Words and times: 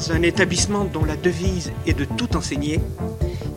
dans 0.00 0.12
un 0.12 0.22
établissement 0.22 0.86
dont 0.86 1.04
la 1.04 1.14
devise 1.14 1.72
est 1.86 1.92
de 1.92 2.06
tout 2.06 2.34
enseigner, 2.34 2.80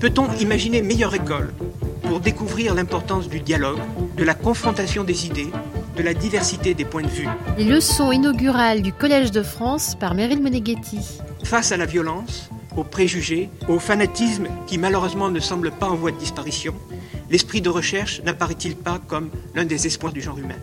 peut-on 0.01 0.29
imaginer 0.41 0.81
meilleure 0.81 1.15
école 1.15 1.53
pour 2.01 2.19
découvrir 2.19 2.75
l'importance 2.75 3.29
du 3.29 3.39
dialogue, 3.39 3.79
de 4.17 4.25
la 4.25 4.33
confrontation 4.33 5.05
des 5.05 5.25
idées, 5.25 5.47
de 5.95 6.03
la 6.03 6.13
diversité 6.13 6.73
des 6.73 6.83
points 6.83 7.03
de 7.03 7.07
vue? 7.07 7.29
Les 7.57 7.63
leçons 7.63 8.11
inaugurales 8.11 8.81
du 8.81 8.91
Collège 8.91 9.31
de 9.31 9.41
France 9.41 9.95
par 9.97 10.15
Meryl 10.15 10.41
Moneghetti. 10.41 11.21
Face 11.45 11.71
à 11.71 11.77
la 11.77 11.85
violence, 11.85 12.49
aux 12.75 12.83
préjugés, 12.83 13.49
au 13.69 13.79
fanatisme 13.79 14.47
qui 14.67 14.77
malheureusement 14.77 15.29
ne 15.29 15.39
semble 15.39 15.71
pas 15.71 15.87
en 15.87 15.95
voie 15.95 16.11
de 16.11 16.17
disparition, 16.17 16.73
l'esprit 17.29 17.61
de 17.61 17.69
recherche 17.69 18.21
n'apparaît-il 18.25 18.75
pas 18.75 18.99
comme 19.07 19.29
l'un 19.55 19.63
des 19.63 19.87
espoirs 19.87 20.11
du 20.11 20.19
genre 20.19 20.37
humain? 20.37 20.59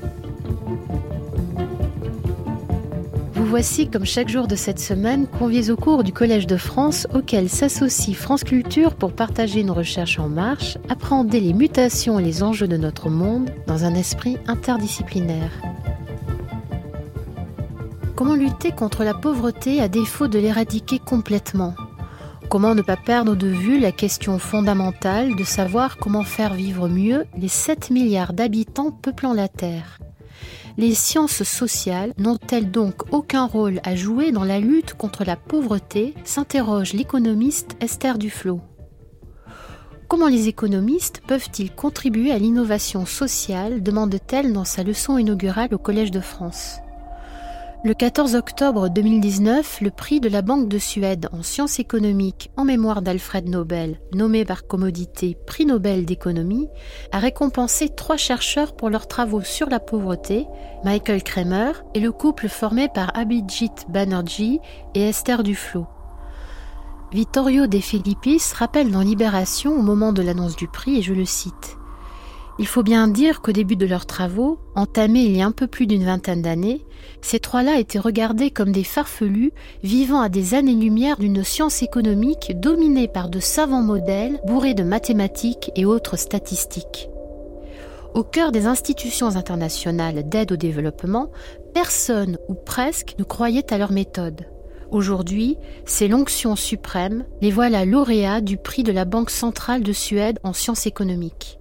Voici, 3.50 3.90
comme 3.90 4.04
chaque 4.04 4.28
jour 4.28 4.46
de 4.46 4.54
cette 4.54 4.78
semaine, 4.78 5.26
conviés 5.26 5.70
au 5.70 5.76
cours 5.76 6.04
du 6.04 6.12
Collège 6.12 6.46
de 6.46 6.56
France 6.56 7.08
auquel 7.12 7.48
s'associe 7.48 8.16
France 8.16 8.44
Culture 8.44 8.94
pour 8.94 9.12
partager 9.12 9.60
une 9.60 9.72
recherche 9.72 10.20
en 10.20 10.28
marche, 10.28 10.78
appréhender 10.88 11.40
les 11.40 11.52
mutations 11.52 12.20
et 12.20 12.22
les 12.22 12.44
enjeux 12.44 12.68
de 12.68 12.76
notre 12.76 13.10
monde 13.10 13.50
dans 13.66 13.84
un 13.84 13.94
esprit 13.94 14.38
interdisciplinaire. 14.46 15.50
Comment 18.14 18.36
lutter 18.36 18.70
contre 18.70 19.02
la 19.02 19.14
pauvreté 19.14 19.80
à 19.80 19.88
défaut 19.88 20.28
de 20.28 20.38
l'éradiquer 20.38 21.00
complètement? 21.00 21.74
Comment 22.48 22.76
ne 22.76 22.82
pas 22.82 22.96
perdre 22.96 23.34
de 23.34 23.48
vue 23.48 23.80
la 23.80 23.90
question 23.90 24.38
fondamentale 24.38 25.34
de 25.34 25.42
savoir 25.42 25.96
comment 25.96 26.24
faire 26.24 26.54
vivre 26.54 26.86
mieux 26.86 27.24
les 27.36 27.48
7 27.48 27.90
milliards 27.90 28.32
d'habitants 28.32 28.92
peuplant 28.92 29.32
la 29.32 29.48
Terre? 29.48 29.98
Les 30.80 30.94
sciences 30.94 31.42
sociales 31.42 32.14
n'ont-elles 32.16 32.70
donc 32.70 33.12
aucun 33.12 33.44
rôle 33.44 33.80
à 33.84 33.94
jouer 33.94 34.32
dans 34.32 34.44
la 34.44 34.60
lutte 34.60 34.94
contre 34.94 35.24
la 35.24 35.36
pauvreté 35.36 36.14
s'interroge 36.24 36.94
l'économiste 36.94 37.76
Esther 37.80 38.16
Duflo. 38.16 38.62
Comment 40.08 40.28
les 40.28 40.48
économistes 40.48 41.20
peuvent-ils 41.26 41.70
contribuer 41.70 42.32
à 42.32 42.38
l'innovation 42.38 43.04
sociale 43.04 43.82
demande-t-elle 43.82 44.54
dans 44.54 44.64
sa 44.64 44.82
leçon 44.82 45.18
inaugurale 45.18 45.74
au 45.74 45.78
Collège 45.78 46.12
de 46.12 46.20
France. 46.20 46.78
Le 47.82 47.94
14 47.94 48.34
octobre 48.34 48.90
2019, 48.90 49.80
le 49.80 49.90
prix 49.90 50.20
de 50.20 50.28
la 50.28 50.42
Banque 50.42 50.68
de 50.68 50.76
Suède 50.76 51.30
en 51.32 51.42
sciences 51.42 51.78
économiques 51.78 52.50
en 52.58 52.64
mémoire 52.64 53.00
d'Alfred 53.00 53.48
Nobel, 53.48 54.02
nommé 54.12 54.44
par 54.44 54.66
commodité 54.66 55.34
prix 55.46 55.64
Nobel 55.64 56.04
d'économie, 56.04 56.68
a 57.10 57.18
récompensé 57.18 57.88
trois 57.88 58.18
chercheurs 58.18 58.76
pour 58.76 58.90
leurs 58.90 59.08
travaux 59.08 59.40
sur 59.40 59.70
la 59.70 59.80
pauvreté, 59.80 60.46
Michael 60.84 61.22
Kramer 61.22 61.72
et 61.94 62.00
le 62.00 62.12
couple 62.12 62.48
formé 62.48 62.88
par 62.92 63.16
Abhijit 63.16 63.72
Banerjee 63.88 64.60
et 64.94 65.08
Esther 65.08 65.42
Duflo. 65.42 65.86
Vittorio 67.12 67.66
De 67.66 67.78
Filippis 67.78 68.42
rappelle 68.54 68.90
dans 68.90 69.00
Libération 69.00 69.72
au 69.72 69.82
moment 69.82 70.12
de 70.12 70.20
l'annonce 70.20 70.54
du 70.54 70.68
prix, 70.68 70.98
et 70.98 71.02
je 71.02 71.14
le 71.14 71.24
cite 71.24 71.79
il 72.58 72.66
faut 72.66 72.82
bien 72.82 73.08
dire 73.08 73.40
qu'au 73.40 73.52
début 73.52 73.76
de 73.76 73.86
leurs 73.86 74.06
travaux, 74.06 74.58
entamés 74.74 75.24
il 75.24 75.36
y 75.36 75.42
a 75.42 75.46
un 75.46 75.52
peu 75.52 75.66
plus 75.66 75.86
d'une 75.86 76.04
vingtaine 76.04 76.42
d'années, 76.42 76.84
ces 77.22 77.38
trois-là 77.38 77.78
étaient 77.78 77.98
regardés 77.98 78.50
comme 78.50 78.72
des 78.72 78.84
farfelus 78.84 79.52
vivant 79.82 80.20
à 80.20 80.28
des 80.28 80.54
années-lumière 80.54 81.16
d'une 81.18 81.44
science 81.44 81.82
économique 81.82 82.52
dominée 82.60 83.08
par 83.08 83.28
de 83.28 83.40
savants 83.40 83.82
modèles 83.82 84.40
bourrés 84.46 84.74
de 84.74 84.82
mathématiques 84.82 85.70
et 85.76 85.84
autres 85.84 86.16
statistiques. 86.16 87.08
Au 88.14 88.24
cœur 88.24 88.50
des 88.50 88.66
institutions 88.66 89.36
internationales 89.36 90.28
d'aide 90.28 90.52
au 90.52 90.56
développement, 90.56 91.30
personne 91.72 92.38
ou 92.48 92.54
presque 92.54 93.14
ne 93.18 93.24
croyait 93.24 93.72
à 93.72 93.78
leur 93.78 93.92
méthode. 93.92 94.46
Aujourd'hui, 94.90 95.56
c'est 95.84 96.08
l'onction 96.08 96.56
suprême, 96.56 97.24
les 97.40 97.52
voilà 97.52 97.84
lauréats 97.84 98.40
du 98.40 98.56
prix 98.56 98.82
de 98.82 98.90
la 98.90 99.04
Banque 99.04 99.30
centrale 99.30 99.84
de 99.84 99.92
Suède 99.92 100.40
en 100.42 100.52
sciences 100.52 100.86
économiques. 100.86 101.59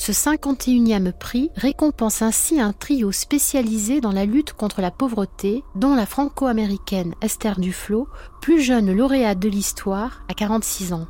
Ce 0.00 0.12
51e 0.12 1.12
prix 1.12 1.50
récompense 1.56 2.22
ainsi 2.22 2.58
un 2.58 2.72
trio 2.72 3.12
spécialisé 3.12 4.00
dans 4.00 4.12
la 4.12 4.24
lutte 4.24 4.54
contre 4.54 4.80
la 4.80 4.90
pauvreté, 4.90 5.62
dont 5.74 5.94
la 5.94 6.06
franco-américaine 6.06 7.14
Esther 7.20 7.60
Duflo, 7.60 8.08
plus 8.40 8.62
jeune 8.62 8.96
lauréate 8.96 9.38
de 9.38 9.50
l'histoire, 9.50 10.22
à 10.28 10.32
46 10.32 10.94
ans. 10.94 11.06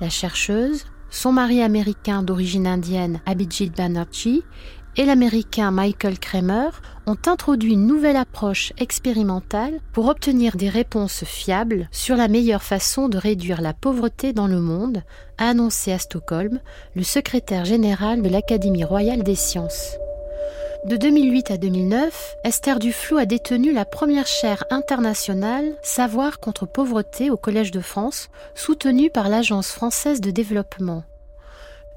La 0.00 0.10
chercheuse, 0.10 0.84
son 1.08 1.32
mari 1.32 1.62
américain 1.62 2.22
d'origine 2.22 2.66
indienne 2.66 3.22
Abhijit 3.24 3.74
Banerjee 3.74 4.42
et 4.98 5.06
l'américain 5.06 5.70
Michael 5.70 6.18
Kramer 6.18 6.68
ont 7.10 7.18
introduit 7.26 7.72
une 7.72 7.88
nouvelle 7.88 8.16
approche 8.16 8.72
expérimentale 8.78 9.80
pour 9.92 10.06
obtenir 10.06 10.56
des 10.56 10.68
réponses 10.68 11.24
fiables 11.24 11.88
sur 11.90 12.14
la 12.14 12.28
meilleure 12.28 12.62
façon 12.62 13.08
de 13.08 13.18
réduire 13.18 13.60
la 13.60 13.74
pauvreté 13.74 14.32
dans 14.32 14.46
le 14.46 14.60
monde, 14.60 15.02
a 15.36 15.48
annoncé 15.48 15.90
à 15.90 15.98
Stockholm 15.98 16.60
le 16.94 17.02
secrétaire 17.02 17.64
général 17.64 18.22
de 18.22 18.28
l'Académie 18.28 18.84
royale 18.84 19.24
des 19.24 19.34
sciences. 19.34 19.96
De 20.86 20.96
2008 20.96 21.50
à 21.50 21.56
2009, 21.56 22.36
Esther 22.44 22.78
Duflo 22.78 23.18
a 23.18 23.26
détenu 23.26 23.72
la 23.72 23.84
première 23.84 24.28
chaire 24.28 24.62
internationale 24.70 25.64
Savoir 25.82 26.38
contre 26.38 26.64
pauvreté 26.64 27.28
au 27.28 27.36
Collège 27.36 27.72
de 27.72 27.80
France, 27.80 28.28
soutenue 28.54 29.10
par 29.10 29.28
l'Agence 29.28 29.72
française 29.72 30.20
de 30.20 30.30
développement. 30.30 31.02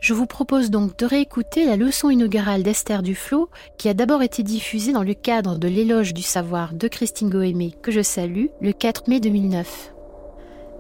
Je 0.04 0.14
vous 0.14 0.26
propose 0.26 0.70
donc 0.70 0.98
de 0.98 1.06
réécouter 1.06 1.66
la 1.66 1.78
leçon 1.78 2.10
inaugurale 2.10 2.62
d'Esther 2.62 3.04
Duflo, 3.04 3.48
qui 3.78 3.88
a 3.88 3.94
d'abord 3.94 4.22
été 4.22 4.44
diffusée 4.44 4.92
dans 4.92 5.02
le 5.02 5.14
cadre 5.14 5.58
de 5.58 5.70
l'éloge 5.70 6.14
du 6.14 6.22
savoir 6.22 6.74
de 6.74 6.90
Christine 6.90 7.30
Goémé, 7.30 7.74
que 7.82 7.90
je 7.90 8.02
salue, 8.02 8.48
le 8.60 8.74
4 8.74 9.08
mai 9.08 9.22
2009. 9.22 9.94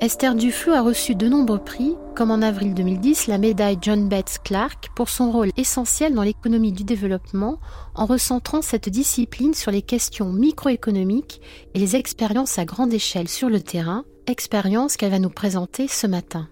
Esther 0.01 0.35
Duflo 0.35 0.73
a 0.73 0.81
reçu 0.81 1.15
de 1.15 1.29
nombreux 1.29 1.63
prix, 1.63 1.95
comme 2.17 2.31
en 2.31 2.41
avril 2.41 2.73
2010 2.73 3.27
la 3.27 3.37
médaille 3.37 3.77
John 3.81 4.09
Betts 4.09 4.39
Clark 4.43 4.89
pour 4.93 5.07
son 5.07 5.31
rôle 5.31 5.51
essentiel 5.55 6.13
dans 6.13 6.23
l'économie 6.23 6.73
du 6.73 6.83
développement, 6.83 7.59
en 7.95 8.05
recentrant 8.05 8.61
cette 8.61 8.89
discipline 8.89 9.53
sur 9.53 9.71
les 9.71 9.83
questions 9.83 10.33
microéconomiques 10.33 11.39
et 11.73 11.79
les 11.79 11.95
expériences 11.95 12.59
à 12.59 12.65
grande 12.65 12.93
échelle 12.93 13.29
sur 13.29 13.49
le 13.49 13.61
terrain, 13.61 14.03
expériences 14.27 14.97
qu'elle 14.97 15.11
va 15.11 15.19
nous 15.19 15.29
présenter 15.29 15.87
ce 15.87 16.07
matin. 16.07 16.49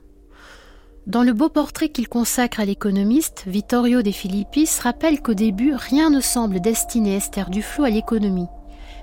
Dans 1.07 1.23
le 1.23 1.33
beau 1.33 1.49
portrait 1.49 1.89
qu'il 1.89 2.07
consacre 2.07 2.59
à 2.59 2.65
l'économiste, 2.65 3.45
Vittorio 3.47 4.03
De 4.03 4.11
Filippis 4.11 4.69
rappelle 4.83 5.19
qu'au 5.19 5.33
début, 5.33 5.73
rien 5.73 6.11
ne 6.11 6.21
semble 6.21 6.61
destiner 6.61 7.15
Esther 7.15 7.49
Duflo 7.49 7.85
à 7.85 7.89
l'économie. 7.89 8.47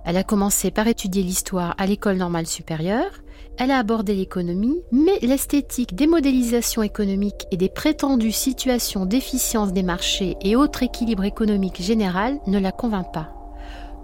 Elle 0.04 0.16
a 0.16 0.22
commencé 0.22 0.70
par 0.70 0.86
étudier 0.86 1.25
l'histoire 1.25 1.75
à 1.76 1.86
l'école 1.86 2.16
normale 2.16 2.47
supérieure, 2.47 3.10
elle 3.59 3.72
a 3.72 3.78
abordé 3.78 4.14
l'économie, 4.14 4.81
mais 4.92 5.19
l'esthétique 5.22 5.97
des 5.97 6.06
modélisations 6.06 6.84
économiques 6.84 7.47
et 7.50 7.56
des 7.56 7.69
prétendues 7.69 8.30
situations 8.30 9.04
d'efficience 9.04 9.72
des 9.72 9.82
marchés 9.82 10.36
et 10.41 10.54
autres 10.54 10.84
équilibres 10.84 11.25
économiques 11.25 11.82
général 11.82 12.38
ne 12.47 12.60
la 12.60 12.70
convainc 12.70 13.12
pas. 13.12 13.34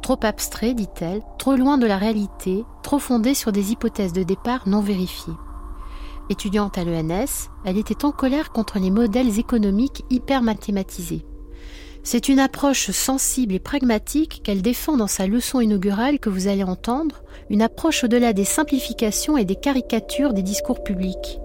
Trop 0.03 0.19
abstrait, 0.25 0.75
dit-elle, 0.75 1.23
trop 1.39 1.55
loin 1.55 1.79
de 1.79 1.87
la 1.87 1.97
réalité, 1.97 2.65
trop 2.83 2.99
fondé 2.99 3.35
sur 3.35 3.53
des 3.53 3.71
hypothèses 3.71 4.13
de 4.13 4.25
départ 4.25 4.67
non 4.67 4.81
vérifiées. 4.81 5.33
Étudiante 6.31 6.79
à 6.79 6.85
l'ENS, 6.85 7.51
elle 7.65 7.77
était 7.77 8.05
en 8.05 8.13
colère 8.13 8.51
contre 8.51 8.79
les 8.79 8.91
modèles 8.91 9.39
économiques 9.39 10.05
hyper 10.09 10.43
mathématisés. 10.43 11.25
C'est 12.03 12.29
une 12.29 12.39
approche 12.39 12.91
sensible 12.91 13.55
et 13.55 13.59
pragmatique 13.59 14.43
qu'elle 14.45 14.63
défend 14.63 14.97
dans 14.97 15.07
sa 15.07 15.27
leçon 15.27 15.61
inaugurale 15.61 16.19
que 16.19 16.29
vous 16.29 16.49
allez 16.49 16.63
entendre, 16.63 17.23
une 17.49 17.63
approche 17.63 18.05
au-delà 18.05 18.33
des 18.33 18.45
simplifications 18.45 19.39
et 19.39 19.45
des 19.45 19.57
caricatures 19.57 20.35
des 20.35 20.43
discours 20.43 20.83
publics. 20.83 21.41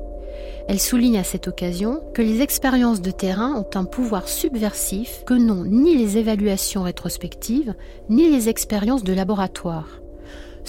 Elle 0.68 0.80
souligne 0.80 1.18
à 1.18 1.24
cette 1.24 1.48
occasion 1.48 2.02
que 2.14 2.22
les 2.22 2.42
expériences 2.42 3.02
de 3.02 3.12
terrain 3.12 3.56
ont 3.56 3.80
un 3.80 3.86
pouvoir 3.86 4.28
subversif 4.28 5.24
que 5.26 5.34
n'ont 5.34 5.64
ni 5.66 5.96
les 5.98 6.18
évaluations 6.18 6.84
rétrospectives, 6.84 7.74
ni 8.10 8.30
les 8.30 8.50
expériences 8.50 9.04
de 9.04 9.14
laboratoire. 9.14 10.02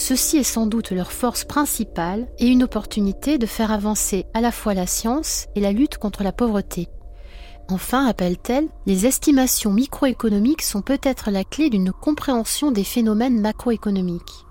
Ceci 0.01 0.39
est 0.39 0.45
sans 0.45 0.65
doute 0.65 0.93
leur 0.93 1.13
force 1.13 1.45
principale 1.45 2.27
et 2.39 2.47
une 2.47 2.63
opportunité 2.63 3.37
de 3.37 3.45
faire 3.45 3.71
avancer 3.71 4.25
à 4.33 4.41
la 4.41 4.51
fois 4.51 4.73
la 4.73 4.87
science 4.87 5.47
et 5.55 5.61
la 5.61 5.73
lutte 5.73 5.99
contre 5.99 6.23
la 6.25 6.33
pauvreté. 6.33 6.89
Enfin, 7.69 8.07
rappelle-t-elle, 8.07 8.71
les 8.87 9.05
estimations 9.05 9.75
microéconomiques 9.75 10.63
sont 10.63 10.81
peut-être 10.81 11.31
la 11.31 11.45
clé 11.45 11.69
d'une 11.69 11.93
compréhension 11.93 12.71
des 12.71 12.83
phénomènes 12.83 13.43
macroéconomiques. 13.43 14.47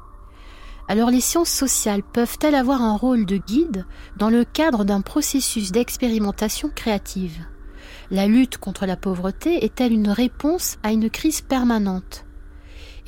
Alors 0.88 1.10
les 1.10 1.20
sciences 1.20 1.50
sociales 1.50 2.04
peuvent-elles 2.04 2.54
avoir 2.54 2.84
un 2.84 2.96
rôle 2.96 3.26
de 3.26 3.38
guide 3.38 3.88
dans 4.18 4.30
le 4.30 4.46
cadre 4.46 4.86
d'un 4.86 5.02
processus 5.02 5.72
d'expérimentation 5.72 6.70
créative? 6.70 7.44
La 8.12 8.28
lutte 8.28 8.60
contre 8.60 8.86
la 8.86 8.98
pauvreté 8.98 9.66
est-elle 9.66 9.94
une 9.94 10.10
réponse 10.10 10.78
à 10.84 10.92
une 10.92 11.10
crise 11.10 11.42
permanente? 11.42 12.24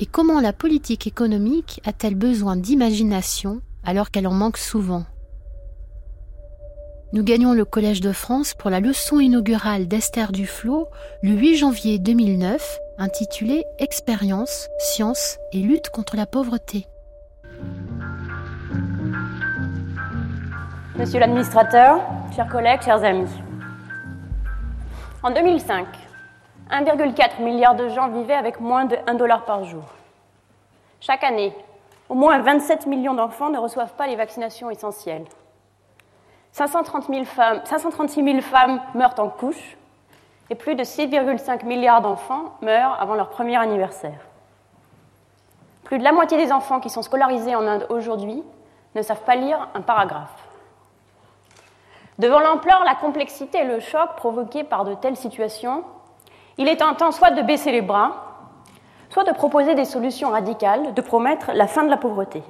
Et 0.02 0.06
comment 0.06 0.40
la 0.40 0.52
politique 0.52 1.06
économique 1.06 1.80
a-t-elle 1.86 2.16
besoin 2.16 2.56
d'imagination 2.56 3.60
alors 3.84 4.10
qu'elle 4.10 4.26
en 4.26 4.32
manque 4.32 4.58
souvent? 4.58 5.04
Nous 7.12 7.22
gagnons 7.22 7.52
le 7.52 7.64
Collège 7.64 8.00
de 8.00 8.10
France 8.10 8.54
pour 8.58 8.68
la 8.68 8.80
leçon 8.80 9.20
inaugurale 9.20 9.86
d'Esther 9.86 10.32
Duflo 10.32 10.88
le 11.22 11.30
8 11.30 11.56
janvier 11.56 11.98
2009 12.00 12.80
intitulée 12.98 13.64
Expérience, 13.78 14.66
science 14.80 15.38
et 15.52 15.58
lutte 15.58 15.90
contre 15.90 16.16
la 16.16 16.26
pauvreté. 16.26 16.88
Monsieur 20.98 21.20
l'administrateur, 21.20 22.00
chers 22.34 22.48
collègues, 22.48 22.82
chers 22.82 23.04
amis. 23.04 23.30
En 25.22 25.30
2005, 25.30 25.86
1,4 26.72 27.42
milliard 27.42 27.74
de 27.74 27.88
gens 27.88 28.08
vivaient 28.08 28.34
avec 28.34 28.58
moins 28.58 28.86
de 28.86 28.96
1 29.06 29.14
dollar 29.14 29.44
par 29.44 29.64
jour. 29.64 29.84
Chaque 31.00 31.22
année, 31.22 31.54
au 32.08 32.14
moins 32.14 32.38
27 32.38 32.86
millions 32.86 33.14
d'enfants 33.14 33.50
ne 33.50 33.58
reçoivent 33.58 33.94
pas 33.94 34.06
les 34.06 34.16
vaccinations 34.16 34.70
essentielles. 34.70 35.26
530 36.52 37.08
000 37.08 37.24
femmes, 37.24 37.60
536 37.64 38.24
000 38.24 38.40
femmes 38.40 38.80
meurent 38.94 39.18
en 39.18 39.28
couche 39.28 39.76
et 40.50 40.54
plus 40.54 40.74
de 40.74 40.82
6,5 40.82 41.64
milliards 41.66 42.00
d'enfants 42.00 42.56
meurent 42.62 43.00
avant 43.00 43.14
leur 43.14 43.28
premier 43.28 43.56
anniversaire. 43.56 44.20
Plus 45.84 45.98
de 45.98 46.04
la 46.04 46.12
moitié 46.12 46.38
des 46.38 46.52
enfants 46.52 46.80
qui 46.80 46.90
sont 46.90 47.02
scolarisés 47.02 47.54
en 47.54 47.66
Inde 47.66 47.86
aujourd'hui 47.90 48.42
ne 48.94 49.02
savent 49.02 49.22
pas 49.22 49.36
lire 49.36 49.68
un 49.74 49.80
paragraphe. 49.82 50.48
Devant 52.18 52.40
l'ampleur, 52.40 52.84
la 52.84 52.94
complexité 52.94 53.58
et 53.58 53.64
le 53.64 53.80
choc 53.80 54.14
provoqués 54.16 54.64
par 54.64 54.84
de 54.84 54.94
telles 54.94 55.16
situations, 55.16 55.84
il 56.58 56.68
est 56.68 56.76
temps 56.76 57.12
soit 57.12 57.30
de 57.30 57.42
baisser 57.42 57.72
les 57.72 57.82
bras, 57.82 58.32
soit 59.10 59.24
de 59.24 59.32
proposer 59.32 59.74
des 59.74 59.84
solutions 59.84 60.30
radicales, 60.30 60.94
de 60.94 61.00
promettre 61.00 61.52
la 61.52 61.66
fin 61.66 61.84
de 61.84 61.90
la 61.90 61.96
pauvreté. 61.96 62.42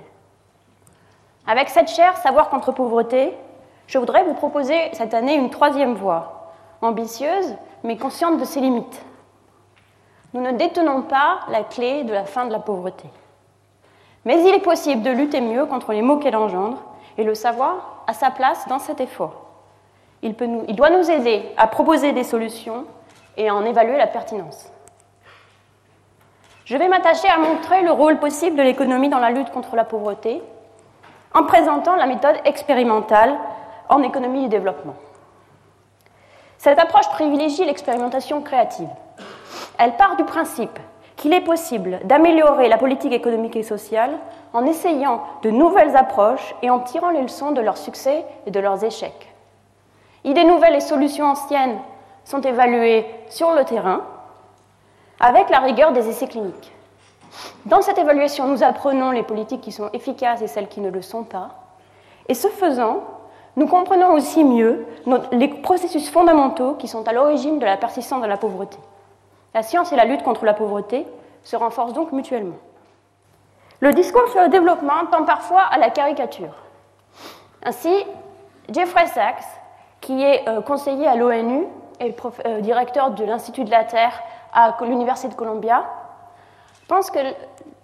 Avec 1.47 1.69
cette 1.69 1.89
chaire 1.89 2.17
Savoir 2.19 2.51
contre 2.51 2.73
pauvreté, 2.73 3.37
je 3.87 3.99
voudrais 3.99 4.25
vous 4.25 4.35
proposer 4.35 4.77
cette 4.93 5.13
année 5.13 5.35
une 5.35 5.51
troisième 5.51 5.95
voie, 5.95 6.53
ambitieuse 6.81 7.57
mais 7.85 7.97
consciente 7.97 8.39
de 8.39 8.45
ses 8.45 8.61
limites. 8.61 9.05
Nous 10.35 10.41
ne 10.41 10.53
détenons 10.53 11.03
pas 11.03 11.41
la 11.49 11.63
clé 11.65 12.05
de 12.05 12.13
la 12.13 12.25
fin 12.25 12.47
de 12.47 12.53
la 12.53 12.61
pauvreté. 12.61 13.09
Mais 14.25 14.41
il 14.41 14.55
est 14.55 14.61
possible 14.61 15.03
de 15.03 15.11
lutter 15.11 15.41
mieux 15.41 15.67
contre 15.67 15.93
les 15.93 16.03
maux 16.03 16.19
qu'elle 16.19 16.37
engendre, 16.37 16.79
et 17.19 17.25
le 17.25 17.35
savoir 17.35 18.05
a 18.07 18.15
sa 18.15 18.31
place 18.31 18.67
dans 18.69 18.79
cet 18.79 19.01
effort. 19.01 19.43
Il 20.23 20.35
doit 20.35 20.91
nous 20.91 21.11
aider 21.11 21.43
à 21.57 21.67
proposer 21.67 22.13
des 22.13 22.25
solutions 22.25 22.87
et 23.37 23.51
en 23.51 23.65
évaluer 23.65 23.97
la 23.97 24.07
pertinence. 24.07 24.71
Je 26.65 26.77
vais 26.77 26.89
m'attacher 26.89 27.29
à 27.29 27.39
montrer 27.39 27.83
le 27.83 27.91
rôle 27.91 28.19
possible 28.19 28.57
de 28.57 28.63
l'économie 28.63 29.09
dans 29.09 29.19
la 29.19 29.31
lutte 29.31 29.51
contre 29.51 29.75
la 29.77 29.85
pauvreté 29.85 30.43
en 31.35 31.45
présentant 31.45 31.97
la 31.97 32.07
méthode 32.07 32.37
expérimentale 32.45 33.37
en 33.89 34.03
économie 34.03 34.43
du 34.43 34.49
développement. 34.49 34.95
Cette 36.59 36.79
approche 36.79 37.09
privilégie 37.09 37.65
l'expérimentation 37.65 38.41
créative. 38.41 38.89
Elle 39.79 39.97
part 39.97 40.17
du 40.17 40.25
principe 40.25 40.79
qu'il 41.17 41.33
est 41.33 41.41
possible 41.41 42.01
d'améliorer 42.05 42.69
la 42.69 42.79
politique 42.79 43.13
économique 43.13 43.57
et 43.57 43.63
sociale 43.63 44.13
en 44.53 44.65
essayant 44.67 45.23
de 45.43 45.51
nouvelles 45.51 45.97
approches 45.97 46.55
et 46.63 46.71
en 46.71 46.81
tirant 46.81 47.11
les 47.11 47.23
leçons 47.23 47.53
de 47.53 47.61
leurs 47.61 47.79
succès 47.79 48.25
et 48.47 48.51
de 48.51 48.61
leurs 48.61 48.85
échecs. 48.85 49.33
Idées 50.25 50.45
nouvelles 50.45 50.77
et 50.77 50.81
solutions 50.81 51.27
anciennes 51.27 51.79
sont 52.25 52.41
évaluées 52.41 53.07
sur 53.29 53.53
le 53.53 53.65
terrain 53.65 54.03
avec 55.21 55.51
la 55.51 55.61
rigueur 55.61 55.93
des 55.93 56.09
essais 56.09 56.27
cliniques. 56.27 56.73
Dans 57.65 57.83
cette 57.83 57.99
évaluation, 57.99 58.47
nous 58.47 58.63
apprenons 58.63 59.11
les 59.11 59.23
politiques 59.23 59.61
qui 59.61 59.73
sont 59.73 59.89
efficaces 59.93 60.43
et 60.43 60.47
celles 60.47 60.69
qui 60.69 60.81
ne 60.81 60.91
le 60.91 61.03
sont 61.03 61.25
pas. 61.25 61.51
Et 62.29 62.35
ce 62.35 62.49
faisant, 62.49 63.03
nous 63.57 63.67
comprenons 63.67 64.13
aussi 64.13 64.45
mieux 64.45 64.87
les 65.33 65.49
processus 65.49 66.11
fondamentaux 66.11 66.75
qui 66.75 66.89
sont 66.89 67.07
à 67.07 67.13
l'origine 67.13 67.59
de 67.59 67.65
la 67.65 67.77
persistance 67.77 68.23
de 68.23 68.27
la 68.27 68.37
pauvreté. 68.37 68.79
La 69.55 69.63
science 69.63 69.93
et 69.93 69.97
la 69.97 70.05
lutte 70.05 70.23
contre 70.23 70.45
la 70.45 70.55
pauvreté 70.55 71.07
se 71.43 71.57
renforcent 71.57 71.93
donc 71.93 72.13
mutuellement. 72.13 72.57
Le 73.81 73.93
discours 73.93 74.29
sur 74.29 74.41
le 74.41 74.49
développement 74.49 75.07
tend 75.11 75.25
parfois 75.25 75.63
à 75.63 75.79
la 75.79 75.91
caricature. 75.91 76.55
Ainsi, 77.65 77.93
Jeffrey 78.71 79.07
Sachs, 79.09 79.45
qui 80.01 80.23
est 80.23 80.49
euh, 80.49 80.61
conseiller 80.63 81.07
à 81.07 81.17
l'ONU 81.17 81.67
et 82.01 82.15
euh, 82.47 82.61
directeur 82.61 83.11
de 83.11 83.25
l'Institut 83.25 83.65
de 83.65 83.71
la 83.71 83.85
Terre 83.85 84.23
à 84.53 84.77
l'Université 84.83 85.29
de 85.29 85.35
Columbia, 85.35 85.85
pense 86.93 87.11
que 87.11 87.21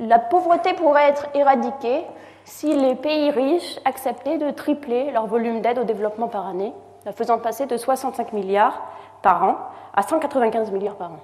la 0.00 0.18
pauvreté 0.18 0.74
pourrait 0.74 1.08
être 1.08 1.28
éradiquée 1.32 2.04
si 2.44 2.74
les 2.74 2.94
pays 2.94 3.30
riches 3.30 3.80
acceptaient 3.86 4.36
de 4.36 4.50
tripler 4.50 5.10
leur 5.12 5.26
volume 5.26 5.62
d'aide 5.62 5.78
au 5.78 5.84
développement 5.84 6.28
par 6.28 6.46
année, 6.46 6.74
la 7.06 7.12
faisant 7.12 7.38
passer 7.38 7.64
de 7.64 7.78
65 7.78 8.34
milliards 8.34 8.82
par 9.22 9.44
an 9.44 9.56
à 9.94 10.02
195 10.02 10.70
milliards 10.72 10.96
par 10.96 11.12
an. 11.12 11.20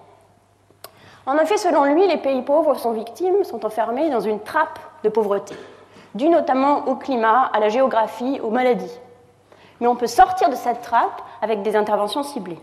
En 1.26 1.36
effet, 1.36 1.58
selon 1.58 1.84
lui, 1.84 2.06
les 2.06 2.16
pays 2.16 2.40
pauvres 2.40 2.75
sont 2.76 2.92
victimes, 2.92 3.44
sont 3.44 3.66
enfermés 3.66 4.08
dans 4.08 4.20
une 4.20 4.40
trappe 4.40 4.78
de 5.02 5.10
pauvreté, 5.10 5.54
due 6.14 6.31
notamment 6.31 6.88
au 6.88 6.96
climat, 6.96 7.50
à 7.52 7.60
la 7.60 7.69
géographie, 7.69 8.40
aux 8.42 8.50
maladies. 8.50 8.98
Mais 9.81 9.86
on 9.88 9.96
peut 9.96 10.06
sortir 10.06 10.48
de 10.48 10.54
cette 10.54 10.81
trappe 10.81 11.20
avec 11.42 11.60
des 11.60 11.76
interventions 11.76 12.22
ciblées. 12.22 12.62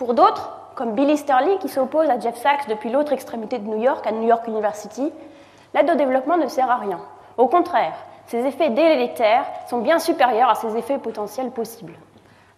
Pour 0.00 0.14
d'autres, 0.14 0.50
comme 0.76 0.94
Billy 0.94 1.18
Sterling 1.18 1.58
qui 1.58 1.68
s'oppose 1.68 2.08
à 2.08 2.18
Jeff 2.18 2.34
Sachs 2.36 2.66
depuis 2.70 2.88
l'autre 2.88 3.12
extrémité 3.12 3.58
de 3.58 3.68
New 3.68 3.76
York, 3.76 4.06
à 4.06 4.12
New 4.12 4.26
York 4.26 4.48
University, 4.48 5.12
l'aide 5.74 5.90
au 5.90 5.94
développement 5.94 6.38
ne 6.38 6.46
sert 6.46 6.70
à 6.70 6.76
rien. 6.76 7.00
Au 7.36 7.48
contraire, 7.48 7.92
ces 8.24 8.38
effets 8.46 8.70
délétères 8.70 9.44
sont 9.68 9.80
bien 9.80 9.98
supérieurs 9.98 10.48
à 10.48 10.54
ces 10.54 10.74
effets 10.78 10.96
potentiels 10.96 11.50
possibles. 11.50 11.92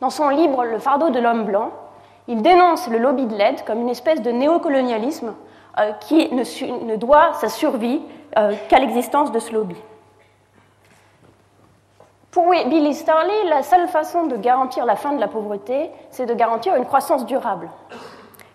Dans 0.00 0.10
son 0.10 0.28
livre 0.28 0.64
Le 0.64 0.78
fardeau 0.78 1.10
de 1.10 1.18
l'homme 1.18 1.42
blanc, 1.42 1.72
il 2.28 2.42
dénonce 2.42 2.86
le 2.86 2.98
lobby 2.98 3.26
de 3.26 3.34
l'aide 3.34 3.64
comme 3.64 3.80
une 3.80 3.90
espèce 3.90 4.22
de 4.22 4.30
néocolonialisme 4.30 5.34
euh, 5.80 5.90
qui 5.94 6.32
ne, 6.32 6.94
doit 6.94 7.32
sa 7.32 7.48
survie 7.48 8.02
euh, 8.38 8.52
qu'à 8.68 8.78
l'existence 8.78 9.32
de 9.32 9.40
ce 9.40 9.52
lobby. 9.52 9.74
Pour 12.32 12.48
Billy 12.48 12.94
Starley, 12.94 13.44
la 13.50 13.62
seule 13.62 13.88
façon 13.88 14.24
de 14.24 14.38
garantir 14.38 14.86
la 14.86 14.96
fin 14.96 15.12
de 15.12 15.20
la 15.20 15.28
pauvreté, 15.28 15.90
c'est 16.08 16.24
de 16.24 16.32
garantir 16.32 16.74
une 16.76 16.86
croissance 16.86 17.26
durable. 17.26 17.68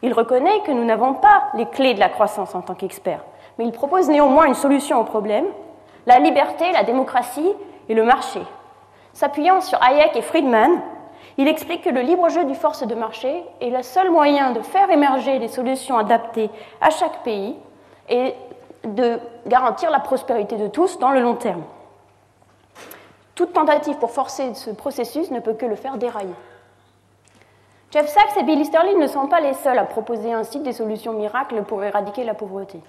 Il 0.02 0.14
reconnaît 0.14 0.62
que 0.62 0.72
nous 0.72 0.84
n'avons 0.84 1.14
pas 1.14 1.44
les 1.54 1.68
clés 1.68 1.94
de 1.94 2.00
la 2.00 2.10
croissance 2.10 2.56
en 2.56 2.62
tant 2.62 2.74
qu'expert, 2.74 3.24
mais 3.60 3.66
il 3.66 3.72
propose 3.72 4.10
néanmoins 4.10 4.48
une 4.48 4.56
solution 4.56 5.00
au 5.00 5.04
problème 5.04 5.46
la 6.08 6.18
liberté, 6.18 6.72
la 6.72 6.84
démocratie 6.84 7.54
et 7.88 7.94
le 7.94 8.04
marché. 8.04 8.42
S'appuyant 9.14 9.62
sur 9.62 9.80
Hayek 9.84 10.16
et 10.16 10.24
Friedman, 10.24 10.82
il 11.38 11.48
explique 11.48 11.84
que 11.84 11.92
le 11.92 12.02
libre 12.02 12.30
jeu 12.30 12.46
du 12.46 12.56
force 12.56 12.82
de 12.82 12.96
marché 12.96 13.44
est 13.62 13.70
le 13.70 13.84
seul 13.84 14.10
moyen 14.10 14.54
de 14.54 14.62
faire 14.62 14.90
émerger 14.90 15.38
des 15.38 15.50
solutions 15.50 16.00
adaptées 16.00 16.50
à 16.82 16.90
chaque 16.90 17.22
pays 17.22 17.56
et 18.10 18.34
de 18.86 19.20
garantir 19.46 19.92
la 19.92 20.00
prospérité 20.00 20.56
de 20.56 20.68
tous 20.68 20.98
dans 20.98 21.12
le 21.12 21.20
long 21.20 21.36
terme. 21.36 21.62
Toute 23.38 23.54
tentative 23.54 23.98
pour 23.98 24.10
forcer 24.10 24.56
ce 24.56 24.72
processus 24.72 25.30
ne 25.30 25.40
peut 25.40 25.54
que 25.54 25.68
le 25.68 25.76
faire 25.76 25.98
dérailler. 25.98 26.34
Jeff 27.92 28.08
Sachs 28.08 28.36
et 28.36 28.42
Billy 28.42 28.66
Sterling 28.66 28.98
ne 28.98 29.06
sont 29.06 29.28
pas 29.28 29.40
les 29.40 29.54
seuls 29.54 29.78
à 29.78 29.84
proposer 29.84 30.34
ainsi 30.34 30.60
des 30.60 30.74
solutions 30.74 31.14
miracles 31.14 31.62
pour 31.62 31.84
éradiquer 31.84 32.24
la 32.24 32.34
pauvreté. 32.34 32.82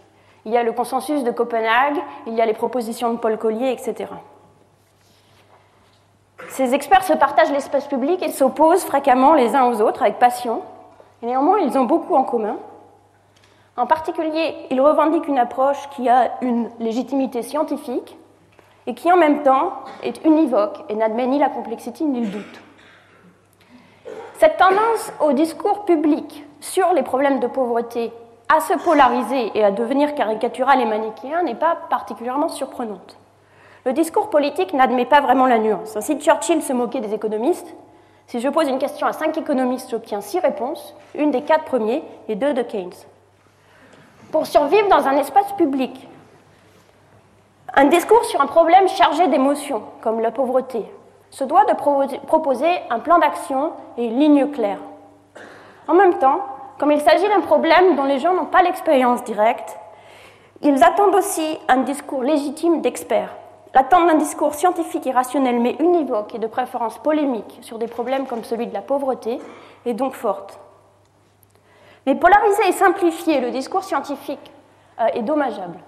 Il 0.47 0.52
y 0.52 0.57
a 0.57 0.62
le 0.62 0.73
consensus 0.73 1.23
de 1.23 1.31
Copenhague, 1.31 1.99
il 2.26 2.33
y 2.33 2.40
a 2.40 2.47
les 2.47 2.55
propositions 2.55 3.12
de 3.12 3.19
Paul 3.19 3.37
Collier, 3.37 3.73
etc. 3.73 4.11
Ces 6.49 6.73
experts 6.73 7.05
se 7.05 7.12
partagent 7.12 7.52
l'espace 7.52 7.87
public 7.87 8.23
et 8.23 8.31
s'opposent 8.31 8.85
fréquemment 8.85 9.35
les 9.35 9.55
uns 9.55 9.67
aux 9.71 9.83
autres 9.83 10.00
avec 10.00 10.19
passion. 10.19 10.62
Néanmoins, 11.21 11.59
ils 11.59 11.76
ont 11.76 11.85
beaucoup 11.85 12.14
en 12.14 12.25
commun. 12.25 12.57
En 13.76 13.87
particulier, 13.87 14.57
ils 14.71 14.81
revendiquent 14.81 15.28
une 15.28 15.38
approche 15.38 15.90
qui 15.90 16.09
a 16.09 16.31
une 16.40 16.71
légitimité 16.81 17.43
scientifique 17.43 18.18
et 18.88 18.95
qui 18.95 19.12
en 19.12 19.16
même 19.16 19.42
temps 19.42 19.75
est 20.02 20.25
univoque 20.25 20.78
et 20.88 20.95
n'admet 20.95 21.26
ni 21.26 21.38
la 21.38 21.50
complexité 21.50 22.04
ni 22.04 22.23
le 22.23 22.26
doute. 22.26 22.61
Cette 24.38 24.57
tendance 24.57 25.12
au 25.21 25.33
discours 25.33 25.85
public 25.85 26.45
sur 26.61 26.92
les 26.95 27.02
problèmes 27.02 27.38
de 27.38 27.47
pauvreté 27.47 28.11
à 28.49 28.61
se 28.61 28.73
polariser 28.83 29.52
et 29.54 29.62
à 29.62 29.71
devenir 29.71 30.14
caricatural 30.14 30.80
et 30.80 30.87
manichéen 30.87 31.42
n'est 31.42 31.54
pas 31.54 31.76
particulièrement 31.90 32.49
surprenante. 32.49 33.18
Le 33.85 33.92
discours 33.92 34.30
politique 34.30 34.73
n'admet 34.73 35.04
pas 35.04 35.21
vraiment 35.21 35.47
la 35.47 35.59
nuance. 35.59 35.99
Si 36.00 36.18
Churchill 36.18 36.62
se 36.62 36.73
moquait 36.73 37.00
des 37.00 37.12
économistes, 37.12 37.75
si 38.26 38.40
je 38.40 38.49
pose 38.49 38.68
une 38.68 38.78
question 38.78 39.07
à 39.07 39.12
cinq 39.12 39.37
économistes, 39.37 39.90
j'obtiens 39.90 40.23
six 40.23 40.38
réponses, 40.38 40.95
une 41.14 41.30
des 41.30 41.42
quatre 41.42 41.64
premiers 41.64 42.02
et 42.28 42.37
deux 42.37 42.54
de 42.54 42.62
Keynes. 42.62 42.90
Pour 44.33 44.47
survivre 44.47 44.88
dans 44.88 45.07
un 45.07 45.16
espace 45.16 45.52
public, 45.52 46.08
un 47.75 47.85
discours 47.85 48.25
sur 48.25 48.41
un 48.41 48.47
problème 48.47 48.89
chargé 48.89 49.27
d'émotions, 49.29 49.83
comme 50.01 50.21
la 50.21 50.31
pauvreté, 50.31 50.85
se 51.31 51.45
doit 51.45 51.65
de 51.67 51.75
proposer 52.27 52.71
un 52.91 52.99
plan 52.99 53.19
d'action 53.19 53.73
et 53.97 54.07
une 54.07 54.19
ligne 54.19 54.51
claire. 54.51 54.79
En 55.87 55.95
même 55.95 56.19
temps, 56.19 56.41
comme 56.79 56.93
il 56.93 57.01
s'agit 57.01 57.29
d'un 57.29 57.41
problème 57.41 57.97
dont 57.97 58.05
les 58.05 58.19
gens 58.19 58.33
n'ont 58.35 58.47
pas 58.47 58.63
l'expérience 58.63 59.23
directe, 59.25 59.77
ils 60.63 60.83
attendent 60.83 61.15
aussi 61.15 61.59
un 61.69 61.79
discours 61.79 62.23
légitime 62.23 62.81
d'experts. 62.81 63.35
L'attente 63.75 64.07
d'un 64.07 64.15
discours 64.15 64.55
scientifique 64.55 65.07
et 65.07 65.13
rationnel 65.13 65.61
mais 65.61 65.77
univoque 65.79 66.35
et 66.35 66.39
de 66.39 66.47
préférence 66.47 66.99
polémique 66.99 67.59
sur 67.61 67.79
des 67.79 67.87
problèmes 67.87 68.27
comme 68.27 68.43
celui 68.43 68.67
de 68.67 68.75
la 68.75 68.81
pauvreté 68.81 69.39
est 69.85 69.95
donc 69.95 70.15
forte. 70.15 70.59
Mais 72.07 72.15
polariser 72.15 72.69
et 72.69 72.73
simplifier 72.73 73.41
le 73.41 73.51
discours 73.51 73.85
scientifique 73.85 74.51
euh, 75.01 75.07
est 75.13 75.23
dommageable. 75.23 75.79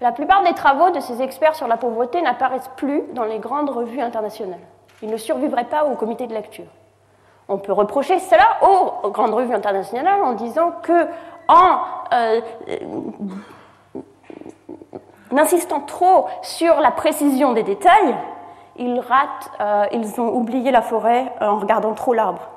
La 0.00 0.12
plupart 0.12 0.42
des 0.42 0.54
travaux 0.54 0.90
de 0.90 1.00
ces 1.00 1.20
experts 1.20 1.54
sur 1.54 1.68
la 1.68 1.76
pauvreté 1.76 2.22
n'apparaissent 2.22 2.70
plus 2.76 3.02
dans 3.12 3.24
les 3.24 3.38
grandes 3.38 3.68
revues 3.68 4.00
internationales. 4.00 4.60
Il 5.02 5.10
ne 5.10 5.16
survivrait 5.18 5.64
pas 5.64 5.84
au 5.84 5.94
comité 5.94 6.26
de 6.26 6.32
lecture. 6.32 6.64
On 7.48 7.58
peut 7.58 7.72
reprocher 7.72 8.18
cela 8.18 8.46
aux 8.62 9.10
grandes 9.10 9.34
revues 9.34 9.54
internationales 9.54 10.22
en 10.22 10.32
disant 10.32 10.72
que, 10.82 11.06
en 11.48 11.80
euh, 12.14 12.40
insistant 15.36 15.80
trop 15.80 16.28
sur 16.42 16.80
la 16.80 16.92
précision 16.92 17.52
des 17.52 17.62
détails, 17.62 18.14
ils 18.76 19.02
euh, 19.60 19.86
ils 19.92 20.20
ont 20.20 20.34
oublié 20.34 20.70
la 20.70 20.80
forêt 20.80 21.30
en 21.40 21.58
regardant 21.58 21.92
trop 21.92 22.14
l'arbre. 22.14 22.48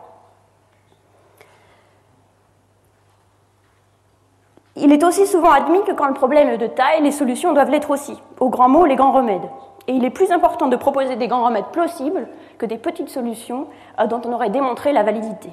Il 4.76 4.92
est 4.92 5.04
aussi 5.04 5.28
souvent 5.28 5.52
admis 5.52 5.84
que 5.84 5.92
quand 5.92 6.08
le 6.08 6.14
problème 6.14 6.50
est 6.50 6.58
de 6.58 6.68
taille, 6.68 7.04
les 7.04 7.12
solutions 7.12 7.54
doivent 7.54 7.70
l'être 7.70 7.92
aussi. 7.92 8.20
Aux 8.40 8.50
grands 8.50 8.70
mots, 8.70 8.86
les 8.86 8.96
grands 8.96 9.12
remèdes. 9.12 9.48
Et 9.88 9.94
il 9.94 10.04
est 10.04 10.10
plus 10.10 10.32
important 10.32 10.68
de 10.68 10.76
proposer 10.76 11.16
des 11.16 11.28
grands 11.28 11.46
remèdes 11.46 11.68
plausibles 11.72 12.28
que 12.58 12.66
des 12.66 12.78
petites 12.78 13.10
solutions 13.10 13.68
euh, 14.00 14.08
dont 14.08 14.22
on 14.26 14.34
aurait 14.34 14.50
démontré 14.50 14.94
la 14.94 15.04
validité. 15.04 15.50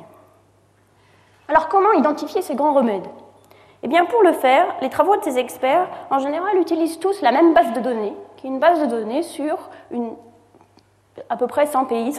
Alors 1.49 1.69
comment 1.69 1.93
identifier 1.93 2.41
ces 2.41 2.55
grands 2.55 2.73
remèdes? 2.73 3.09
Eh 3.83 3.89
bien 3.89 4.05
pour 4.05 4.23
le 4.23 4.33
faire, 4.33 4.67
les 4.81 4.89
travaux 4.89 5.17
de 5.17 5.25
ces 5.25 5.39
experts 5.39 5.89
en 6.11 6.19
général 6.19 6.57
utilisent 6.59 6.99
tous 6.99 7.21
la 7.23 7.33
même 7.33 7.55
base 7.55 7.73
de 7.73 7.81
données, 7.81 8.15
qui 8.37 8.47
est 8.47 8.51
une 8.51 8.61
base 8.61 8.81
de 8.81 8.87
données 8.87 9.23
sur 9.23 9.59
une, 9.91 10.13
à 11.29 11.37
peu 11.37 11.47
près 11.47 11.67
100 11.67 11.85
pays, 11.87 12.17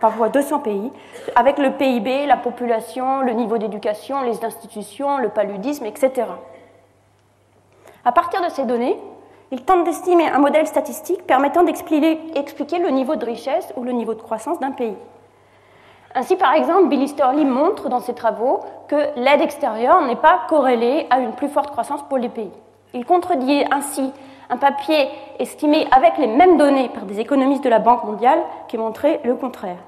parfois 0.00 0.28
200 0.28 0.60
pays, 0.60 0.90
avec 1.36 1.58
le 1.58 1.72
PIB, 1.72 2.26
la 2.26 2.36
population, 2.36 3.20
le 3.20 3.32
niveau 3.32 3.58
d'éducation, 3.58 4.22
les 4.22 4.44
institutions, 4.44 5.18
le 5.18 5.28
paludisme, 5.28 5.86
etc. 5.86 6.26
À 8.04 8.12
partir 8.12 8.42
de 8.42 8.48
ces 8.48 8.64
données, 8.64 8.98
ils 9.50 9.62
tentent 9.62 9.84
d'estimer 9.84 10.28
un 10.28 10.38
modèle 10.38 10.66
statistique 10.66 11.26
permettant 11.26 11.62
d'expliquer 11.62 12.78
le 12.78 12.90
niveau 12.90 13.16
de 13.16 13.24
richesse 13.24 13.72
ou 13.76 13.82
le 13.82 13.92
niveau 13.92 14.14
de 14.14 14.22
croissance 14.22 14.60
d'un 14.60 14.72
pays. 14.72 14.96
Ainsi, 16.14 16.36
par 16.36 16.54
exemple, 16.54 16.88
Billy 16.88 17.08
Sterling 17.08 17.48
montre 17.48 17.88
dans 17.88 18.00
ses 18.00 18.14
travaux 18.14 18.60
que 18.88 18.96
l'aide 19.16 19.40
extérieure 19.42 20.00
n'est 20.02 20.16
pas 20.16 20.40
corrélée 20.48 21.06
à 21.10 21.20
une 21.20 21.32
plus 21.32 21.48
forte 21.48 21.70
croissance 21.70 22.02
pour 22.08 22.18
les 22.18 22.28
pays. 22.28 22.50
Il 22.94 23.04
contredit 23.04 23.64
ainsi 23.70 24.12
un 24.50 24.56
papier 24.56 25.08
estimé 25.38 25.86
avec 25.90 26.18
les 26.18 26.26
mêmes 26.26 26.56
données 26.56 26.88
par 26.88 27.04
des 27.04 27.20
économistes 27.20 27.64
de 27.64 27.68
la 27.68 27.78
Banque 27.78 28.04
mondiale 28.04 28.40
qui 28.68 28.78
montrait 28.78 29.20
le 29.24 29.34
contraire. 29.34 29.78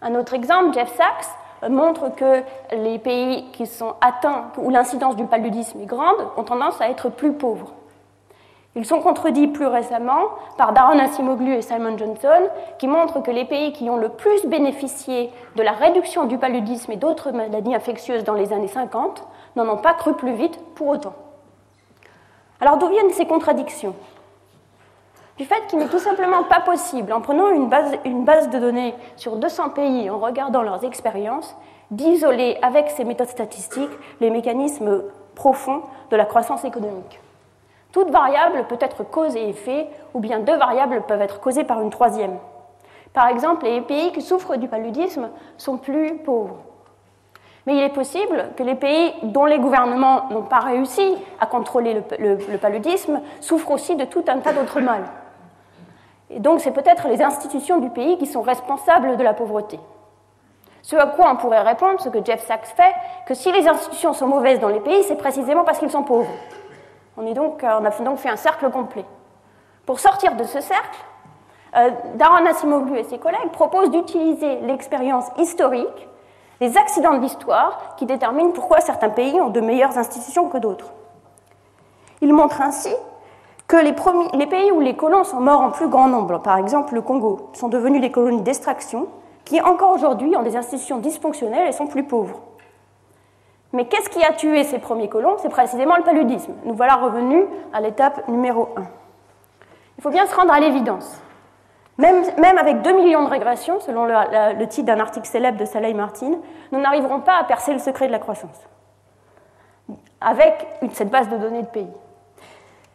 Un 0.00 0.14
autre 0.14 0.34
exemple, 0.34 0.74
Jeff 0.74 0.92
Sachs, 0.96 1.70
montre 1.70 2.14
que 2.14 2.42
les 2.72 2.98
pays 2.98 3.44
qui 3.52 3.66
sont 3.66 3.94
atteints, 4.00 4.50
où 4.58 4.70
l'incidence 4.70 5.14
du 5.14 5.26
paludisme 5.26 5.80
est 5.80 5.86
grande, 5.86 6.16
ont 6.36 6.42
tendance 6.42 6.80
à 6.80 6.88
être 6.88 7.08
plus 7.08 7.32
pauvres. 7.32 7.72
Ils 8.74 8.86
sont 8.86 9.00
contredits 9.00 9.48
plus 9.48 9.66
récemment 9.66 10.30
par 10.56 10.72
Daron 10.72 10.98
Asimoglu 10.98 11.54
et 11.54 11.62
Simon 11.62 11.96
Johnson, 11.98 12.48
qui 12.78 12.88
montrent 12.88 13.22
que 13.22 13.30
les 13.30 13.44
pays 13.44 13.72
qui 13.72 13.90
ont 13.90 13.98
le 13.98 14.08
plus 14.08 14.46
bénéficié 14.46 15.30
de 15.56 15.62
la 15.62 15.72
réduction 15.72 16.24
du 16.24 16.38
paludisme 16.38 16.90
et 16.90 16.96
d'autres 16.96 17.32
maladies 17.32 17.74
infectieuses 17.74 18.24
dans 18.24 18.34
les 18.34 18.52
années 18.52 18.68
50 18.68 19.24
n'en 19.56 19.68
ont 19.68 19.76
pas 19.76 19.92
cru 19.92 20.14
plus 20.14 20.32
vite 20.32 20.58
pour 20.74 20.88
autant. 20.88 21.12
Alors 22.62 22.78
d'où 22.78 22.86
viennent 22.86 23.10
ces 23.10 23.26
contradictions 23.26 23.96
Du 25.36 25.44
fait 25.44 25.66
qu'il 25.66 25.80
n'est 25.80 25.88
tout 25.88 25.98
simplement 25.98 26.44
pas 26.44 26.60
possible, 26.60 27.12
en 27.12 27.20
prenant 27.20 27.50
une 27.50 27.68
base, 27.68 28.50
de 28.50 28.58
données 28.60 28.94
sur 29.16 29.34
200 29.34 29.70
pays, 29.70 30.08
en 30.08 30.20
regardant 30.20 30.62
leurs 30.62 30.84
expériences, 30.84 31.56
d'isoler 31.90 32.56
avec 32.62 32.88
ces 32.90 33.02
méthodes 33.02 33.30
statistiques 33.30 33.90
les 34.20 34.30
mécanismes 34.30 35.02
profonds 35.34 35.82
de 36.12 36.16
la 36.16 36.24
croissance 36.24 36.64
économique. 36.64 37.18
Toute 37.90 38.10
variable 38.10 38.64
peut 38.68 38.78
être 38.80 39.02
cause 39.02 39.34
et 39.34 39.48
effet, 39.48 39.88
ou 40.14 40.20
bien 40.20 40.38
deux 40.38 40.56
variables 40.56 41.02
peuvent 41.08 41.20
être 41.20 41.40
causées 41.40 41.64
par 41.64 41.80
une 41.80 41.90
troisième. 41.90 42.38
Par 43.12 43.26
exemple, 43.26 43.64
les 43.64 43.80
pays 43.80 44.12
qui 44.12 44.22
souffrent 44.22 44.56
du 44.56 44.68
paludisme 44.68 45.30
sont 45.56 45.78
plus 45.78 46.16
pauvres. 46.18 46.58
Mais 47.66 47.76
il 47.76 47.82
est 47.82 47.90
possible 47.90 48.50
que 48.56 48.62
les 48.62 48.74
pays 48.74 49.14
dont 49.22 49.44
les 49.44 49.58
gouvernements 49.58 50.28
n'ont 50.30 50.42
pas 50.42 50.58
réussi 50.58 51.14
à 51.40 51.46
contrôler 51.46 52.02
le, 52.18 52.58
paludisme 52.58 53.20
souffrent 53.40 53.70
aussi 53.70 53.94
de 53.94 54.04
tout 54.04 54.24
un 54.28 54.38
tas 54.38 54.52
d'autres 54.52 54.80
mal. 54.82 55.04
Et 56.30 56.40
donc 56.40 56.60
c'est 56.60 56.72
peut-être 56.72 57.08
les 57.08 57.22
institutions 57.22 57.78
du 57.78 57.90
pays 57.90 58.18
qui 58.18 58.26
sont 58.26 58.42
responsables 58.42 59.16
de 59.16 59.22
la 59.22 59.34
pauvreté. 59.34 59.78
Ce 60.82 60.96
à 60.96 61.06
quoi 61.06 61.30
on 61.30 61.36
pourrait 61.36 61.62
répondre, 61.62 62.00
ce 62.00 62.08
que 62.08 62.24
Jeff 62.24 62.44
Sachs 62.44 62.66
fait, 62.66 62.94
que 63.26 63.34
si 63.34 63.52
les 63.52 63.68
institutions 63.68 64.12
sont 64.12 64.26
mauvaises 64.26 64.58
dans 64.58 64.68
les 64.68 64.80
pays, 64.80 65.04
c'est 65.04 65.16
précisément 65.16 65.62
parce 65.62 65.78
qu'ils 65.78 65.90
sont 65.90 66.02
pauvres. 66.02 66.32
On, 67.16 67.24
est 67.26 67.34
donc, 67.34 67.62
on 67.62 67.84
a 67.84 67.90
donc 67.90 68.18
fait 68.18 68.30
un 68.30 68.36
cercle 68.36 68.68
complet. 68.70 69.04
Pour 69.86 70.00
sortir 70.00 70.34
de 70.34 70.42
ce 70.42 70.60
cercle, 70.60 70.98
euh, 71.76 71.90
Daron 72.14 72.44
et 72.96 73.04
ses 73.04 73.18
collègues 73.18 73.50
proposent 73.52 73.90
d'utiliser 73.90 74.56
l'expérience 74.62 75.26
historique 75.38 76.08
les 76.62 76.78
accidents 76.78 77.14
de 77.14 77.20
l'histoire 77.20 77.96
qui 77.96 78.06
déterminent 78.06 78.52
pourquoi 78.52 78.78
certains 78.78 79.08
pays 79.08 79.40
ont 79.40 79.50
de 79.50 79.60
meilleures 79.60 79.98
institutions 79.98 80.48
que 80.48 80.58
d'autres. 80.58 80.92
Il 82.20 82.32
montre 82.32 82.62
ainsi 82.62 82.94
que 83.66 83.76
les, 83.76 84.46
pays 84.46 84.70
où 84.70 84.78
les 84.78 84.94
colons 84.94 85.24
sont 85.24 85.40
morts 85.40 85.60
en 85.60 85.72
plus 85.72 85.88
grand 85.88 86.06
nombre, 86.06 86.38
par 86.38 86.58
exemple 86.58 86.94
le 86.94 87.02
Congo, 87.02 87.50
sont 87.54 87.66
devenus 87.66 88.00
des 88.00 88.12
colonies 88.12 88.42
d'extraction 88.42 89.08
qui 89.44 89.60
encore 89.60 89.90
aujourd'hui 89.90 90.36
ont 90.36 90.44
des 90.44 90.54
institutions 90.54 90.98
dysfonctionnelles 90.98 91.66
et 91.66 91.72
sont 91.72 91.88
plus 91.88 92.04
pauvres. 92.04 92.38
Mais 93.72 93.86
qu'est-ce 93.86 94.08
qui 94.08 94.22
a 94.22 94.32
tué 94.32 94.62
ces 94.62 94.78
premiers 94.78 95.08
colons? 95.08 95.38
C'est 95.38 95.48
précisément 95.48 95.96
le 95.96 96.04
paludisme. 96.04 96.52
Nous 96.64 96.74
voilà 96.74 96.94
revenus 96.94 97.44
à 97.72 97.80
l'étape 97.80 98.28
numéro 98.28 98.68
1. 98.76 98.82
Il 99.98 100.02
faut 100.02 100.10
bien 100.10 100.26
se 100.26 100.36
rendre 100.36 100.52
à 100.52 100.60
l'évidence. 100.60 101.20
Même, 101.98 102.58
avec 102.58 102.82
2 102.82 102.92
millions 102.92 103.24
de 103.24 103.30
régressions, 103.30 103.80
selon 103.80 104.06
le, 104.06 104.64
titre 104.66 104.86
d'un 104.86 105.00
article 105.00 105.26
célèbre 105.26 105.58
de 105.58 105.64
Saleh 105.64 105.92
Martin, 105.94 106.32
nous 106.72 106.80
n'arriverons 106.80 107.20
pas 107.20 107.36
à 107.36 107.44
percer 107.44 107.72
le 107.72 107.78
secret 107.78 108.06
de 108.06 108.12
la 108.12 108.18
croissance 108.18 108.58
avec 110.20 110.66
cette 110.92 111.10
base 111.10 111.28
de 111.28 111.36
données 111.36 111.62
de 111.62 111.66
pays. 111.66 111.90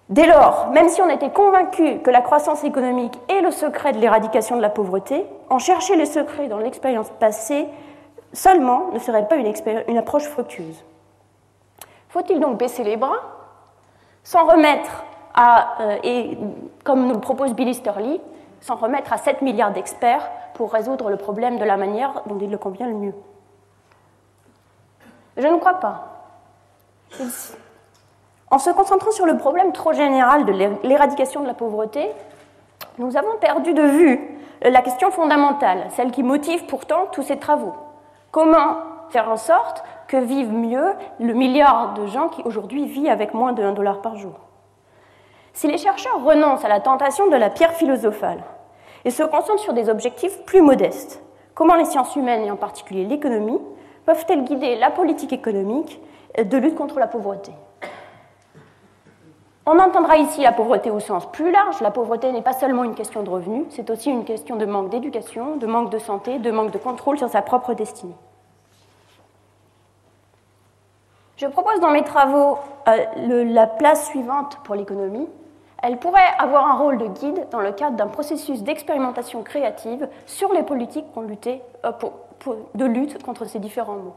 Dès 0.10 0.26
lors, 0.26 0.70
même 0.70 0.88
si 0.88 1.02
on 1.02 1.10
était 1.10 1.32
convaincu 1.32 2.00
que 2.00 2.10
la 2.10 2.22
croissance 2.22 2.64
économique 2.64 3.20
est 3.28 3.42
le 3.42 3.52
secret 3.52 3.92
de 3.92 3.98
l'éradication 3.98 4.56
de 4.56 4.62
la 4.62 4.70
pauvreté, 4.70 5.26
en 5.50 5.60
chercher 5.60 5.98
le 5.98 6.06
secret 6.06 6.48
dans 6.48 6.60
l'expérience 6.60 7.10
passée 7.20 7.68
seulement 8.32 8.90
ne 8.94 9.00
serait 9.00 9.28
pas 9.28 9.36
une, 9.36 9.98
approche 9.98 10.24
fructueuse. 10.24 10.84
Faut-il 12.10 12.40
donc 12.40 12.58
baisser 12.58 12.84
les 12.84 12.96
bras, 12.96 13.20
s'en 14.24 14.46
remettre 14.46 15.04
à, 15.34 15.82
euh, 15.82 15.98
et 16.04 16.38
comme 16.86 17.06
nous 17.06 17.14
le 17.14 17.20
propose 17.20 17.54
Billy 17.54 17.74
Sterling, 17.74 18.20
s'en 18.62 18.76
remettre 18.76 19.14
à 19.14 19.18
7 19.18 19.42
milliards 19.42 19.72
d'experts 19.72 20.30
pour 20.54 20.72
résoudre 20.72 21.10
le 21.10 21.18
problème 21.18 21.58
de 21.58 21.66
la 21.66 21.78
manière 21.78 22.24
dont 22.26 22.38
il 22.40 22.50
le 22.50 22.58
convient 22.58 22.88
le 22.88 22.94
mieux 22.94 23.14
Je 25.38 25.48
ne 25.48 25.58
crois 25.58 25.80
pas. 25.80 26.18
En 28.50 28.60
se 28.60 28.70
concentrant 28.70 29.12
sur 29.12 29.26
le 29.26 29.38
problème 29.38 29.72
trop 29.74 29.94
général 29.94 30.46
de 30.46 30.54
l'éradication 30.84 31.42
de 31.42 31.48
la 31.48 31.54
pauvreté, 31.54 32.12
nous 32.98 33.18
avons 33.18 33.38
perdu 33.40 33.74
de 33.74 33.84
vue 33.84 34.40
la 34.62 34.82
question 34.82 35.12
fondamentale, 35.12 35.88
celle 35.92 36.12
qui 36.12 36.24
motive 36.24 36.66
pourtant 36.66 37.08
tous 37.12 37.24
ces 37.24 37.38
travaux. 37.38 37.76
Comment 38.32 38.78
faire 39.10 39.30
en 39.30 39.38
sorte 39.38 39.84
que 40.08 40.18
vivent 40.18 40.54
mieux 40.54 40.94
le 41.20 41.34
milliard 41.34 41.94
de 41.94 42.08
gens 42.08 42.30
qui 42.30 42.42
aujourd'hui 42.44 42.86
vivent 42.88 43.10
avec 43.10 43.34
moins 43.34 43.54
de 43.54 43.64
1 43.64 43.74
dollar 43.74 44.02
par 44.02 44.16
jour? 44.16 44.47
Si 45.58 45.68
les 45.68 45.80
chercheurs 45.80 46.24
renoncent 46.24 46.64
à 46.64 46.68
la 46.68 46.80
tentation 46.80 47.32
de 47.32 47.36
la 47.36 47.50
pierre 47.50 47.74
philosophale 47.74 48.44
et 49.06 49.10
se 49.10 49.24
concentrent 49.24 49.64
sur 49.64 49.74
des 49.74 49.90
objectifs 49.90 50.46
plus 50.46 50.62
modestes, 50.62 51.24
comment 51.56 51.74
les 51.74 51.86
sciences 51.86 52.16
humaines 52.16 52.44
et 52.44 52.52
en 52.52 52.56
particulier 52.56 53.06
l'économie 53.06 53.60
peuvent-elles 54.06 54.44
guider 54.44 54.76
la 54.76 54.92
politique 54.92 55.34
économique 55.34 56.00
de 56.38 56.58
lutte 56.58 56.76
contre 56.76 57.00
la 57.00 57.08
pauvreté? 57.08 57.52
On 59.66 59.80
entendra 59.80 60.18
ici 60.18 60.42
la 60.42 60.52
pauvreté 60.52 60.92
au 60.92 61.00
sens 61.00 61.26
plus 61.32 61.52
large. 61.52 61.82
La 61.82 61.90
pauvreté 61.90 62.32
n'est 62.32 62.44
pas 62.44 62.54
seulement 62.54 62.84
une 62.84 62.94
question 62.94 63.24
de 63.24 63.30
revenus, 63.30 63.66
c'est 63.72 63.90
aussi 63.90 64.12
une 64.12 64.26
question 64.26 64.58
de 64.58 64.66
manque 64.68 64.90
d'éducation, 64.90 65.58
de 65.58 65.66
manque 65.66 65.90
de 65.90 65.98
santé, 65.98 66.38
de 66.38 66.52
manque 66.52 66.70
de 66.70 66.78
contrôle 66.78 67.18
sur 67.18 67.30
sa 67.30 67.42
propre 67.42 67.74
destinée. 67.74 68.16
Je 71.36 71.48
propose 71.48 71.80
dans 71.80 71.92
mes 71.92 72.04
travaux 72.04 72.60
euh, 72.88 73.44
la 73.46 73.66
place 73.66 74.06
suivante 74.08 74.60
pour 74.64 74.76
l'économie, 74.76 75.28
elle 75.88 75.98
pourrait 76.00 76.34
avoir 76.38 76.68
un 76.68 76.74
rôle 76.74 76.98
de 76.98 77.08
guide 77.08 77.48
dans 77.50 77.62
le 77.62 77.72
cadre 77.72 77.96
d'un 77.96 78.08
processus 78.08 78.62
d'expérimentation 78.62 79.42
créative 79.42 80.10
sur 80.26 80.52
les 80.52 80.62
politiques 80.62 81.06
euh, 81.16 81.92
de 82.76 82.86
lutte 82.86 83.24
contre 83.24 83.46
ces 83.46 83.60
différents 83.60 83.96
maux. 83.96 84.16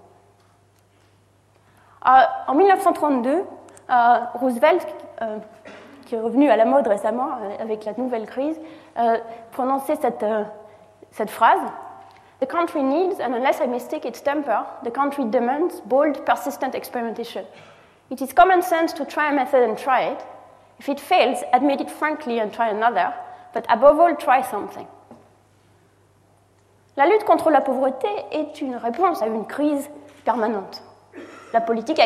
Euh, 2.09 2.23
en 2.49 2.55
1932, 2.57 3.31
euh, 3.31 4.19
Roosevelt, 4.35 4.85
qui 6.07 6.17
est 6.17 6.21
revenu 6.21 6.51
à 6.51 6.57
la 6.57 6.65
mode 6.65 6.89
récemment 6.89 7.29
avec 7.61 7.85
la 7.85 7.93
nouvelle 7.97 8.27
crise, 8.27 8.61
prononçait 9.53 9.97
cette 11.13 11.31
phrase 11.31 11.61
The 12.41 12.47
country 12.47 12.83
needs, 12.83 13.21
and 13.21 13.33
unless 13.33 13.61
I 13.61 13.67
mistake 13.67 14.05
its 14.07 14.21
temper, 14.21 14.67
the 14.83 14.91
country 14.91 15.25
demands 15.25 15.83
bold, 15.85 16.25
persistent 16.25 16.75
experimentation. 16.75 17.45
It 18.11 18.21
is 18.23 18.33
common 18.33 18.63
sense 18.63 18.93
to 18.95 19.05
try 19.05 19.31
a 19.31 19.33
method 19.33 19.63
and 19.63 19.77
try 19.79 20.13
it, 20.13 20.21
If 20.81 20.89
it 20.89 20.99
fails, 20.99 21.45
admit 21.53 21.83
it 21.83 21.91
frankly 21.91 22.41
and 22.41 22.51
try 22.51 22.71
another, 22.71 23.13
but 23.53 23.67
above 23.69 24.01
all, 24.01 24.17
try 24.17 24.43
something. 24.43 24.87
La 26.97 27.07
lutte 27.07 27.25
contre 27.25 27.51
la 27.51 27.61
pauvreté 27.61 28.09
est 28.33 28.63
une 28.63 28.77
réponse 28.77 29.21
à 29.21 29.27
une 29.27 29.45
crise 29.47 29.91
permanente. 30.25 30.83
La 31.53 31.61
politique 31.61 32.01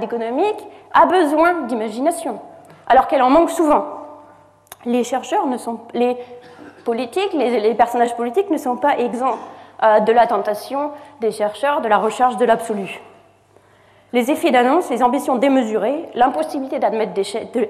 économique 0.00 0.64
a 0.94 1.06
besoin 1.06 1.62
d'imagination, 1.62 2.40
alors 2.86 3.08
qu'elle 3.08 3.22
en 3.22 3.30
manque 3.30 3.50
souvent. 3.50 3.84
Les 4.84 5.02
chercheurs 5.02 5.46
ne 5.46 5.56
sont, 5.56 5.80
les 5.92 6.16
politiques, 6.84 7.32
les, 7.32 7.74
personnages 7.74 8.14
politiques 8.14 8.48
ne 8.50 8.58
sont 8.58 8.76
pas 8.76 8.96
exempts 8.98 9.38
euh, 9.82 9.98
de 9.98 10.12
la 10.12 10.28
tentation 10.28 10.92
des 11.20 11.32
chercheurs 11.32 11.80
de 11.80 11.88
la 11.88 11.98
recherche 11.98 12.36
de 12.36 12.44
l'absolu. 12.44 13.00
Les 14.12 14.30
effets 14.30 14.50
d'annonce, 14.50 14.90
les 14.90 15.02
ambitions 15.02 15.36
démesurées, 15.36 16.08
l'impossibilité 16.14 16.78
d'admettre 16.78 17.12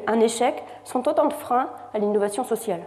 un 0.07 0.21
échec 0.21 0.65
sont 0.85 1.07
autant 1.07 1.27
de 1.27 1.35
freins 1.35 1.69
à 1.93 1.99
l'innovation 1.99 2.45
sociale. 2.45 2.81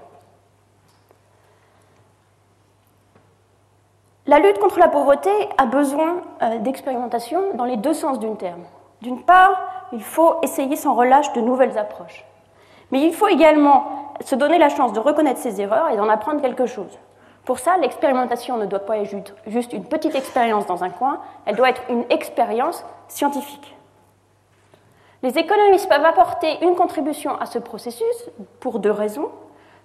La 4.25 4.39
lutte 4.39 4.57
contre 4.57 4.79
la 4.79 4.87
pauvreté 4.87 5.29
a 5.57 5.65
besoin 5.65 6.21
euh, 6.41 6.57
d'expérimentation 6.59 7.55
dans 7.55 7.65
les 7.65 7.75
deux 7.75 7.93
sens 7.93 8.19
d'une 8.19 8.37
terme. 8.37 8.63
D'une 9.01 9.21
part, 9.21 9.87
il 9.91 10.01
faut 10.01 10.35
essayer 10.41 10.77
sans 10.77 10.95
relâche 10.95 11.33
de 11.33 11.41
nouvelles 11.41 11.77
approches. 11.77 12.23
Mais 12.91 13.01
il 13.01 13.13
faut 13.13 13.27
également 13.27 14.13
se 14.21 14.35
donner 14.35 14.57
la 14.57 14.69
chance 14.69 14.93
de 14.93 14.99
reconnaître 14.99 15.39
ses 15.39 15.59
erreurs 15.59 15.89
et 15.91 15.97
d'en 15.97 16.07
apprendre 16.07 16.41
quelque 16.41 16.65
chose. 16.65 16.97
Pour 17.45 17.59
ça, 17.59 17.77
l'expérimentation 17.77 18.57
ne 18.57 18.65
doit 18.65 18.79
pas 18.79 18.97
être 18.97 19.33
juste 19.47 19.73
une 19.73 19.83
petite 19.83 20.15
expérience 20.15 20.65
dans 20.65 20.83
un 20.83 20.89
coin, 20.89 21.19
elle 21.45 21.55
doit 21.55 21.69
être 21.69 21.81
une 21.89 22.05
expérience 22.09 22.85
scientifique. 23.07 23.75
Les 25.23 25.37
économistes 25.37 25.89
peuvent 25.89 26.05
apporter 26.05 26.57
une 26.61 26.75
contribution 26.75 27.37
à 27.39 27.45
ce 27.45 27.59
processus 27.59 28.29
pour 28.59 28.79
deux 28.79 28.91
raisons. 28.91 29.29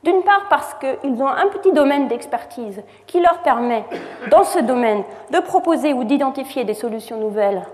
D'une 0.05 0.23
part 0.23 0.47
parce 0.49 0.75
qu'ils 0.75 1.23
ont 1.23 1.29
un 1.29 1.49
petit 1.49 1.73
domaine 1.73 2.07
d'expertise 2.07 2.83
qui 3.07 3.21
leur 3.21 3.43
permet, 3.43 3.85
dans 4.31 4.45
ce 4.45 4.61
domaine, 4.61 5.03
de 5.33 5.41
proposer 5.41 5.93
ou 5.93 6.05
d'identifier 6.05 6.65
des 6.65 6.75
solutions 6.75 7.19
nouvelles 7.19 7.65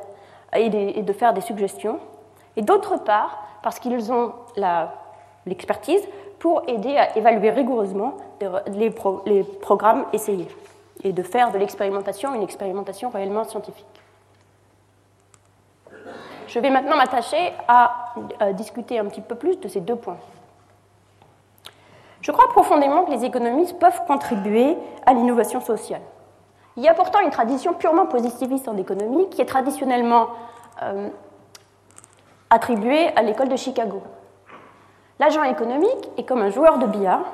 et, 0.54 0.68
de 0.70 1.12
faire 1.12 1.34
des 1.34 1.42
suggestions. 1.42 2.00
Et 2.56 2.62
d'autre 2.62 2.96
part 3.02 3.42
parce 3.62 3.78
qu'ils 3.78 4.12
ont 4.12 4.32
l'expertise 5.46 6.02
pour 6.38 6.62
aider 6.66 6.96
à 6.96 7.16
évaluer 7.16 7.50
rigoureusement 7.50 8.14
les, 8.68 8.90
programmes 9.60 10.04
essayés 10.12 10.48
et 11.02 11.12
de 11.12 11.22
faire 11.22 11.52
de 11.52 11.58
l'expérimentation 11.58 12.34
une 12.34 12.42
expérimentation 12.42 13.10
réellement 13.10 13.44
scientifique. 13.44 13.86
Je 16.46 16.60
vais 16.60 16.70
maintenant 16.70 16.96
m'attacher 16.96 17.52
à, 17.68 18.14
discuter 18.52 18.98
un 18.98 19.06
petit 19.06 19.20
peu 19.20 19.34
plus 19.34 19.58
de 19.58 19.68
ces 19.68 19.80
deux 19.80 19.96
points. 19.96 20.18
Je 22.20 22.30
crois 22.30 22.48
profondément 22.48 23.04
que 23.04 23.10
les 23.10 23.24
économistes 23.24 23.78
peuvent 23.78 24.00
contribuer 24.06 24.76
à 25.04 25.12
l'innovation 25.12 25.60
sociale. 25.60 26.00
Il 26.76 26.82
y 26.82 26.88
a 26.88 26.94
pourtant 26.94 27.20
une 27.20 27.30
tradition 27.30 27.74
purement 27.74 28.06
positiviste 28.06 28.68
en 28.68 28.76
économie 28.76 29.28
qui 29.30 29.40
est 29.40 29.46
traditionnellement 29.46 30.28
euh, 30.82 31.08
attribuée 32.50 33.08
à 33.16 33.22
l'école 33.22 33.48
de 33.48 33.56
Chicago. 33.56 34.02
L'agent 35.20 35.44
économique 35.44 36.10
est 36.16 36.24
comme 36.24 36.42
un 36.42 36.50
joueur 36.50 36.78
de 36.78 36.86
billard 36.86 37.24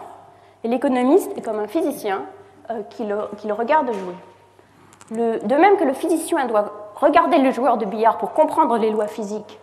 l'économiste 0.69 1.37
est 1.37 1.43
comme 1.43 1.59
un 1.59 1.69
physicien 1.69 2.23
euh, 2.71 2.83
qui, 2.91 3.05
le, 3.05 3.53
regarde 3.53 3.91
jouer. 3.93 4.15
de 5.11 5.55
même 5.55 5.77
que 5.77 5.85
le 5.85 5.95
physicien 5.95 6.47
doit 6.47 6.93
regarder 6.95 7.39
le 7.39 7.51
joueur 7.51 7.79
de 7.79 7.85
billard 7.85 8.19
pour 8.19 8.33
comprendre 8.33 8.77
les 8.77 8.91
lois 8.91 9.07
physiques 9.07 9.59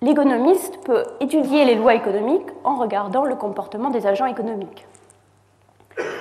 L'économiste 0.00 0.78
peut 0.84 1.02
étudier 1.18 1.64
les 1.64 1.74
lois 1.74 1.94
économiques 1.94 2.46
en 2.62 2.76
regardant 2.76 3.24
le 3.24 3.34
comportement 3.34 3.90
des 3.90 4.06
agents 4.06 4.26
économiques. 4.26 4.86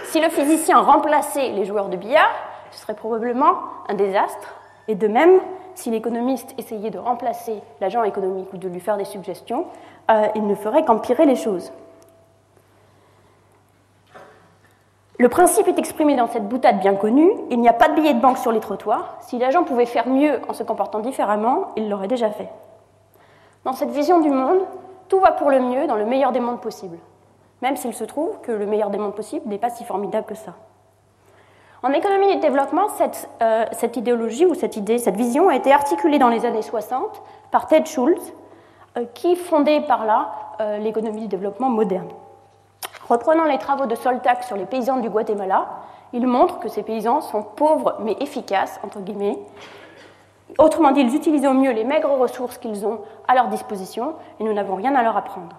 Si 0.05 0.19
le 0.19 0.29
physicien 0.29 0.79
remplaçait 0.79 1.49
les 1.49 1.63
joueurs 1.63 1.89
de 1.89 1.95
billard, 1.95 2.31
ce 2.71 2.79
serait 2.79 2.95
probablement 2.95 3.53
un 3.87 3.93
désastre. 3.93 4.55
Et 4.87 4.95
de 4.95 5.07
même, 5.07 5.41
si 5.75 5.91
l'économiste 5.91 6.55
essayait 6.57 6.89
de 6.89 6.97
remplacer 6.97 7.61
l'agent 7.79 8.03
économique 8.03 8.51
ou 8.51 8.57
de 8.57 8.67
lui 8.67 8.79
faire 8.79 8.97
des 8.97 9.05
suggestions, 9.05 9.67
euh, 10.09 10.25
il 10.33 10.47
ne 10.47 10.55
ferait 10.55 10.83
qu'empirer 10.83 11.27
les 11.27 11.35
choses. 11.35 11.71
Le 15.19 15.29
principe 15.29 15.67
est 15.67 15.79
exprimé 15.79 16.15
dans 16.15 16.27
cette 16.27 16.47
boutade 16.47 16.79
bien 16.79 16.93
connue. 16.93 17.31
Il 17.49 17.59
n'y 17.59 17.67
a 17.67 17.73
pas 17.73 17.89
de 17.89 17.95
billets 17.95 18.13
de 18.13 18.21
banque 18.21 18.37
sur 18.37 18.51
les 18.51 18.59
trottoirs. 18.59 19.17
Si 19.21 19.39
l'agent 19.39 19.63
pouvait 19.63 19.87
faire 19.87 20.07
mieux 20.07 20.39
en 20.47 20.53
se 20.53 20.61
comportant 20.61 20.99
différemment, 20.99 21.71
il 21.75 21.89
l'aurait 21.89 22.07
déjà 22.07 22.29
fait. 22.29 22.49
Dans 23.65 23.73
cette 23.73 23.89
vision 23.89 24.19
du 24.19 24.29
monde, 24.29 24.59
tout 25.09 25.19
va 25.19 25.31
pour 25.31 25.49
le 25.49 25.59
mieux 25.59 25.87
dans 25.87 25.95
le 25.95 26.05
meilleur 26.05 26.31
des 26.31 26.39
mondes 26.39 26.61
possibles, 26.61 26.99
même 27.63 27.77
s'il 27.77 27.95
se 27.95 28.03
trouve 28.03 28.39
que 28.41 28.51
le 28.51 28.67
meilleur 28.67 28.91
des 28.91 28.99
mondes 28.99 29.15
possibles 29.15 29.47
n'est 29.49 29.57
pas 29.57 29.71
si 29.71 29.83
formidable 29.83 30.27
que 30.27 30.35
ça. 30.35 30.53
En 31.81 31.91
économie 31.93 32.31
et 32.31 32.35
développement, 32.37 32.87
cette, 32.89 33.27
euh, 33.41 33.65
idéologie 33.95 34.45
ou 34.45 34.53
cette 34.53 34.77
idée, 34.77 34.99
cette 34.99 35.15
vision 35.15 35.49
a 35.49 35.55
été 35.55 35.71
articulée 35.71 36.19
dans 36.19 36.29
les 36.29 36.45
années 36.45 36.61
60 36.61 37.23
par 37.49 37.67
Ted 37.67 37.85
Schultz, 37.85 38.33
euh, 38.97 39.05
qui 39.15 39.35
fondait 39.35 39.81
par 39.81 40.05
là 40.05 40.31
euh, 40.59 40.77
l'économie 40.77 41.21
du 41.21 41.27
développement 41.27 41.69
moderne. 41.69 42.07
Reprenant 43.09 43.45
les 43.45 43.57
travaux 43.57 43.85
de 43.85 43.95
Soltac 43.95 44.43
sur 44.43 44.55
les 44.55 44.65
paysans 44.65 44.97
du 44.97 45.09
Guatemala, 45.09 45.67
il 46.13 46.27
montre 46.27 46.59
que 46.59 46.69
ces 46.69 46.83
paysans 46.83 47.21
sont 47.21 47.43
pauvres 47.43 47.95
mais 47.99 48.15
efficaces, 48.19 48.79
entre 48.83 48.99
guillemets, 48.99 49.37
Autrement 50.57 50.91
dit, 50.91 51.01
ils 51.01 51.15
utilisent 51.15 51.45
au 51.45 51.53
mieux 51.53 51.71
les 51.71 51.83
maigres 51.83 52.17
ressources 52.17 52.57
qu'ils 52.57 52.85
ont 52.85 53.01
à 53.27 53.35
leur 53.35 53.47
disposition 53.47 54.15
et 54.39 54.43
nous 54.43 54.53
n'avons 54.53 54.75
rien 54.75 54.95
à 54.95 55.03
leur 55.03 55.17
apprendre. 55.17 55.55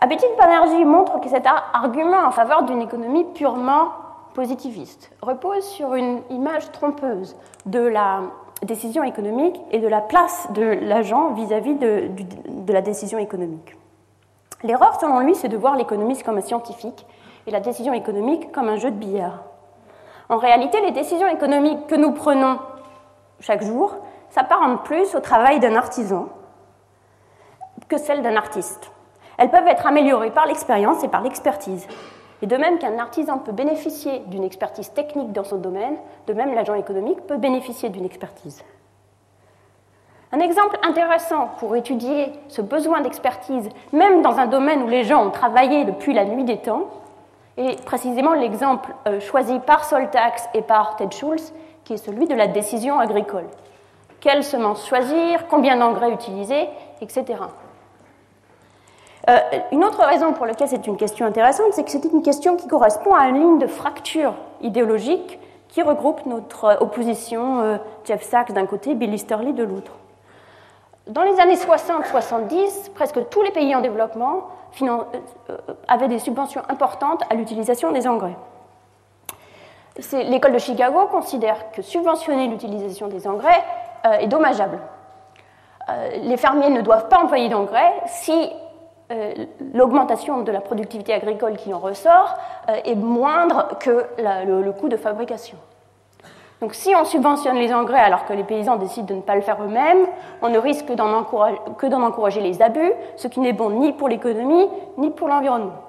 Abedin 0.00 0.26
Banerjee 0.38 0.84
montre 0.84 1.20
que 1.20 1.28
cet 1.28 1.44
argument 1.46 2.24
en 2.24 2.30
faveur 2.30 2.62
d'une 2.62 2.80
économie 2.80 3.24
purement 3.34 3.90
positiviste 4.34 5.10
repose 5.22 5.64
sur 5.64 5.94
une 5.94 6.22
image 6.30 6.70
trompeuse 6.72 7.36
de 7.66 7.80
la 7.80 8.22
décision 8.62 9.02
économique 9.02 9.60
et 9.70 9.78
de 9.78 9.88
la 9.88 10.00
place 10.00 10.48
de 10.52 10.62
l'agent 10.62 11.32
vis-à-vis 11.32 11.74
de, 11.74 12.10
de 12.48 12.72
la 12.72 12.80
décision 12.80 13.18
économique. 13.18 13.77
L'erreur, 14.62 14.98
selon 15.00 15.20
lui, 15.20 15.34
c'est 15.34 15.48
de 15.48 15.56
voir 15.56 15.76
l'économiste 15.76 16.24
comme 16.24 16.38
un 16.38 16.42
scientifique 16.42 17.06
et 17.46 17.50
la 17.50 17.60
décision 17.60 17.92
économique 17.92 18.50
comme 18.50 18.68
un 18.68 18.76
jeu 18.76 18.90
de 18.90 18.96
billard. 18.96 19.44
En 20.28 20.36
réalité, 20.36 20.80
les 20.80 20.90
décisions 20.90 21.28
économiques 21.28 21.86
que 21.86 21.94
nous 21.94 22.12
prenons 22.12 22.58
chaque 23.40 23.62
jour 23.62 23.96
s'apparentent 24.30 24.84
plus 24.84 25.14
au 25.14 25.20
travail 25.20 25.60
d'un 25.60 25.76
artisan 25.76 26.28
que 27.88 27.96
celles 27.96 28.22
d'un 28.22 28.36
artiste. 28.36 28.90
Elles 29.38 29.50
peuvent 29.50 29.66
être 29.68 29.86
améliorées 29.86 30.32
par 30.32 30.46
l'expérience 30.46 31.02
et 31.04 31.08
par 31.08 31.22
l'expertise. 31.22 31.86
Et 32.42 32.46
de 32.46 32.56
même 32.56 32.78
qu'un 32.78 32.98
artisan 32.98 33.38
peut 33.38 33.52
bénéficier 33.52 34.20
d'une 34.26 34.44
expertise 34.44 34.92
technique 34.92 35.32
dans 35.32 35.44
son 35.44 35.56
domaine, 35.56 35.96
de 36.26 36.32
même 36.32 36.54
l'agent 36.54 36.74
économique 36.74 37.26
peut 37.26 37.36
bénéficier 37.36 37.88
d'une 37.88 38.04
expertise. 38.04 38.62
Un 40.30 40.40
exemple 40.40 40.78
intéressant 40.82 41.48
pour 41.58 41.74
étudier 41.74 42.32
ce 42.48 42.60
besoin 42.60 43.00
d'expertise, 43.00 43.68
même 43.92 44.20
dans 44.20 44.38
un 44.38 44.46
domaine 44.46 44.82
où 44.82 44.86
les 44.86 45.04
gens 45.04 45.26
ont 45.26 45.30
travaillé 45.30 45.84
depuis 45.84 46.12
la 46.12 46.26
nuit 46.26 46.44
des 46.44 46.58
temps, 46.58 46.88
et 47.56 47.76
précisément 47.86 48.34
l'exemple 48.34 48.94
euh, 49.06 49.20
choisi 49.20 49.58
par 49.60 49.84
Soltax 49.84 50.48
et 50.52 50.60
par 50.60 50.96
Ted 50.96 51.16
Schultz, 51.16 51.54
qui 51.84 51.94
est 51.94 51.96
celui 51.96 52.26
de 52.26 52.34
la 52.34 52.46
décision 52.46 52.98
agricole. 53.00 53.46
Quelle 54.20 54.44
semence 54.44 54.86
choisir, 54.86 55.46
combien 55.48 55.76
d'engrais 55.76 56.10
utiliser, 56.10 56.68
etc. 57.00 57.24
Euh, 59.30 59.38
une 59.72 59.82
autre 59.82 60.04
raison 60.04 60.34
pour 60.34 60.44
laquelle 60.44 60.68
c'est 60.68 60.86
une 60.86 60.98
question 60.98 61.24
intéressante, 61.24 61.72
c'est 61.72 61.84
que 61.84 61.90
c'est 61.90 62.04
une 62.04 62.22
question 62.22 62.56
qui 62.56 62.68
correspond 62.68 63.14
à 63.14 63.28
une 63.28 63.40
ligne 63.40 63.58
de 63.58 63.66
fracture 63.66 64.34
idéologique 64.60 65.38
qui 65.68 65.80
regroupe 65.82 66.26
notre 66.26 66.76
opposition 66.80 67.60
euh, 67.60 67.76
Jeff 68.04 68.22
Sachs 68.22 68.52
d'un 68.52 68.66
côté, 68.66 68.94
Bill 68.94 69.14
Easterly 69.14 69.54
de 69.54 69.64
l'autre. 69.64 69.92
Dans 71.08 71.22
les 71.22 71.40
années 71.40 71.54
60-70, 71.54 72.92
presque 72.94 73.30
tous 73.30 73.40
les 73.40 73.50
pays 73.50 73.74
en 73.74 73.80
développement 73.80 74.48
euh, 74.82 74.86
euh, 75.48 75.56
avaient 75.88 76.08
des 76.08 76.18
subventions 76.18 76.60
importantes 76.68 77.22
à 77.30 77.34
l'utilisation 77.34 77.92
des 77.92 78.06
engrais. 78.06 78.36
L'école 80.12 80.52
de 80.52 80.58
Chicago 80.58 81.06
considère 81.10 81.72
que 81.72 81.80
subventionner 81.80 82.46
l'utilisation 82.46 83.08
des 83.08 83.26
engrais 83.26 83.64
euh, 84.06 84.18
est 84.18 84.26
dommageable. 84.26 84.78
les 86.22 86.36
fermiers 86.36 86.68
ne 86.68 86.82
doivent 86.82 87.08
pas 87.08 87.20
employer 87.20 87.48
d'engrais 87.48 87.94
si 88.06 88.52
l'augmentation 89.72 90.42
de 90.42 90.52
la 90.52 90.60
productivité 90.60 91.14
agricole 91.14 91.56
qui 91.56 91.72
en 91.72 91.78
ressort 91.78 92.36
est 92.68 92.94
moindre 92.94 93.78
que 93.80 94.06
le 94.18 94.70
coût 94.72 94.90
de 94.90 94.98
fabrication. 94.98 95.56
Donc 96.60 96.74
si 96.74 96.94
on 96.96 97.04
subventionne 97.04 97.56
les 97.56 97.72
engrais 97.72 98.00
alors 98.00 98.24
que 98.24 98.32
les 98.32 98.42
paysans 98.42 98.76
décident 98.76 99.06
de 99.06 99.14
ne 99.14 99.20
pas 99.20 99.36
le 99.36 99.42
faire 99.42 99.62
eux-mêmes, 99.62 100.06
on 100.42 100.48
ne 100.48 100.58
risque 100.58 100.86
que 100.86 101.86
d'en 101.86 102.02
encourager 102.02 102.40
les 102.40 102.60
abus, 102.62 102.92
ce 103.16 103.28
qui 103.28 103.40
n'est 103.40 103.52
bon 103.52 103.70
ni 103.70 103.92
pour 103.92 104.08
l'économie 104.08 104.68
ni 104.96 105.10
pour 105.10 105.28
l'environnement. 105.28 105.88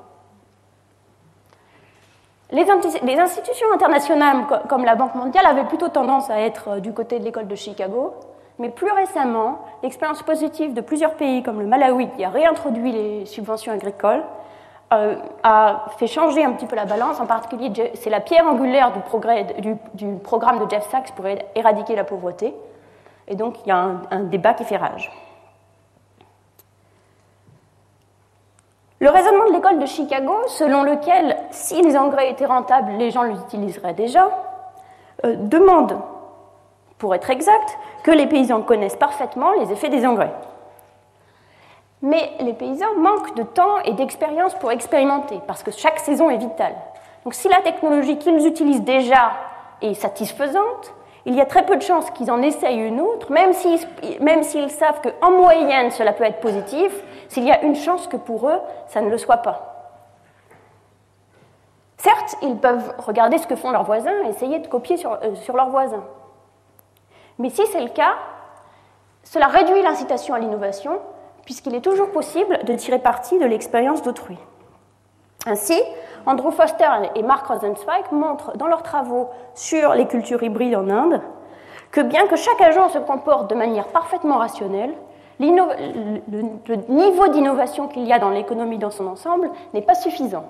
Les, 2.52 2.68
institutions 3.20 3.68
internationales 3.74 4.46
comme 4.68 4.84
la 4.84 4.96
Banque 4.96 5.14
mondiale 5.14 5.46
avaient 5.46 5.66
plutôt 5.66 5.90
tendance 5.90 6.32
à 6.32 6.40
être 6.40 6.70
euh, 6.70 6.80
du 6.80 6.94
côté 6.94 7.20
de 7.20 7.24
l'école 7.24 7.48
de 7.48 7.54
Chicago, 7.54 8.16
mais 8.58 8.70
plus 8.70 8.92
récemment, 8.92 9.60
l'expérience 9.84 10.24
positive 10.24 10.74
de 10.74 10.82
plusieurs 10.82 11.14
pays 11.14 11.44
comme 11.44 11.60
le 11.62 11.68
Malawi 11.68 12.10
qui 12.18 12.24
a 12.26 12.30
réintroduit 12.30 12.92
les 12.92 13.26
subventions 13.28 13.72
agricoles 13.72 14.24
euh, 14.92 15.16
a 15.44 15.86
fait 15.98 16.08
changer 16.08 16.44
un 16.44 16.54
petit 16.54 16.66
peu 16.66 16.76
la 16.76 16.86
balance. 16.86 17.20
En 17.20 17.26
particulier, 17.26 17.92
c'est 17.96 18.10
la 18.10 18.20
pierre 18.20 18.48
angulaire 18.48 18.92
du, 19.94 20.16
programme 20.24 20.60
de 20.60 20.70
Jeff 20.70 20.90
Sachs 20.90 21.14
pour 21.16 21.26
éradiquer 21.56 21.96
la 21.96 22.04
pauvreté. 22.04 22.56
Et 23.28 23.36
donc, 23.36 23.58
il 23.66 23.70
y 23.70 23.72
a 23.72 23.78
un, 23.78 24.02
un 24.10 24.22
débat 24.22 24.54
qui 24.54 24.64
fait 24.64 24.78
rage. 24.78 25.12
Le 29.02 29.10
raisonnement 29.10 29.46
de 29.46 29.54
l'école 29.54 29.80
de 29.80 29.86
Chicago, 29.86 30.34
selon 30.48 30.84
lequel 30.84 31.38
si 31.52 31.82
les 31.82 31.96
engrais 31.96 32.32
étaient 32.32 32.46
rentables, 32.46 32.92
les 32.98 33.12
gens 33.12 33.24
les 33.24 33.40
utiliseraient 33.40 33.94
déjà, 33.94 34.30
euh, 35.26 35.36
demande, 35.38 35.98
pour 36.98 37.16
être 37.16 37.30
exact, 37.30 37.78
que 38.04 38.12
les 38.12 38.28
paysans 38.28 38.62
connaissent 38.62 38.98
parfaitement 38.98 39.54
les 39.54 39.72
effets 39.72 39.88
des 39.88 40.06
engrais. 40.06 40.34
Mais 42.02 42.32
les 42.40 42.54
paysans 42.54 42.96
manquent 42.98 43.36
de 43.36 43.44
temps 43.44 43.80
et 43.84 43.94
d'expérience 43.94 44.56
pour 44.56 44.72
expérimenter, 44.72 45.40
parce 45.48 45.64
que 45.64 45.72
chaque 45.72 46.00
saison 46.00 46.30
est 46.30 46.38
vitale. 46.38 46.76
Donc 47.24 47.34
si 47.34 47.50
la 47.50 47.62
technologie 47.62 48.18
qu'ils 48.18 48.46
utilisent 48.48 48.84
déjà 48.84 49.34
est 49.82 49.94
satisfaisante, 49.94 50.94
il 51.26 51.36
y 51.36 51.42
a 51.42 51.46
très 51.46 51.66
peu 51.66 51.76
de 51.76 51.82
chances 51.82 52.10
qu'ils 52.12 52.32
en 52.32 52.42
essayent 52.42 52.80
une 52.80 53.02
autre, 53.02 53.32
même 53.32 53.54
s'ils, 53.54 54.70
savent 54.70 55.02
qu'en 55.02 55.32
moyenne 55.32 55.92
cela 55.92 56.14
peut 56.14 56.24
être 56.24 56.40
positif, 56.40 56.92
s'il 57.28 57.44
y 57.44 57.52
a 57.52 57.62
une 57.64 57.76
chance 57.76 58.08
que 58.08 58.18
pour 58.18 58.50
eux 58.50 58.60
ça 58.88 59.02
ne 59.02 59.10
le 59.10 59.18
soit 59.18 59.38
pas. 59.38 59.66
Certes, 61.98 62.38
ils 62.42 62.56
peuvent 62.56 62.94
regarder 62.98 63.38
ce 63.38 63.46
que 63.46 63.58
font 63.58 63.72
leurs 63.72 63.84
voisins 63.84 64.24
et 64.24 64.30
essayer 64.30 64.60
de 64.60 64.68
copier 64.68 64.96
sur, 64.96 65.12
euh, 65.22 65.36
sur 65.36 65.58
leurs 65.58 65.70
voisins. 65.70 66.06
Mais 67.40 67.50
si 67.50 67.66
c'est 67.68 67.82
le 67.82 67.90
cas, 67.90 68.14
cela 69.24 69.48
réduit 69.48 69.82
l'incitation 69.82 70.34
à 70.34 70.40
l'innovation, 70.40 71.00
puisqu'il 71.50 71.74
est 71.74 71.82
toujours 71.82 72.12
possible 72.12 72.60
de 72.64 72.76
tirer 72.76 73.00
parti 73.00 73.40
de 73.40 73.46
l'expérience 73.46 74.04
d'autrui. 74.04 74.38
Ainsi, 75.48 75.82
Andrew 76.28 76.52
Foster 76.52 76.86
et 77.16 77.24
Mark 77.24 77.48
Rosenzweig 77.48 78.04
montrent 78.12 78.56
dans 78.56 78.68
leurs 78.68 78.84
travaux 78.84 79.32
sur 79.56 79.96
les 79.96 80.06
cultures 80.06 80.44
hybrides 80.44 80.76
en 80.76 80.88
Inde 80.92 81.22
que 81.90 82.02
bien 82.02 82.28
que 82.28 82.36
chaque 82.36 82.62
agent 82.62 82.90
se 82.90 83.00
comporte 83.00 83.50
de 83.50 83.56
manière 83.56 83.88
parfaitement 83.88 84.38
rationnelle, 84.38 84.94
le 85.40 86.76
niveau 86.88 87.28
d'innovation 87.30 87.88
qu'il 87.88 88.04
y 88.04 88.14
a 88.14 88.20
dans 88.20 88.30
l'économie 88.30 88.78
dans 88.78 88.92
son 88.92 89.08
ensemble 89.08 89.50
n'est 89.74 89.82
pas 89.82 89.96
suffisant. 89.96 90.46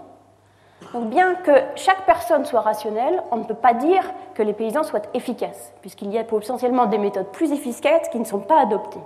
Donc 0.91 1.05
bien 1.05 1.35
que 1.35 1.53
chaque 1.75 2.05
personne 2.05 2.43
soit 2.43 2.59
rationnelle, 2.59 3.23
on 3.31 3.37
ne 3.37 3.45
peut 3.45 3.53
pas 3.53 3.73
dire 3.73 4.03
que 4.33 4.43
les 4.43 4.51
paysans 4.51 4.83
soient 4.83 5.03
efficaces, 5.13 5.73
puisqu'il 5.79 6.11
y 6.11 6.17
a 6.17 6.25
potentiellement 6.25 6.87
des 6.87 6.97
méthodes 6.97 7.31
plus 7.31 7.53
efficaces 7.53 8.09
qui 8.09 8.19
ne 8.19 8.25
sont 8.25 8.39
pas 8.39 8.59
adoptées. 8.59 8.99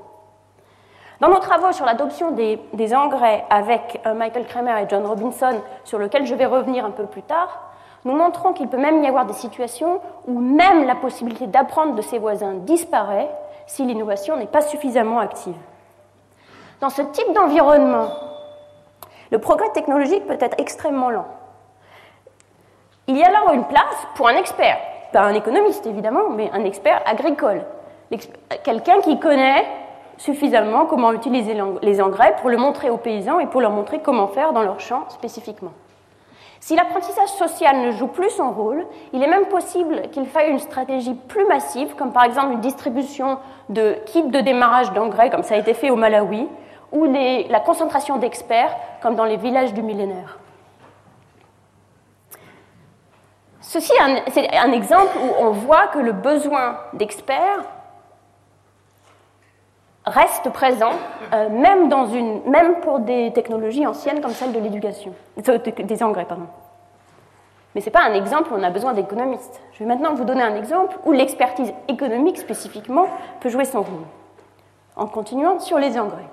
Dans 1.20 1.30
nos 1.30 1.40
travaux 1.40 1.72
sur 1.72 1.86
l'adoption 1.86 2.32
des, 2.32 2.96
engrais 2.96 3.46
avec 3.50 4.02
euh, 4.06 4.14
Michael 4.14 4.46
Kramer 4.46 4.82
et 4.82 4.90
John 4.90 5.06
Robinson, 5.06 5.62
sur 5.84 6.00
lequel 6.00 6.26
je 6.26 6.36
vais 6.36 6.46
revenir 6.46 6.86
un 6.86 6.92
peu 6.92 7.06
plus 7.06 7.22
tard, 7.22 7.70
nous 8.04 8.14
montrons 8.14 8.54
qu'il 8.54 8.68
peut 8.68 8.78
même 8.78 9.04
y 9.04 9.08
avoir 9.08 9.26
des 9.26 9.34
situations 9.34 10.02
où 10.28 10.40
même 10.40 10.86
la 10.86 10.96
possibilité 10.96 11.48
d'apprendre 11.48 11.96
de 11.96 12.02
ses 12.02 12.20
voisins 12.20 12.54
disparaît 12.54 13.30
si 13.68 13.86
l'innovation 13.86 14.36
n'est 14.36 14.48
pas 14.48 14.62
suffisamment 14.62 15.20
active. 15.20 15.56
Dans 16.82 16.90
ce 16.90 17.02
type 17.02 17.32
d'environnement, 17.34 18.10
le 19.32 19.40
progrès 19.40 19.70
technologique 19.72 20.28
peut 20.28 20.38
être 20.40 20.60
extrêmement 20.60 21.10
lent. 21.10 21.28
Il 23.08 23.18
y 23.18 23.24
a 23.24 23.28
alors 23.28 23.54
une 23.54 23.66
place 23.66 24.08
pour 24.16 24.28
un 24.28 24.36
expert, 24.36 24.78
pas 25.14 25.22
un 25.22 25.34
économiste 25.34 25.86
évidemment, 25.86 26.30
mais 26.30 26.50
un 26.52 26.66
expert 26.66 27.02
agricole, 27.06 27.64
quelqu'un 28.64 29.00
qui 29.02 29.20
connaît 29.20 29.66
suffisamment 30.18 30.86
comment 30.86 31.12
utiliser 31.12 31.56
les 31.82 32.02
engrais 32.02 32.36
pour 32.40 32.50
le 32.50 32.58
montrer 32.58 32.90
aux 32.90 32.98
paysans 32.98 33.40
et 33.40 33.48
pour 33.48 33.62
leur 33.62 33.72
montrer 33.72 34.00
comment 34.00 34.28
faire 34.28 34.54
dans 34.54 34.64
leur 34.64 34.80
champ 34.80 35.10
spécifiquement. 35.10 35.72
Si 36.60 36.78
l'apprentissage 36.78 37.28
social 37.28 37.82
ne 37.82 37.92
joue 37.92 38.08
plus 38.08 38.30
son 38.30 38.52
rôle, 38.52 38.86
il 39.12 39.22
est 39.22 39.28
même 39.28 39.48
possible 39.48 40.04
qu'il 40.14 40.26
faille 40.26 40.50
une 40.50 40.60
stratégie 40.60 41.14
plus 41.14 41.46
massive, 41.46 41.94
comme 41.96 42.14
par 42.14 42.24
exemple 42.24 42.54
une 42.54 42.62
distribution 42.62 43.38
de 43.68 43.98
kits 44.06 44.24
de 44.24 44.40
démarrage 44.40 44.94
d'engrais, 44.94 45.30
comme 45.30 45.44
ça 45.44 45.56
a 45.56 45.58
été 45.58 45.74
fait 45.74 45.90
au 45.90 45.98
Malawi, 45.98 46.48
ou 46.94 47.04
la 47.04 47.60
concentration 47.60 48.18
d'experts, 48.18 48.74
comme 49.02 49.16
dans 49.16 49.26
les 49.26 49.36
villages 49.36 49.74
du 49.74 49.82
millénaire. 49.82 50.38
Ceci 53.60 53.92
c'est 54.32 54.56
un 54.56 54.72
exemple 54.72 55.18
où 55.18 55.44
on 55.44 55.50
voit 55.50 55.88
que 55.88 56.00
le 56.00 56.14
besoin 56.14 56.78
d'experts 56.94 57.66
reste 60.06 60.50
présent, 60.52 60.92
euh, 61.34 61.50
même, 61.50 61.90
dans 61.90 62.08
une, 62.08 62.42
même 62.50 62.80
pour 62.82 63.00
des 63.00 63.32
technologies 63.34 63.88
anciennes 63.88 64.22
comme 64.22 64.32
celle 64.32 64.52
de 64.52 64.60
l'éducation, 64.60 65.14
euh, 65.48 65.58
des 65.58 66.04
engrais, 66.04 66.26
pardon. 66.26 66.48
Mais 67.76 67.82
ce 67.82 67.86
n'est 67.86 67.92
pas 67.92 68.04
un 68.04 68.14
exemple 68.14 68.54
où 68.54 68.56
on 68.58 68.64
a 68.64 68.70
besoin 68.70 68.94
d'économistes. 68.94 69.62
Je 69.74 69.80
vais 69.80 69.86
maintenant 69.86 70.14
vous 70.14 70.26
donner 70.26 70.44
un 70.44 70.56
exemple 70.56 70.98
où 71.06 71.12
l'expertise 71.12 71.74
économique 71.88 72.38
spécifiquement 72.38 73.08
peut 73.40 73.50
jouer 73.50 73.66
son 73.66 73.82
rôle. 73.82 74.06
En 74.96 75.08
continuant 75.08 75.60
sur 75.60 75.80
les 75.80 75.98
engrais. 75.98 76.28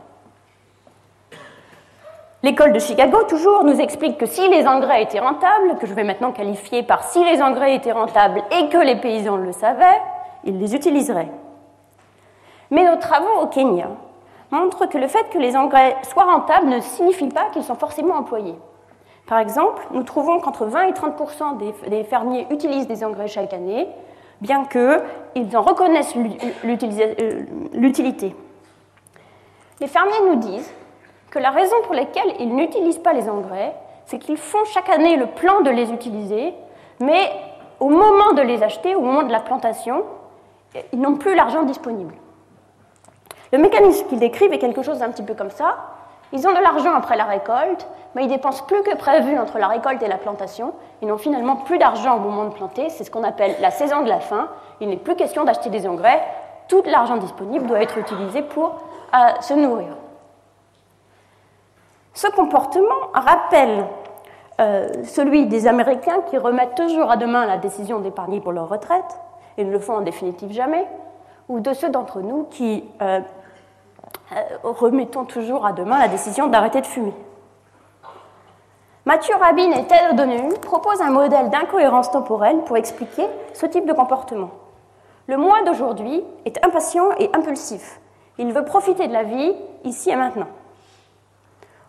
L'école 2.42 2.72
de 2.72 2.78
Chicago, 2.78 3.22
toujours, 3.28 3.64
nous 3.64 3.80
explique 3.80 4.18
que 4.18 4.26
si 4.26 4.48
les 4.48 4.66
engrais 4.66 5.02
étaient 5.02 5.20
rentables, 5.20 5.76
que 5.78 5.86
je 5.86 5.94
vais 5.94 6.04
maintenant 6.04 6.32
qualifier 6.32 6.82
par 6.82 7.04
si 7.04 7.22
les 7.24 7.40
engrais 7.42 7.74
étaient 7.74 7.92
rentables 7.92 8.42
et 8.50 8.68
que 8.68 8.78
les 8.78 8.96
paysans 8.96 9.36
le 9.36 9.52
savaient, 9.52 10.00
ils 10.44 10.58
les 10.58 10.74
utiliseraient. 10.74 11.28
Mais 12.70 12.84
nos 12.84 12.96
travaux 12.96 13.42
au 13.42 13.46
Kenya 13.46 13.88
montrent 14.50 14.86
que 14.86 14.98
le 14.98 15.08
fait 15.08 15.28
que 15.30 15.38
les 15.38 15.56
engrais 15.56 15.96
soient 16.02 16.24
rentables 16.24 16.68
ne 16.68 16.80
signifie 16.80 17.28
pas 17.28 17.46
qu'ils 17.52 17.64
sont 17.64 17.74
forcément 17.74 18.16
employés. 18.16 18.56
Par 19.26 19.38
exemple, 19.38 19.86
nous 19.92 20.02
trouvons 20.02 20.40
qu'entre 20.40 20.66
20 20.66 20.88
et 20.88 20.92
30% 20.92 21.88
des 21.88 22.04
fermiers 22.04 22.46
utilisent 22.50 22.88
des 22.88 23.04
engrais 23.04 23.28
chaque 23.28 23.52
année, 23.52 23.88
bien 24.40 24.64
qu'ils 24.64 25.56
en 25.56 25.62
reconnaissent 25.62 26.14
euh, 26.16 27.42
l'utilité. 27.74 28.34
Les 29.80 29.86
fermiers 29.86 30.20
nous 30.28 30.36
disent 30.36 30.72
que 31.30 31.38
la 31.38 31.50
raison 31.50 31.76
pour 31.84 31.94
laquelle 31.94 32.34
ils 32.40 32.54
n'utilisent 32.54 32.98
pas 32.98 33.12
les 33.12 33.28
engrais, 33.28 33.74
c'est 34.06 34.18
qu'ils 34.18 34.36
font 34.36 34.64
chaque 34.64 34.88
année 34.88 35.16
le 35.16 35.26
plan 35.26 35.60
de 35.60 35.70
les 35.70 35.92
utiliser, 35.92 36.52
mais 36.98 37.30
au 37.78 37.88
moment 37.88 38.32
de 38.34 38.42
les 38.42 38.62
acheter, 38.62 38.94
au 38.94 39.00
moment 39.00 39.22
de 39.22 39.32
la 39.32 39.40
plantation, 39.40 40.04
ils 40.92 41.00
n'ont 41.00 41.16
plus 41.16 41.34
l'argent 41.34 41.62
disponible. 41.62 42.14
Le 43.52 43.58
mécanisme 43.58 44.06
qu'ils 44.06 44.18
décrivent 44.18 44.52
est 44.52 44.58
quelque 44.58 44.82
chose 44.82 44.98
d'un 44.98 45.10
petit 45.10 45.22
peu 45.22 45.34
comme 45.34 45.50
ça. 45.50 45.76
Ils 46.32 46.46
ont 46.46 46.52
de 46.52 46.60
l'argent 46.60 46.94
après 46.94 47.16
la 47.16 47.24
récolte, 47.24 47.88
mais 48.14 48.24
ils 48.24 48.28
dépensent 48.28 48.64
plus 48.64 48.82
que 48.82 48.96
prévu 48.96 49.36
entre 49.38 49.58
la 49.58 49.66
récolte 49.66 50.02
et 50.02 50.08
la 50.08 50.18
plantation. 50.18 50.74
Ils 51.02 51.08
n'ont 51.08 51.18
finalement 51.18 51.56
plus 51.56 51.78
d'argent 51.78 52.16
au 52.16 52.20
moment 52.20 52.44
de 52.44 52.54
planter. 52.54 52.88
C'est 52.90 53.04
ce 53.04 53.10
qu'on 53.10 53.24
appelle 53.24 53.56
la 53.60 53.70
saison 53.70 54.02
de 54.02 54.08
la 54.08 54.20
faim. 54.20 54.48
Il 54.80 54.88
n'est 54.88 54.96
plus 54.96 55.16
question 55.16 55.44
d'acheter 55.44 55.70
des 55.70 55.88
engrais. 55.88 56.22
Tout 56.68 56.82
l'argent 56.86 57.16
disponible 57.16 57.66
doit 57.66 57.82
être 57.82 57.98
utilisé 57.98 58.42
pour 58.42 58.76
euh, 59.14 59.40
se 59.40 59.54
nourrir. 59.54 59.96
Ce 62.14 62.28
comportement 62.28 63.10
rappelle 63.12 63.86
euh, 64.60 64.88
celui 65.04 65.46
des 65.46 65.66
Américains 65.66 66.20
qui 66.28 66.38
remettent 66.38 66.76
toujours 66.76 67.10
à 67.10 67.16
demain 67.16 67.46
la 67.46 67.56
décision 67.56 67.98
d'épargner 67.98 68.40
pour 68.40 68.52
leur 68.52 68.68
retraite, 68.68 69.18
et 69.56 69.64
ne 69.64 69.70
le 69.72 69.78
font 69.78 69.94
en 69.94 70.00
définitive 70.02 70.52
jamais, 70.52 70.86
ou 71.48 71.60
de 71.60 71.72
ceux 71.72 71.88
d'entre 71.88 72.20
nous 72.20 72.44
qui 72.50 72.84
euh, 73.00 73.20
euh, 74.32 74.42
remettons 74.62 75.24
toujours 75.24 75.66
à 75.66 75.72
demain 75.72 75.98
la 75.98 76.08
décision 76.08 76.46
d'arrêter 76.46 76.80
de 76.80 76.86
fumer. 76.86 77.14
Mathieu 79.06 79.34
Rabin 79.34 79.72
et 79.72 79.86
Ted 79.86 80.08
O'Donnell 80.12 80.60
proposent 80.60 81.00
un 81.00 81.10
modèle 81.10 81.50
d'incohérence 81.50 82.10
temporelle 82.10 82.58
pour 82.64 82.76
expliquer 82.76 83.26
ce 83.54 83.66
type 83.66 83.86
de 83.86 83.92
comportement. 83.92 84.50
Le 85.26 85.36
moi 85.36 85.62
d'aujourd'hui 85.64 86.22
est 86.44 86.64
impatient 86.64 87.10
et 87.18 87.30
impulsif. 87.34 88.00
Il 88.38 88.52
veut 88.52 88.64
profiter 88.64 89.08
de 89.08 89.12
la 89.12 89.22
vie 89.22 89.54
ici 89.84 90.10
et 90.10 90.16
maintenant. 90.16 90.48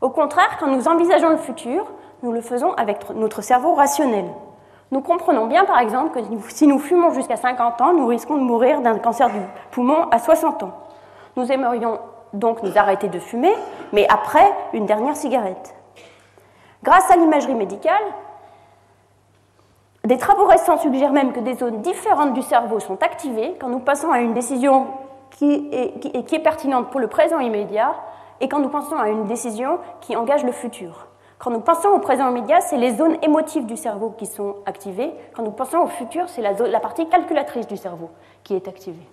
Au 0.02 0.10
contraire, 0.10 0.58
quand 0.60 0.68
nous 0.68 0.88
envisageons 0.88 1.30
le 1.30 1.38
futur, 1.38 1.86
nous 2.24 2.32
le 2.32 2.42
faisons 2.42 2.74
avec 2.74 3.10
notre 3.12 3.42
cerveau 3.42 3.74
rationnel. 3.74 4.26
Nous 4.92 5.02
comprenons 5.02 5.48
bien, 5.48 5.66
par 5.66 5.80
exemple, 5.80 6.20
que 6.20 6.26
si 6.50 6.68
nous 6.68 6.80
fumons 6.80 7.12
jusqu'à 7.14 7.38
50 7.38 7.82
ans, 7.82 7.94
nous 7.94 8.08
risquons 8.08 8.38
de 8.38 8.44
mourir 8.44 8.82
d'un 8.82 8.98
cancer 8.98 9.30
du 9.30 9.40
poumon 9.72 10.08
à 10.12 10.20
60 10.20 10.64
ans. 10.64 10.72
Nous 11.36 11.52
aimerions 11.52 12.00
donc 12.34 12.64
nous 12.64 12.78
arrêter 12.78 13.08
de 13.08 13.20
fumer, 13.20 13.54
mais 13.94 14.08
après 14.10 14.52
une 14.74 14.86
dernière 14.86 15.16
cigarette. 15.16 15.76
Grâce 16.84 17.10
à 17.12 17.16
l'imagerie 17.16 17.56
médicale, 17.56 18.04
des 20.04 20.18
travaux 20.18 20.46
récents 20.46 20.78
suggèrent 20.78 21.12
même 21.12 21.32
que 21.32 21.40
des 21.40 21.54
zones 21.54 21.82
différentes 21.82 22.34
du 22.34 22.42
cerveau 22.42 22.80
sont 22.80 23.02
activées 23.04 23.56
quand 23.60 23.70
nous 23.70 23.80
passons 23.80 24.12
à 24.12 24.20
une 24.20 24.34
décision 24.34 24.88
qui 25.30 25.70
est, 25.72 26.44
pertinente 26.44 26.90
pour 26.90 27.00
le 27.00 27.08
présent 27.08 27.40
immédiat 27.40 27.94
et 28.40 28.50
quand 28.50 28.60
nous 28.60 28.70
pensons 28.70 28.98
à 28.98 29.10
une 29.10 29.26
décision 29.26 29.80
qui 30.02 30.16
engage 30.16 30.44
le 30.44 30.52
futur. 30.52 31.08
Quand 31.38 31.52
nous 31.52 31.62
pensons 31.62 31.90
au 31.90 32.00
présent 32.00 32.30
immédiat, 32.30 32.62
c'est 32.62 32.78
les 32.78 32.96
zones 32.96 33.18
émotives 33.22 33.66
du 33.66 33.78
cerveau 33.78 34.12
qui 34.18 34.26
sont 34.26 34.56
activées. 34.66 35.12
Quand 35.36 35.44
nous 35.44 35.52
pensons 35.52 35.80
au 35.80 35.88
futur, 35.88 36.30
c'est 36.30 36.42
la 36.42 36.80
partie 36.80 37.08
calculatrice 37.08 37.68
du 37.68 37.78
cerveau 37.78 38.10
qui 38.44 38.56
est 38.56 38.68
activée. 38.68 39.08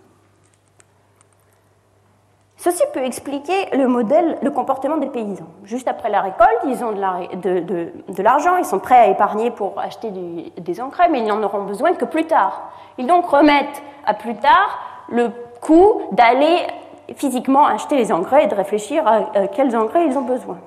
Ceci 2.61 2.83
peut 2.93 3.05
expliquer 3.05 3.71
le 3.73 4.51
comportement 4.51 4.97
des 4.97 5.07
paysans. 5.07 5.47
Juste 5.63 5.87
après 5.87 6.11
la 6.11 6.21
récolte, 6.21 6.59
ils 6.67 6.85
ont 6.85 6.91
de 6.91 8.23
l'argent, 8.23 8.57
ils 8.57 8.65
sont 8.65 8.81
prêts 8.81 8.99
à 8.99 9.07
épargner 9.07 9.53
pour 9.53 9.79
acheter 9.79 10.11
des 10.11 10.81
engrais, 10.81 11.09
mais 11.09 11.21
ils 11.21 11.27
n'en 11.27 11.41
auront 11.41 11.63
besoin 11.63 11.95
que 11.95 12.05
plus 12.05 12.25
tard. 12.25 12.73
Ils 12.99 13.07
donc 13.07 13.27
remettent 13.27 13.81
à 14.05 14.13
plus 14.13 14.35
tard 14.35 14.81
le 15.09 15.31
coût 15.61 16.03
d'aller 16.11 16.67
physiquement 17.15 17.65
acheter 17.65 17.97
les 17.97 18.11
engrais 18.11 18.45
et 18.45 18.49
de 18.49 18.57
réfléchir 18.57 19.07
à 19.07 19.47
quels 19.47 19.77
engrais 19.77 20.07
ils 20.07 20.19
ont 20.19 20.23
besoin. 20.23 20.59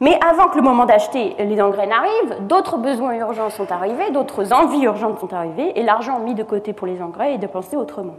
Mais 0.00 0.18
avant 0.28 0.48
que 0.48 0.56
le 0.56 0.62
moment 0.62 0.84
d'acheter 0.84 1.36
les 1.38 1.62
engrais 1.62 1.86
n'arrive, 1.86 2.46
d'autres 2.48 2.76
besoins 2.76 3.12
urgents 3.14 3.50
sont 3.50 3.70
arrivés, 3.70 4.10
d'autres 4.10 4.52
envies 4.52 4.82
urgentes 4.82 5.20
sont 5.20 5.32
arrivées, 5.32 5.78
et 5.78 5.84
l'argent 5.84 6.18
mis 6.18 6.34
de 6.34 6.42
côté 6.42 6.72
pour 6.72 6.88
les 6.88 7.00
engrais 7.00 7.34
est 7.34 7.38
dépensé 7.38 7.76
autrement. 7.76 8.16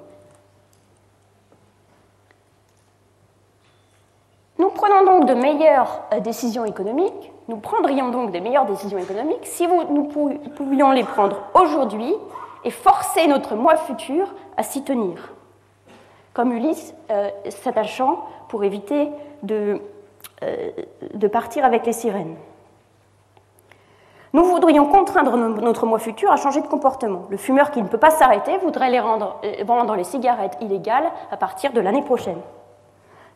Nous 4.61 4.69
prenons 4.69 5.03
donc 5.03 5.25
de 5.25 5.33
meilleures 5.33 6.03
euh, 6.13 6.19
décisions 6.19 6.65
économiques, 6.65 7.33
nous 7.47 7.57
prendrions 7.57 8.11
donc 8.11 8.29
des 8.29 8.41
meilleures 8.41 8.67
décisions 8.67 8.99
économiques 8.99 9.39
si 9.41 9.67
nous 9.67 10.03
pouvions 10.03 10.91
les 10.91 11.03
prendre 11.03 11.37
aujourd'hui 11.55 12.13
et 12.63 12.69
forcer 12.69 13.25
notre 13.25 13.55
moi 13.55 13.75
futur 13.75 14.31
à 14.57 14.61
s'y 14.61 14.83
tenir. 14.83 15.33
Comme 16.33 16.51
Ulysse 16.51 16.93
euh, 17.09 17.31
s'attachant 17.49 18.23
pour 18.49 18.63
éviter 18.63 19.09
de, 19.41 19.81
euh, 20.43 20.69
de 21.11 21.27
partir 21.27 21.65
avec 21.65 21.87
les 21.87 21.93
sirènes. 21.93 22.35
Nous 24.33 24.43
voudrions 24.43 24.85
contraindre 24.85 25.37
notre 25.37 25.87
moi 25.87 25.97
futur 25.97 26.31
à 26.31 26.35
changer 26.35 26.61
de 26.61 26.67
comportement. 26.67 27.23
Le 27.29 27.37
fumeur 27.37 27.71
qui 27.71 27.81
ne 27.81 27.87
peut 27.87 27.97
pas 27.97 28.11
s'arrêter 28.11 28.59
voudrait 28.59 28.91
les 28.91 28.99
rendre, 28.99 29.41
vendre 29.65 29.95
les 29.95 30.03
cigarettes 30.03 30.57
illégales 30.61 31.11
à 31.31 31.37
partir 31.37 31.73
de 31.73 31.81
l'année 31.81 32.03
prochaine. 32.03 32.41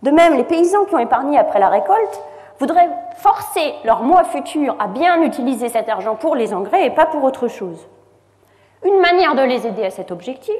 De 0.05 0.11
même, 0.11 0.35
les 0.35 0.43
paysans 0.43 0.85
qui 0.85 0.93
ont 0.93 0.99
épargné 0.99 1.39
après 1.39 1.57
la 1.57 1.67
récolte 1.67 2.21
voudraient 2.59 2.91
forcer 3.17 3.73
leur 3.85 4.03
moi 4.03 4.23
futur 4.23 4.75
à 4.77 4.85
bien 4.85 5.23
utiliser 5.23 5.67
cet 5.67 5.89
argent 5.89 6.15
pour 6.15 6.35
les 6.35 6.53
engrais 6.53 6.85
et 6.85 6.91
pas 6.91 7.07
pour 7.07 7.23
autre 7.23 7.47
chose. 7.47 7.87
Une 8.85 8.99
manière 8.99 9.33
de 9.33 9.41
les 9.41 9.65
aider 9.65 9.83
à 9.83 9.89
cet 9.89 10.11
objectif 10.11 10.53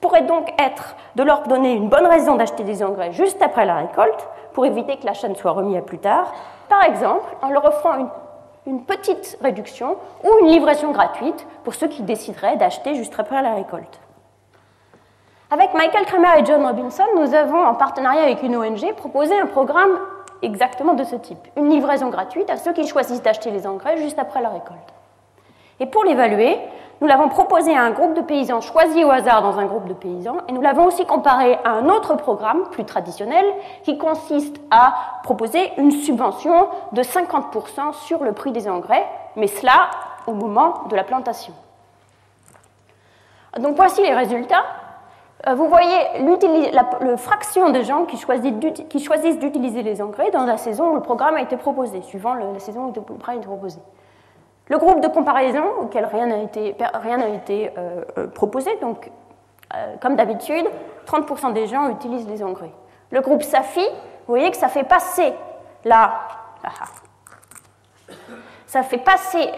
pourrait 0.00 0.22
donc 0.22 0.52
être 0.60 0.96
de 1.14 1.22
leur 1.22 1.42
donner 1.42 1.74
une 1.74 1.88
bonne 1.88 2.08
raison 2.08 2.34
d'acheter 2.34 2.64
des 2.64 2.82
engrais 2.82 3.12
juste 3.12 3.40
après 3.40 3.66
la 3.66 3.76
récolte 3.76 4.28
pour 4.52 4.66
éviter 4.66 4.96
que 4.96 5.06
l'achat 5.06 5.28
ne 5.28 5.34
soit 5.34 5.52
remis 5.52 5.76
à 5.76 5.82
plus 5.82 5.98
tard, 5.98 6.32
par 6.68 6.82
exemple 6.82 7.36
en 7.40 7.50
leur 7.50 7.64
offrant 7.64 8.08
une 8.66 8.82
petite 8.82 9.38
réduction 9.40 9.96
ou 10.24 10.28
une 10.40 10.48
livraison 10.48 10.90
gratuite 10.90 11.46
pour 11.62 11.74
ceux 11.74 11.86
qui 11.86 12.02
décideraient 12.02 12.56
d'acheter 12.56 12.96
juste 12.96 13.14
après 13.16 13.42
la 13.42 13.54
récolte. 13.54 14.01
Avec 15.52 15.74
Michael 15.74 16.06
Kramer 16.06 16.38
et 16.38 16.46
John 16.46 16.64
Robinson, 16.64 17.04
nous 17.14 17.34
avons, 17.34 17.62
en 17.62 17.74
partenariat 17.74 18.22
avec 18.22 18.42
une 18.42 18.56
ONG, 18.56 18.94
proposé 18.96 19.38
un 19.38 19.44
programme 19.44 19.98
exactement 20.40 20.94
de 20.94 21.04
ce 21.04 21.14
type. 21.14 21.46
Une 21.58 21.68
livraison 21.68 22.08
gratuite 22.08 22.48
à 22.48 22.56
ceux 22.56 22.72
qui 22.72 22.86
choisissent 22.86 23.20
d'acheter 23.20 23.50
les 23.50 23.66
engrais 23.66 23.98
juste 23.98 24.18
après 24.18 24.40
la 24.40 24.48
récolte. 24.48 24.94
Et 25.78 25.84
pour 25.84 26.04
l'évaluer, 26.04 26.58
nous 27.02 27.06
l'avons 27.06 27.28
proposé 27.28 27.76
à 27.76 27.82
un 27.82 27.90
groupe 27.90 28.14
de 28.14 28.22
paysans 28.22 28.62
choisis 28.62 29.04
au 29.04 29.10
hasard 29.10 29.42
dans 29.42 29.58
un 29.58 29.66
groupe 29.66 29.86
de 29.88 29.92
paysans, 29.92 30.38
et 30.48 30.52
nous 30.52 30.62
l'avons 30.62 30.86
aussi 30.86 31.04
comparé 31.04 31.58
à 31.64 31.72
un 31.72 31.90
autre 31.90 32.16
programme 32.16 32.70
plus 32.70 32.86
traditionnel 32.86 33.44
qui 33.82 33.98
consiste 33.98 34.56
à 34.70 34.94
proposer 35.22 35.70
une 35.76 35.90
subvention 35.90 36.66
de 36.92 37.02
50% 37.02 37.92
sur 38.06 38.24
le 38.24 38.32
prix 38.32 38.52
des 38.52 38.70
engrais, 38.70 39.06
mais 39.36 39.48
cela 39.48 39.90
au 40.26 40.32
moment 40.32 40.84
de 40.88 40.96
la 40.96 41.04
plantation. 41.04 41.52
Donc 43.58 43.76
voici 43.76 44.00
les 44.00 44.14
résultats. 44.14 44.64
Euh, 45.48 45.54
vous 45.54 45.68
voyez 45.68 46.70
la, 46.70 47.16
fraction 47.16 47.70
de 47.70 47.82
gens 47.82 48.04
qui 48.04 48.16
choisissent 48.16 49.38
d'utiliser 49.38 49.82
les 49.82 50.00
engrais 50.00 50.30
dans 50.30 50.44
la 50.44 50.56
saison 50.56 50.90
où 50.90 50.94
le 50.94 51.02
programme 51.02 51.34
a 51.34 51.42
été 51.42 51.56
proposé, 51.56 52.00
suivant 52.02 52.34
la 52.34 52.58
saison 52.60 52.84
où 52.84 52.92
le 52.94 53.00
programme 53.00 53.30
a 53.30 53.34
été 53.34 53.46
proposé. 53.46 53.80
Le 54.68 54.78
groupe 54.78 55.00
de 55.00 55.08
comparaison, 55.08 55.64
auquel 55.82 56.04
rien 56.04 56.26
n'a 56.26 56.42
été, 56.42 57.72
euh, 57.76 58.04
euh, 58.18 58.26
proposé, 58.28 58.76
donc 58.80 59.10
comme 60.02 60.16
d'habitude, 60.16 60.66
30% 61.06 61.54
des 61.54 61.66
gens 61.66 61.88
utilisent 61.88 62.28
les 62.28 62.42
engrais. 62.42 62.72
Le 63.10 63.22
groupe 63.22 63.42
SAFI, 63.42 63.80
vous 63.80 64.34
voyez 64.34 64.50
que 64.50 64.56
ça 64.58 64.68
fait 64.68 64.84
passer 64.84 65.32
la, 65.86 66.12
ça 68.66 68.82
fait 68.82 68.98
passer 68.98 69.50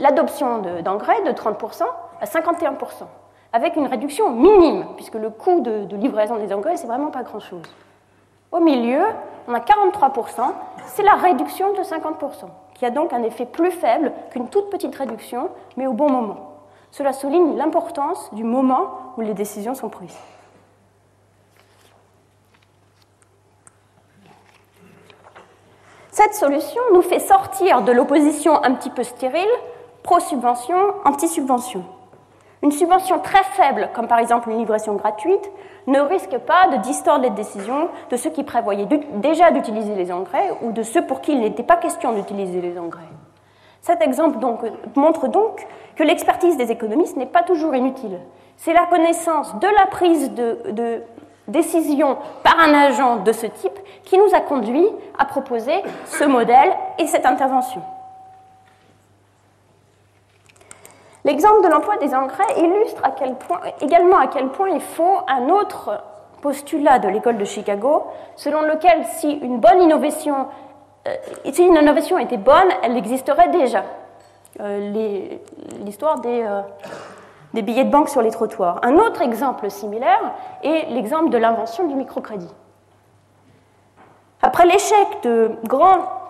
l'adoption 0.00 0.58
d'engrais 0.82 1.22
de 1.22 1.30
30% 1.30 1.84
à 2.20 2.24
51% 2.24 3.04
avec 3.54 3.76
une 3.76 3.86
réduction 3.86 4.30
minime, 4.30 4.84
puisque 4.96 5.14
le 5.14 5.30
coût 5.30 5.60
de, 5.60 5.86
livraison 5.94 6.38
des 6.38 6.52
engrais, 6.52 6.76
c'est 6.76 6.88
vraiment 6.88 7.12
pas 7.12 7.22
grand-chose. 7.22 7.62
Au 8.50 8.58
milieu, 8.58 9.00
on 9.46 9.54
a 9.54 9.60
43%, 9.60 10.40
c'est 10.86 11.04
la 11.04 11.12
réduction 11.12 11.72
de 11.72 11.78
50%, 11.78 12.46
qui 12.74 12.84
a 12.84 12.90
donc 12.90 13.12
un 13.12 13.22
effet 13.22 13.46
plus 13.46 13.70
faible 13.70 14.12
qu'une 14.32 14.48
toute 14.48 14.70
petite 14.70 14.92
réduction, 14.96 15.50
mais 15.76 15.86
au 15.86 15.92
bon 15.92 16.10
moment. 16.10 16.56
Cela 16.90 17.12
souligne 17.12 17.56
l'importance 17.56 18.28
du 18.34 18.42
moment 18.42 19.12
où 19.16 19.20
les 19.20 19.34
décisions 19.34 19.76
sont 19.76 19.88
prises. 19.88 20.18
Cette 26.10 26.34
solution 26.34 26.82
nous 26.92 27.02
fait 27.02 27.20
sortir 27.20 27.82
de 27.82 27.92
l'opposition 27.92 28.64
un 28.64 28.74
petit 28.74 28.90
peu 28.90 29.04
stérile, 29.04 29.46
pro-subvention, 30.02 30.76
anti-subvention. 31.04 31.84
Une 32.64 32.72
subvention 32.72 33.18
très 33.18 33.42
faible, 33.42 33.90
comme 33.94 34.08
par 34.08 34.18
exemple 34.18 34.48
une 34.48 34.56
livraison 34.56 34.94
gratuite, 34.94 35.52
ne 35.86 36.00
risque 36.00 36.38
pas 36.38 36.68
de 36.68 36.78
distordre 36.78 37.24
les 37.24 37.30
décisions 37.30 37.90
de 38.10 38.16
ceux 38.16 38.30
qui 38.30 38.42
prévoyaient 38.42 38.88
déjà 39.16 39.50
d'utiliser 39.50 39.94
les 39.94 40.10
engrais 40.10 40.50
ou 40.62 40.72
de 40.72 40.82
ceux 40.82 41.04
pour 41.04 41.20
qui 41.20 41.32
il 41.32 41.40
n'était 41.40 41.62
pas 41.62 41.76
question 41.76 42.12
d'utiliser 42.12 42.62
les 42.62 42.78
engrais. 42.78 43.02
Cet 43.82 44.00
exemple 44.00 44.38
montre 44.96 45.28
donc 45.28 45.66
que 45.94 46.02
l'expertise 46.02 46.56
des 46.56 46.72
économistes 46.72 47.18
n'est 47.18 47.26
pas 47.26 47.42
toujours 47.42 47.74
inutile. 47.74 48.18
C'est 48.56 48.72
la 48.72 48.86
connaissance 48.86 49.54
de 49.58 49.68
la 49.78 49.84
prise 49.84 50.32
de, 50.32 50.72
de 50.72 51.02
décision 51.46 52.16
par 52.42 52.58
un 52.58 52.72
agent 52.72 53.16
de 53.16 53.32
ce 53.32 53.44
type 53.44 53.78
qui 54.04 54.16
nous 54.16 54.34
a 54.34 54.40
conduit 54.40 54.88
à 55.18 55.26
proposer 55.26 55.82
ce 56.06 56.24
modèle 56.24 56.72
et 56.98 57.06
cette 57.08 57.26
intervention. 57.26 57.82
L'exemple 61.24 61.62
de 61.62 61.68
l'emploi 61.68 61.96
des 61.96 62.14
engrais 62.14 62.44
illustre 62.58 63.02
également 63.80 64.18
à 64.18 64.26
quel 64.26 64.48
point 64.48 64.68
il 64.68 64.80
faut 64.80 65.20
un 65.26 65.48
autre 65.48 66.02
postulat 66.42 66.98
de 66.98 67.08
l'école 67.08 67.38
de 67.38 67.44
Chicago, 67.46 68.04
selon 68.36 68.60
lequel 68.60 69.04
si 69.06 69.30
une 69.30 69.58
bonne 69.58 69.80
innovation, 69.80 70.48
euh, 71.08 71.14
était 72.20 72.36
bonne, 72.36 72.68
elle 72.82 72.98
existerait 72.98 73.48
déjà. 73.48 73.84
Euh, 74.60 75.38
l'histoire 75.80 76.20
euh, 76.26 76.62
des 77.54 77.62
billets 77.62 77.84
de 77.84 77.90
banque 77.90 78.10
sur 78.10 78.20
les 78.20 78.30
trottoirs. 78.30 78.80
Un 78.82 78.96
autre 78.96 79.22
exemple 79.22 79.70
similaire 79.70 80.32
est 80.62 80.90
l'exemple 80.90 81.30
de 81.30 81.38
l'invention 81.38 81.86
du 81.88 81.94
microcrédit. 81.94 82.52
Après 84.42 84.66
l'échec 84.66 85.22
de 85.22 85.52
grands 85.64 86.23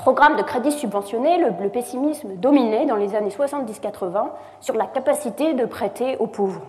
programme 0.00 0.36
de 0.36 0.42
crédit 0.42 0.72
subventionné, 0.72 1.38
le, 1.38 1.68
pessimisme 1.68 2.30
dominait 2.36 2.86
dans 2.86 2.96
les 2.96 3.14
années 3.14 3.28
70-80 3.28 4.28
sur 4.60 4.74
la 4.74 4.86
capacité 4.86 5.52
de 5.52 5.66
prêter 5.66 6.16
aux 6.18 6.26
pauvres. 6.26 6.62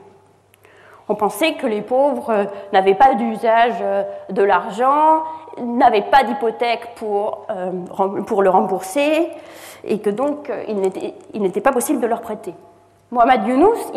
On 1.08 1.16
pensait 1.16 1.54
que 1.54 1.66
les 1.66 1.82
pauvres 1.82 2.30
euh, 2.30 2.44
n'avaient 2.74 2.96
pas 2.96 3.16
d'usage 3.16 3.76
euh, 3.82 4.04
de 4.30 4.44
l'argent, 4.44 5.24
n'avaient 5.62 6.04
pas 6.04 6.24
d'hypothèque 6.24 6.96
pour, 6.96 7.48
euh, 7.50 7.72
pour 8.28 8.44
le 8.44 8.50
rembourser, 8.50 9.30
et 9.86 10.00
que 10.00 10.10
donc 10.10 10.52
il 10.68 11.42
n'était 11.42 11.62
pas 11.62 11.72
possible 11.72 12.02
de 12.02 12.08
leur 12.08 12.22
prêter. 12.22 12.54
Mohamed 13.12 13.48
Younous 13.48 13.92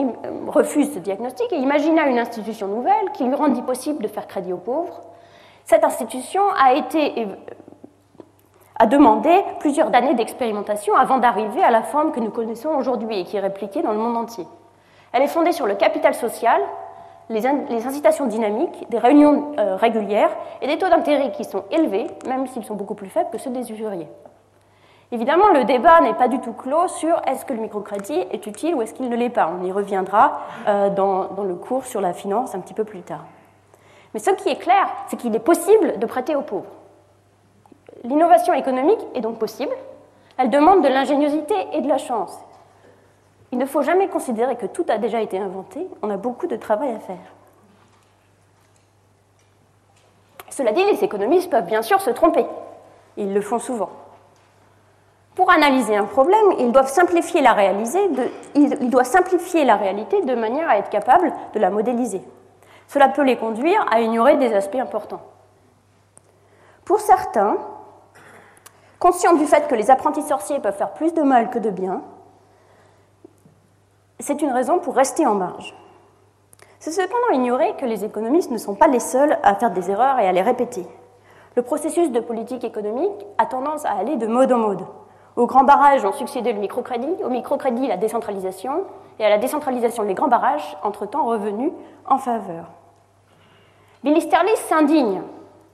refuse 0.48 0.94
ce 0.94 0.98
diagnostic 0.98 1.52
et 1.52 1.56
imagina 1.56 2.06
une 2.08 2.18
institution 2.18 2.66
nouvelle 2.68 3.10
qui 3.12 3.24
lui 3.24 3.34
rendit 3.34 3.62
possible 3.62 4.02
de 4.02 4.08
faire 4.08 4.26
crédit 4.26 4.52
aux 4.52 4.58
pauvres. 4.58 5.02
Cette 5.64 5.84
institution 5.84 6.42
a 6.58 6.74
été 6.74 7.26
a 8.76 8.86
demandé 8.86 9.30
plusieurs 9.60 9.94
années 9.94 10.14
d'expérimentation 10.14 10.96
avant 10.96 11.18
d'arriver 11.18 11.62
à 11.62 11.70
la 11.70 11.82
forme 11.82 12.12
que 12.12 12.20
nous 12.20 12.30
connaissons 12.30 12.70
aujourd'hui 12.70 13.20
et 13.20 13.24
qui 13.24 13.36
est 13.36 13.40
répliquée 13.40 13.82
dans 13.82 13.92
le 13.92 13.98
monde 13.98 14.16
entier. 14.16 14.46
Elle 15.12 15.22
est 15.22 15.28
fondée 15.28 15.52
sur 15.52 15.66
le 15.66 15.76
capital 15.76 16.14
social, 16.14 16.60
les, 17.30 17.46
incitations 17.46 18.26
dynamiques, 18.26 18.86
des 18.90 18.98
réunions 18.98 19.52
euh, 19.58 19.76
régulières 19.76 20.30
et 20.60 20.66
des 20.66 20.76
taux 20.76 20.88
d'intérêt 20.88 21.30
qui 21.30 21.44
sont 21.44 21.64
élevés, 21.70 22.08
même 22.26 22.46
s'ils 22.48 22.64
sont 22.64 22.74
beaucoup 22.74 22.94
plus 22.94 23.08
faibles 23.08 23.30
que 23.30 23.38
ceux 23.38 23.50
des 23.50 23.70
usuriers. 23.70 24.08
Évidemment, 25.12 25.48
le 25.54 25.64
débat 25.64 26.00
n'est 26.00 26.14
pas 26.14 26.26
du 26.26 26.40
tout 26.40 26.52
clos 26.52 26.88
sur 26.88 27.22
est-ce 27.26 27.44
que 27.44 27.52
le 27.52 27.60
microcrédit 27.60 28.24
est 28.32 28.46
utile 28.46 28.74
ou 28.74 28.82
est-ce 28.82 28.92
qu'il 28.92 29.08
ne 29.08 29.16
l'est 29.16 29.30
pas. 29.30 29.50
On 29.56 29.64
y 29.64 29.70
reviendra 29.70 30.40
euh, 30.66 30.90
dans, 30.90 31.26
dans 31.26 31.44
le 31.44 31.54
cours 31.54 31.86
sur 31.86 32.00
la 32.00 32.12
finance 32.12 32.54
un 32.54 32.60
petit 32.60 32.74
peu 32.74 32.84
plus 32.84 33.02
tard. 33.02 33.24
Mais 34.12 34.20
ce 34.20 34.30
qui 34.30 34.48
est 34.48 34.58
clair, 34.58 34.88
c'est 35.08 35.16
qu'il 35.16 35.34
est 35.34 35.40
possible 35.40 35.98
de 35.98 36.06
prêter 36.06 36.34
aux 36.34 36.42
pauvres. 36.42 36.70
L'innovation 38.04 38.52
économique 38.52 39.00
est 39.14 39.20
donc 39.20 39.38
possible. 39.38 39.74
Elle 40.36 40.50
demande 40.50 40.82
de 40.82 40.88
l'ingéniosité 40.88 41.54
et 41.72 41.80
de 41.80 41.88
la 41.88 41.98
chance. 41.98 42.38
Il 43.50 43.58
ne 43.58 43.66
faut 43.66 43.82
jamais 43.82 44.08
considérer 44.08 44.56
que 44.56 44.66
tout 44.66 44.84
a 44.88 44.98
déjà 44.98 45.20
été 45.22 45.38
inventé. 45.38 45.86
On 46.02 46.10
a 46.10 46.16
beaucoup 46.16 46.46
de 46.46 46.56
travail 46.56 46.90
à 46.90 46.98
faire. 46.98 47.16
Cela 50.50 50.72
dit, 50.72 50.84
les 50.84 51.02
économistes 51.02 51.50
peuvent 51.50 51.66
bien 51.66 51.82
sûr 51.82 52.00
se 52.00 52.10
tromper. 52.10 52.44
Ils 53.16 53.32
le 53.32 53.40
font 53.40 53.58
souvent. 53.58 53.90
Pour 55.34 55.50
analyser 55.50 55.96
un 55.96 56.04
problème, 56.04 56.52
ils 56.58 56.70
doivent 56.70 56.90
simplifier 56.90 57.40
la, 57.40 57.54
de, 57.54 58.30
ils 58.54 58.90
doivent 58.90 59.06
simplifier 59.06 59.64
la 59.64 59.76
réalité 59.76 60.22
de 60.22 60.34
manière 60.34 60.68
à 60.68 60.78
être 60.78 60.90
capables 60.90 61.32
de 61.54 61.58
la 61.58 61.70
modéliser. 61.70 62.22
Cela 62.86 63.08
peut 63.08 63.22
les 63.22 63.36
conduire 63.36 63.84
à 63.90 64.00
ignorer 64.00 64.36
des 64.36 64.52
aspects 64.54 64.76
importants. 64.76 65.22
Pour 66.84 67.00
certains, 67.00 67.56
conscients 68.98 69.34
du 69.34 69.46
fait 69.46 69.68
que 69.68 69.74
les 69.74 69.90
apprentis 69.90 70.22
sorciers 70.22 70.60
peuvent 70.60 70.76
faire 70.76 70.92
plus 70.92 71.14
de 71.14 71.22
mal 71.22 71.50
que 71.50 71.58
de 71.58 71.70
bien, 71.70 72.02
c'est 74.20 74.42
une 74.42 74.52
raison 74.52 74.78
pour 74.78 74.94
rester 74.94 75.26
en 75.26 75.34
marge. 75.34 75.74
C'est 76.78 76.92
cependant 76.92 77.30
ignorer 77.32 77.74
que 77.76 77.86
les 77.86 78.04
économistes 78.04 78.50
ne 78.50 78.58
sont 78.58 78.74
pas 78.74 78.88
les 78.88 79.00
seuls 79.00 79.38
à 79.42 79.54
faire 79.54 79.70
des 79.70 79.90
erreurs 79.90 80.18
et 80.18 80.28
à 80.28 80.32
les 80.32 80.42
répéter. 80.42 80.86
Le 81.56 81.62
processus 81.62 82.10
de 82.10 82.20
politique 82.20 82.64
économique 82.64 83.26
a 83.38 83.46
tendance 83.46 83.84
à 83.84 83.92
aller 83.92 84.16
de 84.16 84.26
mode 84.26 84.52
en 84.52 84.58
mode. 84.58 84.84
Aux 85.36 85.46
grands 85.46 85.64
barrages 85.64 86.04
ont 86.04 86.12
succédé 86.12 86.52
le 86.52 86.60
microcrédit, 86.60 87.16
au 87.24 87.28
microcrédit 87.28 87.86
la 87.86 87.96
décentralisation, 87.96 88.84
et 89.18 89.24
à 89.24 89.28
la 89.28 89.38
décentralisation 89.38 90.02
les 90.02 90.14
grands 90.14 90.28
barrages, 90.28 90.76
entre-temps 90.82 91.24
revenus 91.24 91.72
en 92.06 92.18
faveur. 92.18 92.66
Billy 94.02 94.20
Sterlis 94.20 94.56
s'indigne 94.68 95.22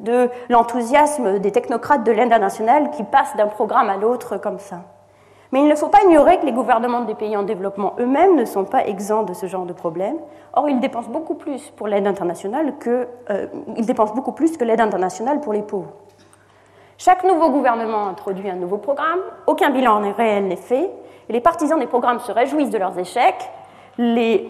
de 0.00 0.28
l'enthousiasme 0.48 1.38
des 1.38 1.52
technocrates 1.52 2.04
de 2.04 2.12
l'Inde 2.12 2.30
nationale 2.30 2.90
qui 2.90 3.04
passent 3.04 3.36
d'un 3.36 3.46
programme 3.46 3.88
à 3.88 3.96
l'autre 3.96 4.36
comme 4.38 4.58
ça. 4.58 4.80
Mais 5.52 5.60
il 5.60 5.68
ne 5.68 5.74
faut 5.74 5.88
pas 5.88 6.02
ignorer 6.04 6.38
que 6.38 6.46
les 6.46 6.52
gouvernements 6.52 7.00
des 7.02 7.14
pays 7.14 7.36
en 7.36 7.42
développement 7.42 7.94
eux-mêmes 7.98 8.36
ne 8.36 8.44
sont 8.44 8.64
pas 8.64 8.86
exempts 8.86 9.24
de 9.24 9.34
ce 9.34 9.46
genre 9.46 9.66
de 9.66 9.72
problème. 9.72 10.16
Or, 10.52 10.68
ils 10.68 10.80
dépensent 10.80 11.10
beaucoup 11.10 11.34
plus 11.34 11.70
pour 11.70 11.88
l'aide 11.88 12.06
internationale 12.06 12.74
que 12.78 13.08
euh, 13.30 13.46
dépensent 13.78 14.14
beaucoup 14.14 14.32
plus 14.32 14.56
que 14.56 14.64
l'aide 14.64 14.80
internationale 14.80 15.40
pour 15.40 15.52
les 15.52 15.62
pauvres. 15.62 15.90
Chaque 16.98 17.24
nouveau 17.24 17.50
gouvernement 17.50 18.08
introduit 18.08 18.48
un 18.48 18.56
nouveau 18.56 18.76
programme, 18.76 19.20
aucun 19.46 19.70
bilan 19.70 20.02
réel 20.16 20.46
n'est 20.46 20.56
fait, 20.56 20.90
et 21.28 21.32
les 21.32 21.40
partisans 21.40 21.78
des 21.78 21.86
programmes 21.86 22.20
se 22.20 22.30
réjouissent 22.30 22.70
de 22.70 22.78
leurs 22.78 22.98
échecs, 22.98 23.50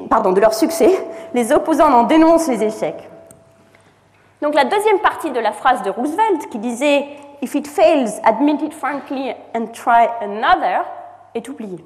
pardon, 0.09 0.33
de 0.33 0.41
leurs 0.41 0.55
succès, 0.55 0.91
les 1.33 1.53
opposants 1.53 1.93
en 1.93 2.03
dénoncent 2.05 2.49
les 2.49 2.65
échecs. 2.65 3.10
Donc 4.43 4.55
la 4.55 4.65
deuxième 4.65 5.01
partie 5.01 5.31
de 5.31 5.41
la 5.41 5.53
phrase 5.53 5.83
de 5.83 5.91
Roosevelt 5.91 6.49
qui 6.51 6.59
disait 6.59 7.07
If 7.43 7.55
it 7.55 7.67
fails, 7.67 8.21
admit 8.25 8.63
it 8.63 8.73
frankly 8.73 9.35
and 9.55 9.67
try 9.73 10.09
another 10.21 10.85
est 11.35 11.49
oubliée. 11.49 11.85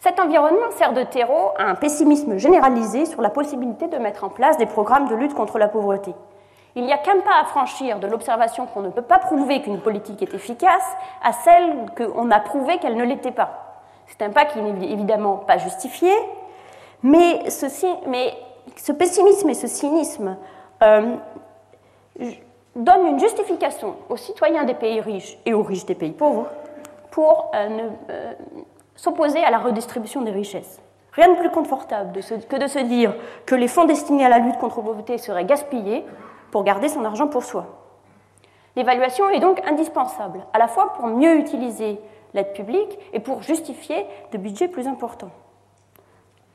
Cet 0.00 0.20
environnement 0.20 0.70
sert 0.76 0.92
de 0.92 1.02
terreau 1.02 1.52
à 1.58 1.64
un 1.64 1.74
pessimisme 1.74 2.36
généralisé 2.36 3.06
sur 3.06 3.22
la 3.22 3.30
possibilité 3.30 3.88
de 3.88 3.96
mettre 3.96 4.24
en 4.24 4.28
place 4.28 4.56
des 4.56 4.66
programmes 4.66 5.08
de 5.08 5.14
lutte 5.14 5.34
contre 5.34 5.58
la 5.58 5.68
pauvreté. 5.68 6.14
Il 6.74 6.84
n'y 6.84 6.92
a 6.92 6.98
qu'un 6.98 7.20
pas 7.20 7.40
à 7.40 7.44
franchir 7.44 7.98
de 7.98 8.06
l'observation 8.06 8.66
qu'on 8.66 8.82
ne 8.82 8.90
peut 8.90 9.02
pas 9.02 9.18
prouver 9.18 9.62
qu'une 9.62 9.80
politique 9.80 10.22
est 10.22 10.34
efficace 10.34 10.84
à 11.24 11.32
celle 11.32 11.86
qu'on 11.96 12.30
a 12.30 12.40
prouvé 12.40 12.78
qu'elle 12.78 12.96
ne 12.96 13.04
l'était 13.04 13.30
pas. 13.30 13.82
C'est 14.06 14.22
un 14.22 14.30
pas 14.30 14.44
qui 14.44 14.60
n'est 14.60 14.90
évidemment 14.90 15.36
pas 15.36 15.58
justifié, 15.58 16.12
mais, 17.02 17.44
mais 18.06 18.34
ce 18.76 18.92
pessimisme 18.92 19.48
et 19.48 19.54
ce 19.54 19.66
cynisme 19.66 20.36
donne 22.76 23.06
une 23.06 23.18
justification 23.18 23.96
aux 24.08 24.16
citoyens 24.16 24.64
des 24.64 24.74
pays 24.74 25.00
riches 25.00 25.38
et 25.46 25.54
aux 25.54 25.62
riches 25.62 25.86
des 25.86 25.94
pays 25.94 26.12
pauvres 26.12 26.46
pour 27.10 27.50
euh, 27.54 27.88
euh, 28.10 28.34
s'opposer 28.94 29.42
à 29.42 29.50
la 29.50 29.58
redistribution 29.58 30.20
des 30.20 30.30
richesses. 30.30 30.80
Rien 31.12 31.32
de 31.32 31.38
plus 31.38 31.50
confortable 31.50 32.20
que 32.48 32.56
de 32.56 32.66
se 32.66 32.78
dire 32.78 33.14
que 33.46 33.54
les 33.54 33.68
fonds 33.68 33.86
destinés 33.86 34.26
à 34.26 34.28
la 34.28 34.38
lutte 34.38 34.58
contre 34.58 34.78
la 34.78 34.84
pauvreté 34.84 35.16
seraient 35.16 35.46
gaspillés 35.46 36.04
pour 36.50 36.62
garder 36.62 36.88
son 36.88 37.04
argent 37.06 37.26
pour 37.26 37.42
soi. 37.42 37.66
L'évaluation 38.76 39.30
est 39.30 39.40
donc 39.40 39.66
indispensable, 39.66 40.44
à 40.52 40.58
la 40.58 40.68
fois 40.68 40.92
pour 40.92 41.06
mieux 41.06 41.38
utiliser 41.38 41.98
l'aide 42.34 42.52
publique 42.52 42.98
et 43.14 43.20
pour 43.20 43.42
justifier 43.42 44.04
des 44.32 44.36
budgets 44.36 44.68
plus 44.68 44.86
importants. 44.86 45.30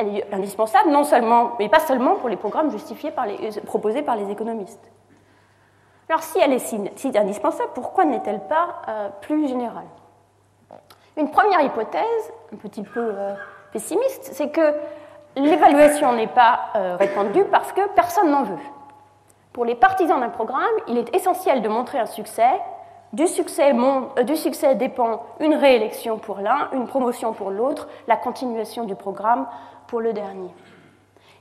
Elle 0.01 0.17
est 0.17 0.33
indispensable 0.33 0.89
non 0.89 1.03
seulement, 1.03 1.51
mais 1.59 1.69
pas 1.69 1.79
seulement 1.79 2.15
pour 2.15 2.27
les 2.27 2.35
programmes 2.35 2.71
justifiés 2.71 3.11
par 3.11 3.27
les, 3.27 3.37
proposés 3.67 4.01
par 4.01 4.15
les 4.15 4.31
économistes. 4.31 4.91
Alors 6.09 6.23
si 6.23 6.39
elle 6.39 6.53
est 6.53 6.59
si, 6.59 6.81
indispensable, 7.15 7.69
pourquoi 7.75 8.03
n'est-elle 8.05 8.41
pas 8.47 8.81
euh, 8.87 9.09
plus 9.21 9.47
générale? 9.47 9.85
Une 11.17 11.29
première 11.29 11.61
hypothèse, 11.61 12.33
un 12.51 12.57
petit 12.57 12.81
peu 12.81 12.99
euh, 12.99 13.33
pessimiste, 13.71 14.31
c'est 14.33 14.49
que 14.49 14.73
l'évaluation 15.35 16.13
n'est 16.13 16.25
pas 16.25 16.71
euh, 16.75 16.95
répandue 16.95 17.45
parce 17.45 17.71
que 17.71 17.87
personne 17.89 18.31
n'en 18.31 18.43
veut. 18.43 18.57
Pour 19.53 19.65
les 19.65 19.75
partisans 19.75 20.19
d'un 20.19 20.29
programme, 20.29 20.65
il 20.87 20.97
est 20.97 21.15
essentiel 21.15 21.61
de 21.61 21.69
montrer 21.69 21.99
un 21.99 22.07
succès, 22.07 22.59
du 23.13 23.27
succès 23.27 24.75
dépend 24.75 25.23
une 25.41 25.53
réélection 25.53 26.17
pour 26.17 26.37
l'un, 26.37 26.69
une 26.71 26.87
promotion 26.87 27.33
pour 27.33 27.51
l'autre, 27.51 27.89
la 28.07 28.15
continuation 28.15 28.85
du 28.85 28.95
programme 28.95 29.47
le 29.99 30.13
dernier. 30.13 30.49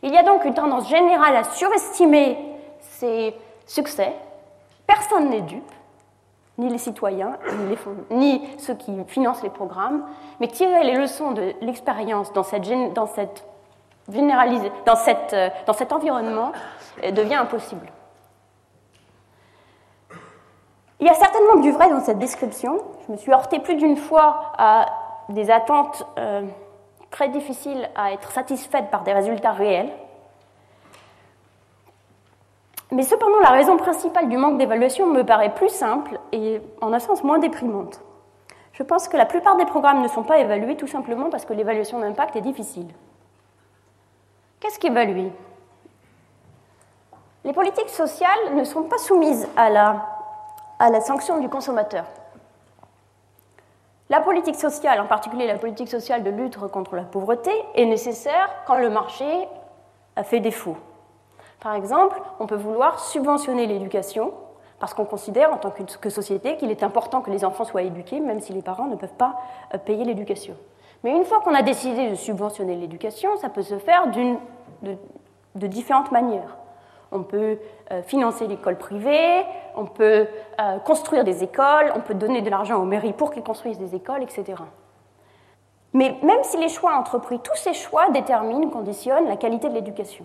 Il 0.02 0.12
y 0.12 0.16
a 0.16 0.22
donc 0.22 0.44
une 0.44 0.54
tendance 0.54 0.88
générale 0.88 1.36
à 1.36 1.44
surestimer 1.44 2.38
ces 2.80 3.34
succès 3.66 4.14
Personne 4.90 5.30
n'est 5.30 5.42
dupe, 5.42 5.70
ni 6.58 6.68
les 6.68 6.78
citoyens, 6.78 7.38
ni, 8.10 8.42
ceux 8.58 8.74
qui 8.74 8.92
financent 9.06 9.44
les 9.44 9.50
programmes, 9.50 10.04
mais 10.40 10.48
tirer 10.48 10.82
les 10.82 10.96
leçons 10.96 11.30
de 11.30 11.54
l'expérience 11.60 12.32
dans, 12.32 12.42
cette, 12.42 13.44
euh, 15.32 15.48
dans 15.66 15.72
cet 15.74 15.92
environnement 15.92 16.50
euh, 17.04 17.12
devient 17.12 17.36
impossible. 17.36 17.86
Il 20.98 21.06
y 21.06 21.08
a 21.08 21.14
certainement 21.14 21.60
du 21.62 21.70
vrai 21.70 21.88
dans 21.88 22.00
cette 22.00 22.18
description. 22.18 22.82
Je 23.06 23.12
me 23.12 23.16
suis 23.16 23.30
heurtée 23.30 23.60
plus 23.60 23.76
d'une 23.76 23.96
fois 23.96 24.50
à 24.58 24.86
des 25.28 25.52
attentes 25.52 26.04
euh, 26.18 26.42
très 27.10 27.28
difficiles 27.28 27.88
à 27.94 28.12
être 28.12 28.30
satisfaites 28.30 28.90
par 28.90 29.02
des 29.02 29.12
résultats 29.12 29.52
réels. 29.52 29.90
Mais 32.92 33.02
cependant, 33.02 33.38
la 33.40 33.50
raison 33.50 33.76
principale 33.76 34.28
du 34.28 34.36
manque 34.36 34.58
d'évaluation 34.58 35.06
me 35.06 35.22
paraît 35.24 35.54
plus 35.54 35.68
simple 35.68 36.18
et 36.32 36.60
en 36.80 36.92
un 36.92 36.98
sens 36.98 37.22
moins 37.22 37.38
déprimante. 37.38 38.00
Je 38.72 38.82
pense 38.82 39.08
que 39.08 39.16
la 39.16 39.26
plupart 39.26 39.56
des 39.56 39.66
programmes 39.66 40.02
ne 40.02 40.08
sont 40.08 40.22
pas 40.22 40.38
évalués 40.38 40.76
tout 40.76 40.86
simplement 40.86 41.30
parce 41.30 41.44
que 41.44 41.52
l'évaluation 41.52 42.00
d'impact 42.00 42.36
est 42.36 42.40
difficile. 42.40 42.88
Qu'est-ce 44.58 44.78
qu'évaluer? 44.78 45.32
Les 47.44 47.52
politiques 47.52 47.90
sociales 47.90 48.54
ne 48.54 48.64
sont 48.64 48.82
pas 48.82 48.98
soumises 48.98 49.48
à 49.56 49.70
la, 49.70 50.06
à 50.78 50.90
la 50.90 51.00
sanction 51.00 51.38
du 51.40 51.48
consommateur. 51.48 52.04
La 54.10 54.20
politique 54.20 54.56
sociale, 54.56 55.00
en 55.00 55.06
particulier 55.06 55.46
la 55.46 55.56
politique 55.56 55.88
sociale 55.88 56.24
de 56.24 56.30
lutte 56.30 56.58
contre 56.58 56.96
la 56.96 57.04
pauvreté, 57.04 57.52
est 57.76 57.86
nécessaire 57.86 58.50
quand 58.66 58.76
le 58.76 58.90
marché 58.90 59.24
a 60.16 60.24
fait 60.24 60.40
défaut. 60.40 60.76
Par 61.60 61.74
exemple, 61.74 62.20
on 62.40 62.46
peut 62.46 62.56
vouloir 62.56 62.98
subventionner 62.98 63.66
l'éducation 63.66 64.32
parce 64.80 64.94
qu'on 64.94 65.04
considère 65.04 65.52
en 65.52 65.58
tant 65.58 65.70
que 65.70 66.10
société 66.10 66.56
qu'il 66.56 66.70
est 66.70 66.82
important 66.82 67.20
que 67.20 67.30
les 67.30 67.44
enfants 67.44 67.64
soient 67.64 67.82
éduqués, 67.82 68.18
même 68.18 68.40
si 68.40 68.52
les 68.52 68.62
parents 68.62 68.86
ne 68.86 68.96
peuvent 68.96 69.14
pas 69.14 69.36
euh, 69.74 69.78
payer 69.78 70.04
l'éducation. 70.04 70.56
Mais 71.04 71.12
une 71.12 71.24
fois 71.24 71.40
qu'on 71.40 71.54
a 71.54 71.62
décidé 71.62 72.10
de 72.10 72.14
subventionner 72.14 72.74
l'éducation, 72.76 73.36
ça 73.36 73.48
peut 73.48 73.62
se 73.62 73.78
faire 73.78 74.10
de, 74.10 74.96
de, 75.54 75.66
différentes 75.66 76.10
manières. 76.10 76.56
On 77.12 77.22
peut 77.22 77.58
euh, 77.90 78.02
financer 78.02 78.46
l'école 78.46 78.78
privée, 78.78 79.44
on 79.76 79.84
peut 79.84 80.26
euh, 80.60 80.78
construire 80.78 81.24
des 81.24 81.42
écoles, 81.42 81.92
on 81.96 82.00
peut 82.00 82.14
donner 82.14 82.40
de 82.40 82.50
l'argent 82.50 82.76
aux 82.76 82.84
mairies 82.84 83.12
pour 83.12 83.32
qu'ils 83.32 83.42
construisent 83.42 83.78
des 83.78 83.94
écoles, 83.94 84.22
etc. 84.22 84.62
Mais 85.92 86.16
même 86.22 86.42
si 86.42 86.56
les 86.56 86.68
choix 86.68 86.94
entrepris, 86.94 87.40
tous 87.40 87.56
ces 87.56 87.72
choix 87.72 88.10
déterminent, 88.10 88.70
conditionnent 88.70 89.26
la 89.26 89.36
qualité 89.36 89.68
de 89.68 89.74
l'éducation. 89.74 90.24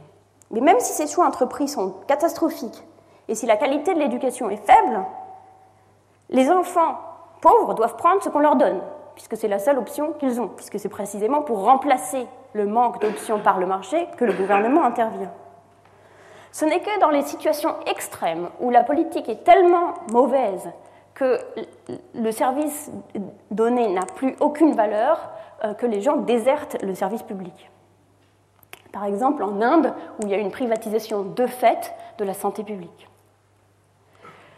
Mais 0.51 0.61
même 0.61 0.79
si 0.79 0.93
ces 0.93 1.07
choix 1.07 1.25
entrepris 1.25 1.67
sont 1.67 1.95
catastrophiques 2.07 2.83
et 3.27 3.33
si 3.33 3.47
la 3.47 3.57
qualité 3.57 3.95
de 3.95 3.99
l'éducation 3.99 4.49
est 4.51 4.63
faible, 4.63 5.03
les 6.29 6.51
enfants 6.51 6.99
pauvres 7.41 7.73
doivent 7.73 7.95
prendre 7.95 8.21
ce 8.21 8.29
qu'on 8.29 8.39
leur 8.39 8.55
donne, 8.55 8.79
puisque 9.15 9.37
c'est 9.37 9.47
la 9.47 9.59
seule 9.59 9.79
option 9.79 10.13
qu'ils 10.13 10.39
ont, 10.39 10.49
puisque 10.49 10.79
c'est 10.79 10.89
précisément 10.89 11.41
pour 11.41 11.63
remplacer 11.63 12.27
le 12.53 12.67
manque 12.67 13.01
d'options 13.01 13.39
par 13.39 13.59
le 13.59 13.65
marché 13.65 14.07
que 14.17 14.25
le 14.25 14.33
gouvernement 14.33 14.83
intervient. 14.83 15.31
Ce 16.55 16.63
n'est 16.63 16.79
que 16.79 16.99
dans 17.01 17.09
les 17.09 17.23
situations 17.23 17.75
extrêmes 17.85 18.47
où 18.61 18.69
la 18.69 18.81
politique 18.81 19.27
est 19.27 19.43
tellement 19.43 19.93
mauvaise 20.13 20.71
que 21.13 21.37
le 22.13 22.31
service 22.31 22.89
donné 23.51 23.89
n'a 23.89 24.05
plus 24.05 24.37
aucune 24.39 24.73
valeur 24.73 25.31
euh, 25.65 25.73
que 25.73 25.85
les 25.85 25.99
gens 25.99 26.15
désertent 26.15 26.81
le 26.81 26.95
service 26.95 27.23
public. 27.23 27.69
Par 28.93 29.03
exemple, 29.03 29.43
en 29.43 29.61
Inde, 29.61 29.93
où 30.17 30.27
il 30.27 30.29
y 30.29 30.33
a 30.33 30.37
une 30.37 30.49
privatisation 30.49 31.23
de 31.23 31.45
fait 31.45 31.93
de 32.19 32.23
la 32.23 32.33
santé 32.33 32.63
publique. 32.63 33.09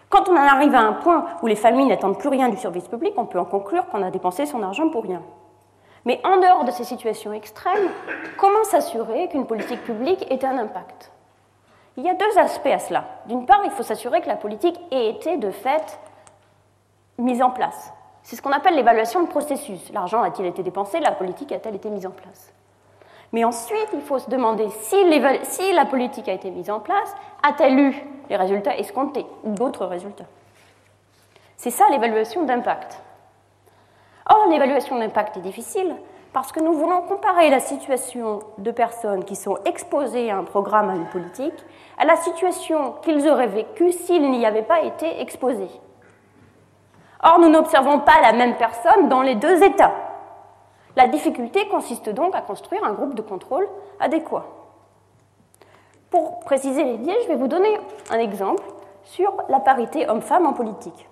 Quand 0.10 0.30
on 0.30 0.34
en 0.34 0.48
arrive 0.48 0.76
à 0.76 0.82
un 0.82 0.94
point 0.94 1.26
où 1.42 1.48
les 1.48 1.56
familles 1.56 1.88
n'attendent 1.88 2.20
plus 2.20 2.30
rien 2.30 2.50
du 2.50 2.58
service 2.58 2.88
public, 2.88 3.16
on 3.18 3.26
peut 3.26 3.40
en 3.40 3.46
conclure 3.46 3.88
qu'on 3.88 4.04
a 4.04 4.12
dépensé 4.12 4.46
son 4.46 4.62
argent 4.62 4.88
pour 4.90 5.02
rien. 5.02 5.24
Mais 6.06 6.22
en 6.24 6.38
dehors 6.38 6.64
de 6.64 6.70
ces 6.70 6.84
situations 6.84 7.34
extrêmes, 7.34 7.90
comment 8.38 8.64
s'assurer 8.66 9.30
qu'une 9.30 9.48
politique 9.48 9.84
publique 9.84 10.32
ait 10.32 10.46
un 10.46 10.60
impact? 10.60 11.12
Il 11.98 12.04
y 12.04 12.10
a 12.10 12.14
deux 12.14 12.38
aspects 12.38 12.68
à 12.68 12.78
cela. 12.78 13.06
D'une 13.26 13.46
part, 13.48 13.62
il 13.66 13.72
faut 13.72 13.84
s'assurer 13.84 14.22
que 14.22 14.28
la 14.28 14.36
politique 14.36 14.80
ait 14.92 15.10
été 15.10 15.38
de 15.38 15.50
fait 15.50 16.00
mise 17.18 17.42
en 17.42 17.50
place. 17.50 17.92
C'est 18.22 18.36
ce 18.36 18.42
qu'on 18.42 18.52
appelle 18.52 18.76
l'évaluation 18.76 19.24
de 19.24 19.28
processus. 19.28 19.92
L'argent 19.92 20.22
a-t-il 20.22 20.48
été 20.48 20.62
dépensé? 20.62 21.00
La 21.00 21.12
politique 21.12 21.52
a-t-elle 21.52 21.76
été 21.76 21.90
mise 21.90 22.06
en 22.06 22.12
place? 22.12 22.54
Mais 23.34 23.44
ensuite, 23.44 23.90
il 23.94 24.02
faut 24.02 24.20
se 24.20 24.30
demander 24.30 24.70
si, 24.70 24.96
si 25.44 25.74
la 25.74 25.86
politique 25.86 26.30
a 26.30 26.34
été 26.34 26.52
mise 26.52 26.70
en 26.70 26.80
place, 26.80 27.16
a-t-elle 27.42 27.80
eu 27.80 28.06
les 28.30 28.36
résultats 28.36 28.78
escomptés 28.78 29.26
ou 29.44 29.54
d'autres 29.54 29.86
résultats? 29.86 30.26
C'est 31.58 31.72
ça 31.72 31.90
l'évaluation 31.90 32.44
d'impact. 32.44 33.02
Or, 34.30 34.48
l'évaluation 34.50 35.00
d'impact 35.00 35.38
est 35.38 35.42
difficile 35.42 35.96
parce 36.34 36.52
que 36.52 36.60
nous 36.60 36.74
voulons 36.74 37.02
comparer 37.02 37.50
la 37.50 37.60
situation 37.60 38.40
de 38.58 38.72
personnes 38.72 39.24
qui 39.24 39.36
sont 39.36 39.58
exposées 39.66 40.30
à 40.30 40.38
un 40.38 40.44
programme, 40.44 40.90
à 40.90 40.96
une 40.96 41.08
politique, 41.08 41.54
à 41.98 42.06
la 42.06 42.16
situation 42.18 42.94
qu'ils 43.02 43.28
auraient 43.28 43.48
vécue 43.48 43.92
s'ils 43.92 44.30
n'y 44.30 44.46
avaient 44.46 44.62
pas 44.62 44.82
été 44.82 45.22
exposés. 45.22 45.70
Or, 47.24 47.40
nous 47.40 47.50
n'observons 47.50 48.00
pas 48.00 48.22
la 48.22 48.34
même 48.34 48.56
personne 48.58 49.10
dans 49.10 49.22
les 49.22 49.36
deux 49.36 49.64
états. 49.64 49.94
La 50.96 51.08
difficulté 51.08 51.68
consiste 51.68 52.10
donc 52.10 52.36
à 52.36 52.42
construire 52.42 52.84
un 52.84 52.94
groupe 52.94 53.16
de 53.16 53.22
contrôle 53.22 53.68
adéquat. 54.00 54.46
Pour 56.10 56.40
préciser 56.40 56.84
les 56.84 56.98
biais, 56.98 57.18
je 57.24 57.28
vais 57.28 57.36
vous 57.36 57.48
donner 57.48 57.80
un 58.12 58.20
exemple 58.20 58.64
sur 59.04 59.34
la 59.50 59.60
parité 59.60 60.10
homme-femme 60.10 60.46
en 60.46 60.54
politique. 60.54 61.08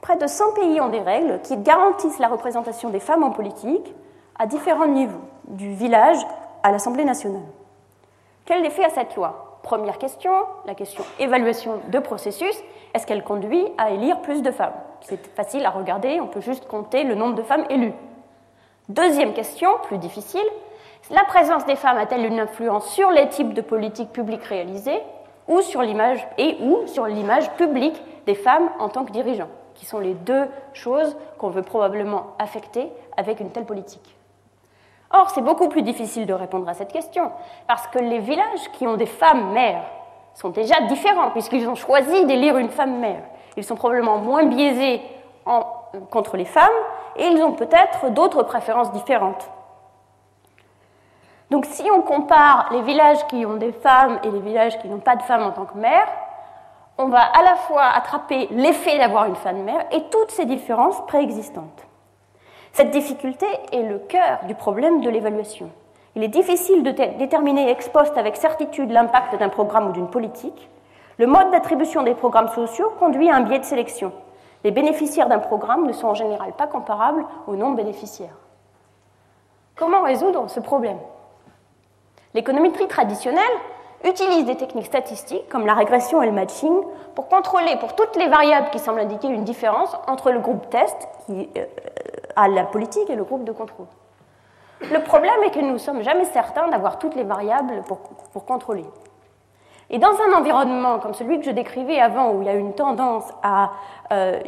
Près 0.00 0.16
de 0.16 0.26
100 0.26 0.54
pays 0.54 0.80
ont 0.80 0.88
des 0.88 1.00
règles 1.00 1.40
qui 1.42 1.56
garantissent 1.56 2.18
la 2.18 2.28
représentation 2.28 2.90
des 2.90 3.00
femmes 3.00 3.24
en 3.24 3.30
politique 3.30 3.94
à 4.38 4.46
différents 4.46 4.86
niveaux, 4.86 5.20
du 5.48 5.72
village 5.74 6.18
à 6.62 6.70
l'Assemblée 6.70 7.04
nationale. 7.04 7.42
Quel 8.44 8.64
effet 8.64 8.84
a 8.84 8.90
cette 8.90 9.16
loi? 9.16 9.58
Première 9.62 9.98
question, 9.98 10.32
la 10.64 10.74
question 10.74 11.04
évaluation 11.18 11.80
de 11.88 11.98
processus. 11.98 12.56
Est-ce 12.94 13.06
qu'elle 13.06 13.24
conduit 13.24 13.66
à 13.76 13.90
élire 13.90 14.22
plus 14.22 14.42
de 14.42 14.50
femmes? 14.50 14.72
C'est 15.02 15.26
facile 15.34 15.66
à 15.66 15.70
regarder, 15.70 16.20
on 16.20 16.26
peut 16.26 16.40
juste 16.40 16.66
compter 16.66 17.04
le 17.04 17.14
nombre 17.14 17.34
de 17.34 17.42
femmes 17.42 17.66
élues. 17.68 17.92
Deuxième 18.88 19.34
question, 19.34 19.68
plus 19.82 19.98
difficile, 19.98 20.46
la 21.10 21.24
présence 21.24 21.66
des 21.66 21.76
femmes 21.76 21.98
a-t-elle 21.98 22.24
une 22.24 22.40
influence 22.40 22.88
sur 22.88 23.10
les 23.10 23.28
types 23.28 23.52
de 23.52 23.60
politiques 23.60 24.12
publiques 24.12 24.44
réalisées 24.44 25.00
ou 25.46 25.60
sur 25.60 25.82
l'image 25.82 26.26
et 26.38 26.56
ou 26.60 26.86
sur 26.86 27.06
l'image 27.06 27.50
publique 27.52 28.00
des 28.26 28.34
femmes 28.34 28.70
en 28.78 28.88
tant 28.88 29.04
que 29.04 29.12
dirigeants, 29.12 29.48
qui 29.74 29.86
sont 29.86 29.98
les 29.98 30.14
deux 30.14 30.46
choses 30.72 31.16
qu'on 31.38 31.50
veut 31.50 31.62
probablement 31.62 32.28
affecter 32.38 32.90
avec 33.16 33.40
une 33.40 33.50
telle 33.50 33.64
politique? 33.64 34.17
Or, 35.10 35.30
c'est 35.30 35.40
beaucoup 35.40 35.68
plus 35.68 35.82
difficile 35.82 36.26
de 36.26 36.34
répondre 36.34 36.68
à 36.68 36.74
cette 36.74 36.92
question, 36.92 37.32
parce 37.66 37.86
que 37.86 37.98
les 37.98 38.18
villages 38.18 38.70
qui 38.74 38.86
ont 38.86 38.96
des 38.96 39.06
femmes 39.06 39.52
mères 39.52 39.84
sont 40.34 40.50
déjà 40.50 40.80
différents, 40.82 41.30
puisqu'ils 41.30 41.68
ont 41.68 41.74
choisi 41.74 42.26
d'élire 42.26 42.58
une 42.58 42.68
femme 42.68 42.98
mère. 42.98 43.22
Ils 43.56 43.64
sont 43.64 43.74
probablement 43.74 44.18
moins 44.18 44.44
biaisés 44.44 45.00
contre 46.10 46.36
les 46.36 46.44
femmes, 46.44 46.68
et 47.16 47.26
ils 47.26 47.42
ont 47.42 47.52
peut-être 47.52 48.10
d'autres 48.10 48.42
préférences 48.42 48.92
différentes. 48.92 49.50
Donc 51.50 51.64
si 51.64 51.90
on 51.90 52.02
compare 52.02 52.68
les 52.72 52.82
villages 52.82 53.26
qui 53.28 53.46
ont 53.46 53.56
des 53.56 53.72
femmes 53.72 54.20
et 54.22 54.30
les 54.30 54.40
villages 54.40 54.78
qui 54.78 54.88
n'ont 54.88 54.98
pas 54.98 55.16
de 55.16 55.22
femmes 55.22 55.42
en 55.42 55.52
tant 55.52 55.64
que 55.64 55.78
mère, 55.78 56.06
on 56.98 57.08
va 57.08 57.22
à 57.22 57.42
la 57.42 57.54
fois 57.54 57.84
attraper 57.84 58.48
l'effet 58.50 58.98
d'avoir 58.98 59.24
une 59.24 59.36
femme 59.36 59.62
mère 59.62 59.86
et 59.90 60.04
toutes 60.10 60.30
ces 60.30 60.44
différences 60.44 61.00
préexistantes. 61.06 61.87
Cette 62.72 62.90
difficulté 62.90 63.46
est 63.72 63.82
le 63.82 63.98
cœur 63.98 64.40
du 64.46 64.54
problème 64.54 65.00
de 65.00 65.10
l'évaluation. 65.10 65.70
Il 66.14 66.24
est 66.24 66.28
difficile 66.28 66.82
de 66.82 66.90
déterminer 66.90 67.70
ex 67.70 67.88
post 67.88 68.16
avec 68.16 68.36
certitude 68.36 68.90
l'impact 68.90 69.36
d'un 69.38 69.48
programme 69.48 69.88
ou 69.88 69.92
d'une 69.92 70.10
politique. 70.10 70.68
Le 71.18 71.26
mode 71.26 71.50
d'attribution 71.50 72.02
des 72.02 72.14
programmes 72.14 72.48
sociaux 72.48 72.92
conduit 72.98 73.30
à 73.30 73.36
un 73.36 73.40
biais 73.40 73.58
de 73.58 73.64
sélection. 73.64 74.12
Les 74.64 74.70
bénéficiaires 74.70 75.28
d'un 75.28 75.38
programme 75.38 75.86
ne 75.86 75.92
sont 75.92 76.08
en 76.08 76.14
général 76.14 76.52
pas 76.52 76.66
comparables 76.66 77.24
aux 77.46 77.56
non-bénéficiaires. 77.56 78.36
Comment 79.76 80.02
résoudre 80.02 80.48
ce 80.50 80.60
problème? 80.60 80.98
L'économétrie 82.34 82.88
traditionnelle 82.88 83.44
utilise 84.04 84.44
des 84.44 84.56
techniques 84.56 84.86
statistiques 84.86 85.48
comme 85.48 85.66
la 85.66 85.74
régression 85.74 86.22
et 86.22 86.26
le 86.26 86.32
matching 86.32 86.74
pour 87.14 87.28
contrôler 87.28 87.76
pour 87.76 87.94
toutes 87.94 88.16
les 88.16 88.28
variables 88.28 88.70
qui 88.70 88.78
semblent 88.78 89.00
indiquer 89.00 89.28
une 89.28 89.44
différence 89.44 89.96
entre 90.06 90.30
le 90.30 90.40
groupe 90.40 90.68
test, 90.70 91.08
qui 91.26 91.48
euh, 91.56 91.64
à 92.38 92.46
la 92.46 92.62
politique 92.62 93.10
et 93.10 93.16
le 93.16 93.24
groupe 93.24 93.42
de 93.42 93.50
contrôle. 93.50 93.88
Le 94.80 95.00
problème 95.00 95.42
est 95.44 95.50
que 95.50 95.58
nous 95.58 95.72
ne 95.72 95.78
sommes 95.78 96.02
jamais 96.02 96.24
certains 96.26 96.68
d'avoir 96.68 97.00
toutes 97.00 97.16
les 97.16 97.24
variables 97.24 97.82
pour, 97.82 98.44
contrôler. 98.46 98.84
Et 99.90 99.98
dans 99.98 100.12
un 100.20 100.38
environnement 100.38 101.00
comme 101.00 101.14
celui 101.14 101.40
que 101.40 101.44
je 101.44 101.50
décrivais 101.50 101.98
avant, 101.98 102.30
où 102.30 102.42
il 102.42 102.46
y 102.46 102.48
a 102.48 102.54
une 102.54 102.74
tendance 102.74 103.24
à, 103.42 103.72
euh, 104.12 104.38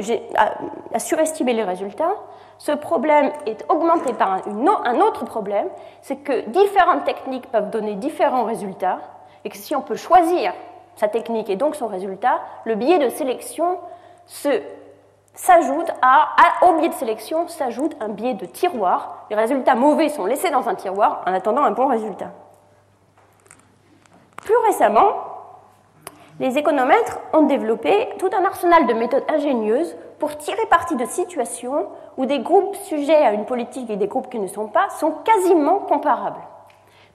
surestimer 0.98 1.52
les 1.52 1.64
résultats, 1.64 2.14
ce 2.58 2.70
problème 2.70 3.32
est 3.46 3.64
augmenté 3.68 4.12
par 4.12 4.38
un 4.46 5.00
autre 5.00 5.24
problème, 5.24 5.66
c'est 6.00 6.16
que 6.16 6.48
différentes 6.50 7.04
techniques 7.04 7.50
peuvent 7.50 7.70
donner 7.70 7.94
différents 7.94 8.44
résultats, 8.44 9.00
et 9.44 9.48
que 9.48 9.56
si 9.56 9.74
on 9.74 9.80
peut 9.80 9.96
choisir 9.96 10.52
sa 10.94 11.08
technique 11.08 11.50
et 11.50 11.56
donc 11.56 11.74
son 11.74 11.88
résultat, 11.88 12.40
le 12.64 12.76
biais 12.76 12.98
de 12.98 13.08
sélection 13.08 13.78
se 14.26 14.60
s'ajoute 15.40 15.90
à, 16.02 16.28
au 16.66 16.74
biais 16.74 16.90
de 16.90 16.94
sélection 16.94 17.48
s'ajoute 17.48 17.96
un 18.00 18.10
biais 18.10 18.34
de 18.34 18.44
tiroir. 18.44 19.24
Les 19.30 19.36
résultats 19.36 19.74
mauvais 19.74 20.10
sont 20.10 20.26
laissés 20.26 20.50
dans 20.50 20.68
un 20.68 20.74
tiroir 20.74 21.22
en 21.26 21.32
attendant 21.32 21.62
un 21.62 21.70
bon 21.70 21.86
résultat. 21.86 22.30
Plus 24.36 24.56
récemment, 24.66 25.14
les 26.40 26.58
économètres 26.58 27.20
ont 27.32 27.42
développé 27.42 28.10
tout 28.18 28.28
un 28.38 28.44
arsenal 28.44 28.86
de 28.86 28.92
méthodes 28.92 29.24
ingénieuses 29.30 29.96
pour 30.18 30.36
tirer 30.36 30.66
parti 30.68 30.94
de 30.96 31.06
situations 31.06 31.86
où 32.18 32.26
des 32.26 32.40
groupes 32.40 32.76
sujets 32.76 33.24
à 33.24 33.32
une 33.32 33.46
politique 33.46 33.88
et 33.88 33.96
des 33.96 34.08
groupes 34.08 34.30
qui 34.30 34.38
ne 34.38 34.46
sont 34.46 34.68
pas 34.68 34.90
sont 34.90 35.12
quasiment 35.24 35.78
comparables. 35.78 36.42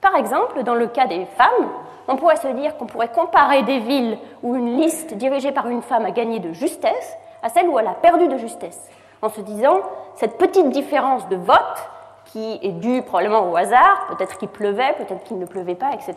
Par 0.00 0.16
exemple, 0.16 0.64
dans 0.64 0.74
le 0.74 0.88
cas 0.88 1.06
des 1.06 1.26
femmes, 1.26 1.70
on 2.08 2.16
pourrait 2.16 2.36
se 2.36 2.48
dire 2.48 2.76
qu'on 2.76 2.86
pourrait 2.86 3.12
comparer 3.12 3.62
des 3.62 3.78
villes 3.78 4.18
où 4.42 4.56
une 4.56 4.78
liste 4.78 5.14
dirigée 5.14 5.52
par 5.52 5.68
une 5.68 5.82
femme 5.82 6.04
a 6.04 6.10
gagné 6.10 6.40
de 6.40 6.52
justesse 6.52 7.16
à 7.42 7.48
celle 7.48 7.68
où 7.68 7.78
elle 7.78 7.86
a 7.86 7.94
perdu 7.94 8.28
de 8.28 8.36
justesse, 8.36 8.90
en 9.22 9.28
se 9.28 9.40
disant 9.40 9.80
cette 10.14 10.38
petite 10.38 10.70
différence 10.70 11.28
de 11.28 11.36
vote 11.36 11.88
qui 12.26 12.58
est 12.62 12.72
due 12.72 13.02
probablement 13.02 13.50
au 13.50 13.56
hasard, 13.56 14.06
peut-être 14.08 14.36
qu'il 14.38 14.48
pleuvait, 14.48 14.94
peut-être 14.94 15.22
qu'il 15.24 15.38
ne 15.38 15.46
pleuvait 15.46 15.74
pas, 15.74 15.92
etc., 15.92 16.14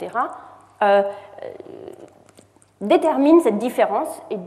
euh, 0.81 1.03
euh, 1.03 1.47
détermine 2.81 3.41
cette 3.41 3.57
différence 3.57 4.07
et 4.29 4.37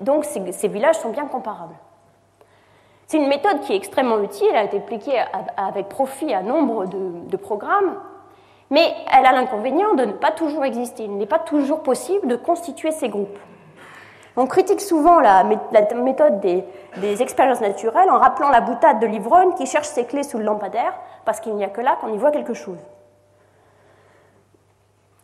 donc 0.00 0.24
ces, 0.24 0.68
villages 0.68 0.96
sont 0.96 1.10
bien 1.10 1.26
comparables. 1.26 1.74
C'est 3.06 3.18
une 3.18 3.28
méthode 3.28 3.60
qui 3.60 3.74
est 3.74 3.76
extrêmement 3.76 4.18
utile, 4.20 4.48
elle 4.50 4.56
a 4.56 4.64
été 4.64 4.78
appliquée 4.78 5.22
avec 5.58 5.90
profit 5.90 6.32
à 6.32 6.42
nombre 6.42 6.86
de 6.86 7.36
programmes, 7.36 7.98
mais 8.72 8.94
elle 9.12 9.26
a 9.26 9.32
l'inconvénient 9.32 9.92
de 9.92 10.06
ne 10.06 10.12
pas 10.12 10.30
toujours 10.30 10.64
exister. 10.64 11.04
Il 11.04 11.18
n'est 11.18 11.26
pas 11.26 11.38
toujours 11.38 11.82
possible 11.82 12.26
de 12.26 12.36
constituer 12.36 12.90
ces 12.90 13.10
groupes. 13.10 13.38
On 14.36 14.46
critique 14.46 14.80
souvent 14.80 15.20
la, 15.20 15.44
méthode 15.44 16.40
des, 16.40 17.22
expériences 17.22 17.60
naturelles 17.60 18.10
en 18.10 18.18
rappelant 18.18 18.48
la 18.48 18.62
boutade 18.62 18.98
de 18.98 19.06
l'ivrogne 19.06 19.52
qui 19.54 19.66
cherche 19.66 19.88
ses 19.88 20.06
clés 20.06 20.22
sous 20.22 20.38
le 20.38 20.44
lampadaire, 20.44 20.94
parce 21.24 21.40
qu'il 21.40 21.54
n'y 21.54 21.64
a 21.64 21.68
que 21.68 21.80
là 21.80 21.96
qu'on 22.00 22.12
y 22.12 22.16
voit 22.16 22.30
quelque 22.30 22.54
chose. 22.54 22.78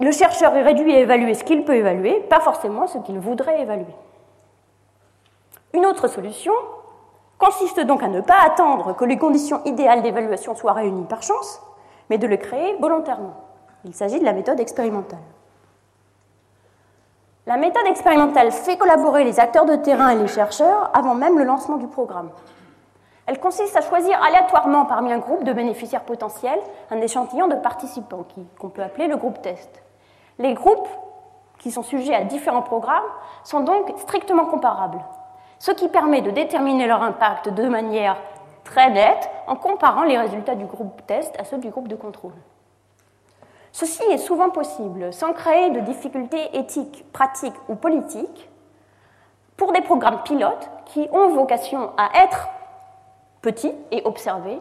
Le 0.00 0.12
chercheur 0.12 0.54
est 0.54 0.62
réduit 0.62 0.94
à 0.94 1.00
évaluer 1.00 1.34
ce 1.34 1.42
qu'il 1.42 1.64
peut 1.64 1.74
évaluer, 1.74 2.20
pas 2.28 2.40
forcément 2.40 2.86
ce 2.86 2.98
qu'il 2.98 3.18
voudrait 3.18 3.62
évaluer. 3.62 3.96
Une 5.72 5.86
autre 5.86 6.06
solution 6.06 6.52
consiste 7.38 7.80
donc 7.80 8.02
à 8.02 8.08
ne 8.08 8.20
pas 8.20 8.40
attendre 8.44 8.94
que 8.94 9.04
les 9.04 9.18
conditions 9.18 9.62
idéales 9.64 10.02
d'évaluation 10.02 10.54
soient 10.54 10.72
réunies 10.72 11.06
par 11.06 11.22
chance, 11.22 11.62
mais 12.10 12.18
de 12.18 12.26
le 12.26 12.36
créer 12.36 12.76
volontairement. 12.78 13.34
Il 13.84 13.94
s'agit 13.94 14.20
de 14.20 14.24
la 14.24 14.32
méthode 14.32 14.60
expérimentale. 14.60 15.18
La 17.48 17.56
méthode 17.56 17.86
expérimentale 17.86 18.52
fait 18.52 18.76
collaborer 18.76 19.24
les 19.24 19.40
acteurs 19.40 19.64
de 19.64 19.74
terrain 19.76 20.10
et 20.10 20.16
les 20.16 20.28
chercheurs 20.28 20.90
avant 20.92 21.14
même 21.14 21.38
le 21.38 21.44
lancement 21.44 21.78
du 21.78 21.86
programme. 21.86 22.28
Elle 23.24 23.40
consiste 23.40 23.74
à 23.74 23.80
choisir 23.80 24.22
aléatoirement 24.22 24.84
parmi 24.84 25.10
un 25.14 25.18
groupe 25.18 25.44
de 25.44 25.54
bénéficiaires 25.54 26.04
potentiels 26.04 26.60
un 26.90 27.00
échantillon 27.00 27.48
de 27.48 27.54
participants 27.54 28.26
qu'on 28.58 28.68
peut 28.68 28.82
appeler 28.82 29.06
le 29.06 29.16
groupe 29.16 29.40
test. 29.40 29.82
Les 30.38 30.52
groupes 30.52 30.90
qui 31.58 31.70
sont 31.70 31.82
sujets 31.82 32.14
à 32.14 32.24
différents 32.24 32.60
programmes 32.60 33.08
sont 33.44 33.60
donc 33.60 33.94
strictement 33.96 34.44
comparables, 34.44 35.00
ce 35.58 35.70
qui 35.70 35.88
permet 35.88 36.20
de 36.20 36.30
déterminer 36.30 36.86
leur 36.86 37.02
impact 37.02 37.48
de 37.48 37.66
manière 37.66 38.18
très 38.62 38.90
nette 38.90 39.30
en 39.46 39.56
comparant 39.56 40.04
les 40.04 40.18
résultats 40.18 40.54
du 40.54 40.66
groupe 40.66 41.00
test 41.06 41.34
à 41.40 41.44
ceux 41.44 41.56
du 41.56 41.70
groupe 41.70 41.88
de 41.88 41.96
contrôle. 41.96 42.34
Ceci 43.72 44.02
est 44.10 44.18
souvent 44.18 44.50
possible 44.50 45.12
sans 45.12 45.32
créer 45.32 45.70
de 45.70 45.80
difficultés 45.80 46.56
éthiques, 46.56 47.04
pratiques 47.12 47.54
ou 47.68 47.74
politiques 47.74 48.48
pour 49.56 49.72
des 49.72 49.82
programmes 49.82 50.22
pilotes 50.22 50.70
qui 50.86 51.08
ont 51.12 51.28
vocation 51.28 51.90
à 51.96 52.24
être 52.24 52.48
petits 53.42 53.74
et 53.90 54.02
observés 54.04 54.58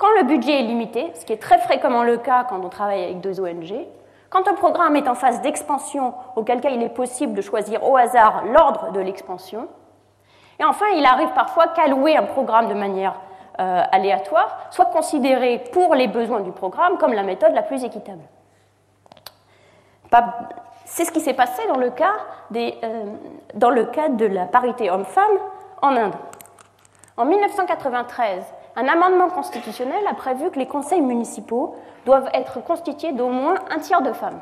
quand 0.00 0.08
le 0.16 0.22
budget 0.22 0.60
est 0.60 0.62
limité, 0.62 1.12
ce 1.14 1.26
qui 1.26 1.34
est 1.34 1.42
très 1.42 1.58
fréquemment 1.58 2.02
le 2.02 2.16
cas 2.16 2.44
quand 2.44 2.58
on 2.64 2.70
travaille 2.70 3.04
avec 3.04 3.20
deux 3.20 3.38
ONG, 3.38 3.86
Quand 4.30 4.48
un 4.48 4.54
programme 4.54 4.96
est 4.96 5.08
en 5.08 5.14
phase 5.14 5.42
d'expansion, 5.42 6.14
auquel 6.36 6.62
cas 6.62 6.70
il 6.70 6.82
est 6.82 6.94
possible 6.94 7.34
de 7.34 7.42
choisir 7.42 7.86
au 7.86 7.98
hasard 7.98 8.44
l'ordre 8.46 8.92
de 8.92 9.00
l'expansion. 9.00 9.68
Et 10.58 10.64
enfin, 10.64 10.86
il 10.96 11.04
arrive 11.04 11.34
parfois 11.34 11.68
qu'allouer 11.68 12.16
un 12.16 12.22
programme 12.22 12.68
de 12.68 12.74
manière 12.74 13.14
euh, 13.60 13.82
aléatoire 13.92 14.68
soit 14.70 14.86
considéré 14.86 15.62
pour 15.72 15.94
les 15.94 16.08
besoins 16.08 16.40
du 16.40 16.50
programme 16.50 16.96
comme 16.96 17.12
la 17.12 17.22
méthode 17.22 17.52
la 17.52 17.62
plus 17.62 17.84
équitable. 17.84 18.22
C'est 20.86 21.04
ce 21.04 21.12
qui 21.12 21.20
s'est 21.20 21.34
passé 21.34 21.62
dans 21.68 21.76
le, 21.76 21.90
cas 21.90 22.14
des, 22.50 22.74
euh, 22.82 23.04
dans 23.54 23.70
le 23.70 23.84
cas 23.84 24.08
de 24.08 24.26
la 24.26 24.46
parité 24.46 24.90
homme-femme 24.90 25.38
en 25.82 25.94
Inde. 25.94 26.14
En 27.16 27.26
1993, 27.26 28.42
un 28.76 28.88
amendement 28.88 29.28
constitutionnel 29.28 30.06
a 30.08 30.14
prévu 30.14 30.50
que 30.50 30.58
les 30.58 30.66
conseils 30.66 31.02
municipaux 31.02 31.76
doivent 32.06 32.30
être 32.32 32.64
constitués 32.64 33.12
d'au 33.12 33.28
moins 33.28 33.56
un 33.70 33.78
tiers 33.78 34.02
de 34.02 34.12
femmes 34.12 34.40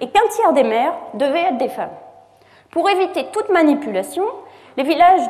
et 0.00 0.10
qu'un 0.10 0.26
tiers 0.30 0.52
des 0.52 0.64
maires 0.64 0.94
devaient 1.14 1.44
être 1.44 1.58
des 1.58 1.68
femmes. 1.68 1.94
Pour 2.70 2.90
éviter 2.90 3.28
toute 3.32 3.48
manipulation, 3.48 4.24
les 4.76 4.82
villages 4.82 5.22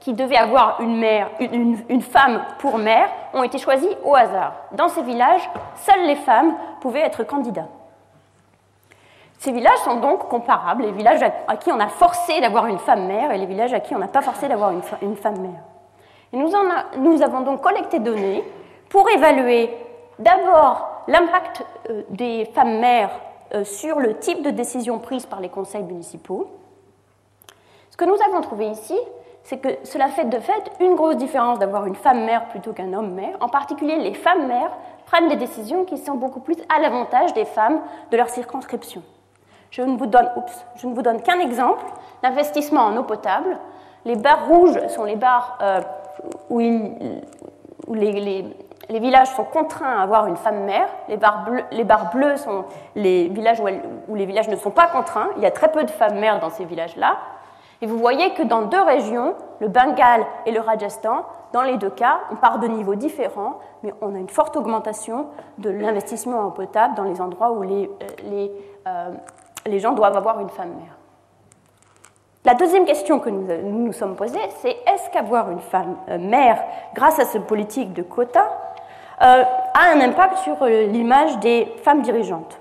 qui 0.00 0.12
devaient 0.12 0.36
avoir 0.36 0.80
une, 0.80 0.98
mère, 0.98 1.30
une, 1.40 2.02
femme 2.02 2.42
pour 2.58 2.78
maire 2.78 3.10
ont 3.34 3.42
été 3.42 3.58
choisis 3.58 3.90
au 4.04 4.14
hasard. 4.14 4.54
Dans 4.72 4.88
ces 4.88 5.02
villages, 5.02 5.48
seules 5.76 6.06
les 6.06 6.16
femmes 6.16 6.54
pouvaient 6.80 7.00
être 7.00 7.24
candidats. 7.24 7.68
Ces 9.38 9.52
villages 9.52 9.78
sont 9.78 9.96
donc 9.96 10.28
comparables, 10.28 10.82
les 10.82 10.92
villages 10.92 11.22
à 11.22 11.56
qui 11.56 11.70
on 11.70 11.78
a 11.78 11.88
forcé 11.88 12.40
d'avoir 12.40 12.66
une 12.66 12.78
femme 12.78 13.06
mère 13.06 13.30
et 13.30 13.38
les 13.38 13.46
villages 13.46 13.72
à 13.72 13.80
qui 13.80 13.94
on 13.94 13.98
n'a 13.98 14.08
pas 14.08 14.22
forcé 14.22 14.48
d'avoir 14.48 14.72
une, 14.72 15.16
femme 15.16 15.40
mère. 15.40 15.62
Nous, 16.32 16.50
nous, 16.98 17.22
avons 17.22 17.40
donc 17.42 17.60
collecté 17.60 18.00
données 18.00 18.44
pour 18.88 19.08
évaluer 19.10 19.70
d'abord 20.18 21.04
l'impact 21.06 21.64
euh, 21.88 22.02
des 22.10 22.46
femmes 22.46 22.80
mères 22.80 23.10
euh, 23.54 23.64
sur 23.64 24.00
le 24.00 24.18
type 24.18 24.42
de 24.42 24.50
décision 24.50 24.98
prise 24.98 25.26
par 25.26 25.40
les 25.40 25.48
conseils 25.48 25.84
municipaux. 25.84 26.48
Ce 27.90 27.96
que 27.96 28.04
nous 28.04 28.16
avons 28.28 28.40
trouvé 28.40 28.66
ici, 28.66 28.98
c'est 29.48 29.56
que 29.56 29.68
cela 29.82 30.08
fait 30.08 30.26
de 30.26 30.38
fait 30.40 30.70
une 30.78 30.94
grosse 30.94 31.16
différence 31.16 31.58
d'avoir 31.58 31.86
une 31.86 31.94
femme 31.94 32.22
mère 32.26 32.44
plutôt 32.48 32.74
qu'un 32.74 32.92
homme 32.92 33.14
mère. 33.14 33.34
En 33.40 33.48
particulier, 33.48 33.96
les 33.96 34.12
femmes 34.12 34.46
mères 34.46 34.72
prennent 35.06 35.28
des 35.28 35.36
décisions 35.36 35.86
qui 35.86 35.96
sont 35.96 36.16
beaucoup 36.16 36.40
plus 36.40 36.56
à 36.68 36.78
l'avantage 36.78 37.32
des 37.32 37.46
femmes 37.46 37.80
de 38.10 38.18
leur 38.18 38.28
circonscription. 38.28 39.02
Je 39.70 39.80
ne 39.80 39.96
vous 39.96 40.04
donne, 40.04 40.28
donne 40.82 41.22
qu'un 41.22 41.40
exemple 41.40 41.82
d'investissement 42.22 42.82
en 42.82 42.96
eau 42.98 43.04
potable. 43.04 43.56
Les 44.04 44.16
barres 44.16 44.48
rouges 44.48 44.86
sont 44.88 45.04
les 45.04 45.16
barres 45.16 45.56
euh, 45.62 45.80
où, 46.50 46.60
les, 46.60 48.44
villages 48.90 49.28
sont 49.28 49.44
contraints 49.44 49.98
à 49.98 50.02
avoir 50.02 50.26
une 50.26 50.36
femme 50.36 50.64
mère. 50.64 50.88
Les 51.08 51.16
barres, 51.16 51.46
les 51.72 51.84
barres 51.84 52.10
bleues 52.10 52.36
sont 52.36 52.66
les 52.94 53.28
villages 53.28 53.60
où, 53.60 54.14
les 54.14 54.26
villages 54.26 54.48
ne 54.48 54.56
sont 54.56 54.72
pas 54.72 54.88
contraints. 54.88 55.30
Il 55.38 55.42
y 55.42 55.46
a 55.46 55.50
très 55.50 55.72
peu 55.72 55.84
de 55.84 55.90
femmes 55.90 56.18
mères 56.18 56.38
dans 56.38 56.50
ces 56.50 56.66
villages-là. 56.66 57.16
Et 57.80 57.86
vous 57.86 57.98
voyez 57.98 58.34
que 58.34 58.42
dans 58.42 58.62
deux 58.62 58.82
régions, 58.82 59.34
le 59.60 59.68
Bengale 59.68 60.26
et 60.46 60.50
le 60.50 60.60
Rajasthan, 60.60 61.24
dans 61.52 61.62
les 61.62 61.76
deux 61.76 61.90
cas, 61.90 62.20
on 62.30 62.36
part 62.36 62.58
de 62.58 62.66
niveaux 62.66 62.96
différents, 62.96 63.58
mais 63.82 63.94
on 64.00 64.14
a 64.14 64.18
une 64.18 64.28
forte 64.28 64.56
augmentation 64.56 65.26
de 65.58 65.70
l'investissement 65.70 66.40
en 66.40 66.50
potable 66.50 66.94
dans 66.94 67.04
les 67.04 67.20
endroits 67.20 67.52
où 67.52 67.62
les, 67.62 67.90
euh, 68.24 68.48
euh, 68.86 69.10
les 69.66 69.78
gens 69.78 69.92
doivent 69.92 70.16
avoir 70.16 70.40
une 70.40 70.50
femme 70.50 70.70
mère. 70.70 70.98
La 72.44 72.54
deuxième 72.54 72.86
question 72.86 73.18
que 73.18 73.28
nous 73.28 73.46
nous, 73.62 73.92
sommes 73.92 74.16
posée, 74.16 74.38
c'est 74.62 74.70
est-ce 74.86 75.10
qu'avoir 75.10 75.50
une 75.50 75.60
femme 75.60 75.96
euh, 76.08 76.18
mère, 76.18 76.62
grâce 76.94 77.18
à 77.18 77.24
ce 77.24 77.36
politique 77.36 77.92
de 77.92 78.02
quota, 78.02 78.48
euh, 79.20 79.42
a 79.74 79.92
un 79.92 80.00
impact 80.00 80.38
sur 80.38 80.62
euh, 80.62 80.86
l'image 80.86 81.38
des 81.40 81.66
femmes 81.82 82.00
dirigeantes? 82.00 82.58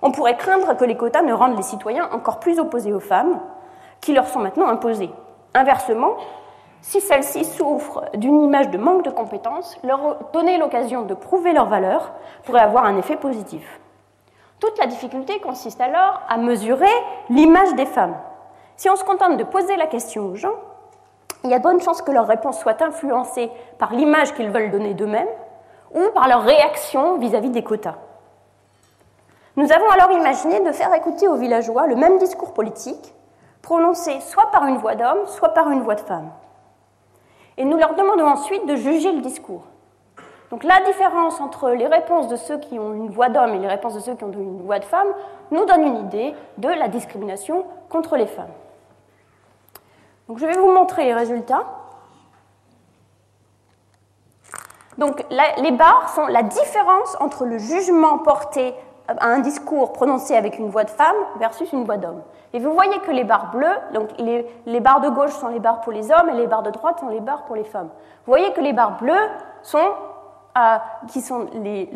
On 0.00 0.10
pourrait 0.10 0.36
craindre 0.36 0.74
que 0.76 0.84
les 0.84 0.96
quotas 0.96 1.22
ne 1.22 1.34
rendent 1.34 1.56
les 1.56 1.62
citoyens 1.62 2.08
encore 2.12 2.38
plus 2.38 2.58
opposés 2.58 2.92
aux 2.92 3.00
femmes, 3.00 3.40
qui 4.04 4.12
leur 4.12 4.28
sont 4.28 4.40
maintenant 4.40 4.68
imposées. 4.68 5.10
Inversement, 5.54 6.16
si 6.82 7.00
celles-ci 7.00 7.46
souffrent 7.46 8.04
d'une 8.14 8.42
image 8.42 8.68
de 8.68 8.76
manque 8.76 9.02
de 9.02 9.10
compétences, 9.10 9.78
leur 9.82 10.30
donner 10.34 10.58
l'occasion 10.58 11.02
de 11.02 11.14
prouver 11.14 11.54
leur 11.54 11.66
valeur 11.66 12.12
pourrait 12.44 12.60
avoir 12.60 12.84
un 12.84 12.98
effet 12.98 13.16
positif. 13.16 13.80
Toute 14.60 14.78
la 14.78 14.86
difficulté 14.86 15.40
consiste 15.40 15.80
alors 15.80 16.20
à 16.28 16.36
mesurer 16.36 16.92
l'image 17.30 17.74
des 17.76 17.86
femmes. 17.86 18.14
Si 18.76 18.90
on 18.90 18.96
se 18.96 19.04
contente 19.04 19.38
de 19.38 19.44
poser 19.44 19.76
la 19.76 19.86
question 19.86 20.26
aux 20.26 20.34
gens, 20.34 20.54
il 21.42 21.50
y 21.50 21.54
a 21.54 21.58
de 21.58 21.62
bonnes 21.62 21.80
chances 21.80 22.02
que 22.02 22.10
leur 22.10 22.26
réponse 22.26 22.58
soit 22.58 22.82
influencée 22.82 23.50
par 23.78 23.94
l'image 23.94 24.34
qu'ils 24.34 24.50
veulent 24.50 24.70
donner 24.70 24.92
d'eux-mêmes 24.92 25.28
ou 25.94 26.10
par 26.12 26.28
leur 26.28 26.42
réaction 26.42 27.16
vis-à-vis 27.16 27.50
des 27.50 27.62
quotas. 27.64 27.96
Nous 29.56 29.72
avons 29.72 29.88
alors 29.88 30.10
imaginé 30.12 30.60
de 30.60 30.72
faire 30.72 30.92
écouter 30.92 31.26
aux 31.26 31.36
villageois 31.36 31.86
le 31.86 31.96
même 31.96 32.18
discours 32.18 32.52
politique, 32.52 33.14
prononcé 33.64 34.20
soit 34.20 34.50
par 34.50 34.66
une 34.66 34.76
voix 34.76 34.94
d'homme, 34.94 35.26
soit 35.26 35.48
par 35.48 35.70
une 35.70 35.80
voix 35.80 35.94
de 35.94 36.00
femme. 36.00 36.30
Et 37.56 37.64
nous 37.64 37.78
leur 37.78 37.94
demandons 37.94 38.26
ensuite 38.26 38.66
de 38.66 38.76
juger 38.76 39.10
le 39.12 39.20
discours. 39.20 39.62
Donc 40.50 40.62
la 40.64 40.80
différence 40.84 41.40
entre 41.40 41.70
les 41.70 41.86
réponses 41.86 42.28
de 42.28 42.36
ceux 42.36 42.58
qui 42.58 42.78
ont 42.78 42.92
une 42.92 43.10
voix 43.10 43.30
d'homme 43.30 43.54
et 43.54 43.58
les 43.58 43.66
réponses 43.66 43.94
de 43.94 44.00
ceux 44.00 44.14
qui 44.14 44.24
ont 44.24 44.32
une 44.32 44.62
voix 44.62 44.78
de 44.78 44.84
femme 44.84 45.08
nous 45.50 45.64
donne 45.64 45.82
une 45.82 45.96
idée 45.96 46.34
de 46.58 46.68
la 46.68 46.88
discrimination 46.88 47.64
contre 47.88 48.16
les 48.16 48.26
femmes. 48.26 48.52
Donc 50.28 50.38
je 50.38 50.46
vais 50.46 50.56
vous 50.56 50.70
montrer 50.70 51.04
les 51.04 51.14
résultats. 51.14 51.64
Donc 54.98 55.24
les 55.30 55.72
barres 55.72 56.10
sont 56.14 56.26
la 56.26 56.42
différence 56.42 57.16
entre 57.18 57.46
le 57.46 57.58
jugement 57.58 58.18
porté 58.18 58.74
à 59.08 59.26
un 59.26 59.40
discours 59.40 59.92
prononcé 59.92 60.34
avec 60.34 60.58
une 60.58 60.68
voix 60.70 60.84
de 60.84 60.90
femme 60.90 61.16
versus 61.38 61.72
une 61.72 61.84
voix 61.84 61.96
d'homme. 61.96 62.22
Et 62.52 62.58
vous 62.58 62.72
voyez 62.72 62.98
que 63.00 63.10
les 63.10 63.24
barres 63.24 63.50
bleues, 63.50 63.76
donc 63.92 64.08
les, 64.18 64.46
les, 64.66 64.80
barres 64.80 65.00
de 65.00 65.08
gauche 65.08 65.32
sont 65.32 65.48
les 65.48 65.58
barres 65.58 65.80
pour 65.80 65.92
les 65.92 66.10
hommes 66.10 66.30
et 66.30 66.34
les 66.34 66.46
barres 66.46 66.62
de 66.62 66.70
droite 66.70 67.00
sont 67.00 67.08
les 67.08 67.20
barres 67.20 67.44
pour 67.44 67.56
les 67.56 67.64
femmes. 67.64 67.88
Vous 68.26 68.32
voyez 68.32 68.52
que 68.52 68.60
les 68.60 68.72
barres 68.72 68.98
bleues 68.98 69.28
sont 69.62 69.90
qui 71.08 71.20
sont 71.20 71.46
les, 71.54 71.90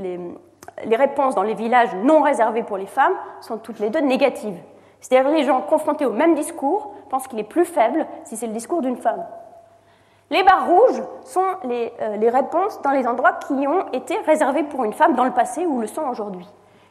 les, 0.85 0.97
réponses 0.97 1.35
dans 1.35 1.43
les 1.43 1.55
villages 1.55 1.95
non 2.03 2.23
réservés 2.23 2.63
pour 2.63 2.77
les 2.77 2.87
femmes, 2.87 3.13
sont 3.41 3.59
toutes 3.59 3.79
les 3.79 3.91
deux 3.91 4.01
négatives. 4.01 4.59
C'est-à-dire 5.01 5.31
les 5.31 5.45
gens 5.45 5.61
confrontés 5.61 6.07
au 6.07 6.13
même 6.13 6.35
discours 6.35 6.93
pensent 7.09 7.29
qu'il 7.29 7.39
est 7.39 7.45
plus 7.45 7.65
faible 7.65 8.07
si 8.25 8.37
c'est 8.37 8.47
le 8.47 8.53
discours 8.53 8.83
d'une 8.83 8.97
femme. 8.97 9.25
Les 10.31 10.43
barres 10.43 10.67
rouges 10.67 11.03
sont 11.25 11.47
les, 11.65 11.93
euh, 12.03 12.17
les, 12.17 12.29
réponses 12.29 12.83
dans 12.83 12.91
les 12.91 13.07
endroits 13.07 13.33
qui 13.47 13.67
ont 13.67 13.89
été 13.93 14.17
réservés 14.27 14.65
pour 14.65 14.85
une 14.85 14.93
femme 14.93 15.15
dans 15.15 15.25
le 15.25 15.31
passé 15.31 15.65
ou 15.65 15.81
le 15.81 15.87
sont 15.87 16.03
aujourd'hui. 16.03 16.47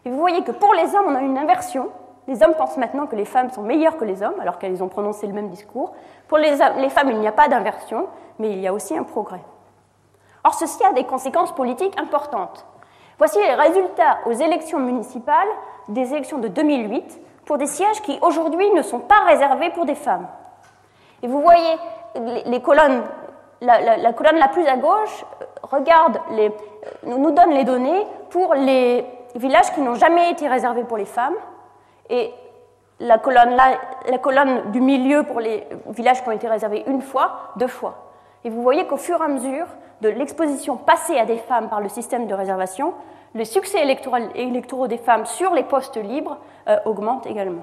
Et 0.07 0.09
vous 0.09 0.19
voyez 0.19 0.41
que 0.41 0.51
pour 0.53 0.73
les 0.73 0.95
hommes, 0.95 1.07
on 1.09 1.15
a 1.15 1.19
une 1.19 1.37
inversion. 1.37 1.89
Les 2.29 2.41
hommes 2.41 2.53
pensent 2.53 2.77
maintenant 2.77 3.07
que 3.07 3.17
les 3.17 3.25
femmes 3.25 3.51
sont 3.51 3.61
meilleures 3.61 3.97
que 3.97 4.05
les 4.05 4.23
hommes, 4.23 4.39
alors 4.39 4.57
qu'elles 4.57 4.81
ont 4.81 4.87
prononcé 4.87 5.27
le 5.27 5.33
même 5.33 5.49
discours. 5.49 5.93
Pour 6.29 6.37
les, 6.37 6.55
femmes, 6.55 7.09
il 7.09 7.19
n'y 7.19 7.27
a 7.27 7.33
pas 7.33 7.49
d'inversion, 7.49 8.07
mais 8.39 8.51
il 8.51 8.59
y 8.59 8.67
a 8.67 8.73
aussi 8.73 8.97
un 8.97 9.03
progrès. 9.03 9.41
Or, 10.45 10.53
ceci 10.53 10.81
a 10.85 10.93
des 10.93 11.03
conséquences 11.03 11.53
politiques 11.53 11.99
importantes. 11.99 12.65
Voici 13.17 13.37
les 13.37 13.53
résultats 13.53 14.19
aux 14.25 14.31
élections 14.31 14.79
municipales 14.79 15.49
des 15.89 16.13
élections 16.13 16.37
de 16.37 16.47
2008 16.47 17.19
pour 17.43 17.57
des 17.57 17.67
sièges 17.67 18.01
qui 18.01 18.17
aujourd'hui 18.21 18.69
ne 18.71 18.83
sont 18.83 18.99
pas 18.99 19.25
réservés 19.25 19.71
pour 19.71 19.83
des 19.83 19.95
femmes. 19.95 20.27
Et 21.21 21.27
vous 21.27 21.41
voyez 21.41 21.75
les, 22.45 22.61
colonnes, 22.61 23.03
la, 23.59 24.13
colonne 24.13 24.37
la 24.37 24.47
plus 24.47 24.65
à 24.67 24.77
gauche 24.77 25.25
euh, 25.41 25.45
regarde 25.63 26.17
les, 26.31 26.47
euh, 26.47 27.17
nous 27.17 27.31
donne 27.31 27.51
les 27.51 27.65
données 27.65 28.07
pour 28.29 28.53
les 28.53 29.03
villages 29.35 29.71
qui 29.73 29.81
n'ont 29.81 29.95
jamais 29.95 30.31
été 30.31 30.47
réservés 30.47 30.83
pour 30.83 30.97
les 30.97 31.05
femmes 31.05 31.35
et 32.09 32.33
la 32.99 33.17
colonne, 33.17 34.71
du 34.71 34.81
milieu 34.81 35.23
pour 35.23 35.39
les 35.39 35.67
villages 35.89 36.23
qui 36.23 36.29
ont 36.29 36.33
été 36.33 36.47
réservés 36.47 36.83
une 36.87 37.01
fois, 37.01 37.51
deux 37.57 37.67
fois. 37.67 38.11
Et 38.43 38.49
vous 38.49 38.61
voyez 38.61 38.87
qu'au 38.87 38.97
fur 38.97 39.21
et 39.21 39.25
à 39.25 39.27
mesure, 39.27 39.67
de 40.01 40.09
l'exposition 40.09 40.77
passée 40.77 41.17
à 41.17 41.25
des 41.25 41.37
femmes 41.37 41.69
par 41.69 41.81
le 41.81 41.89
système 41.89 42.27
de 42.27 42.33
réservation, 42.33 42.93
le 43.33 43.43
succès 43.43 43.81
électoraux 43.81 44.87
des 44.87 44.97
femmes 44.97 45.25
sur 45.25 45.53
les 45.53 45.63
postes 45.63 45.97
libres 45.97 46.37
euh, 46.67 46.77
augmente 46.85 47.27
également. 47.27 47.61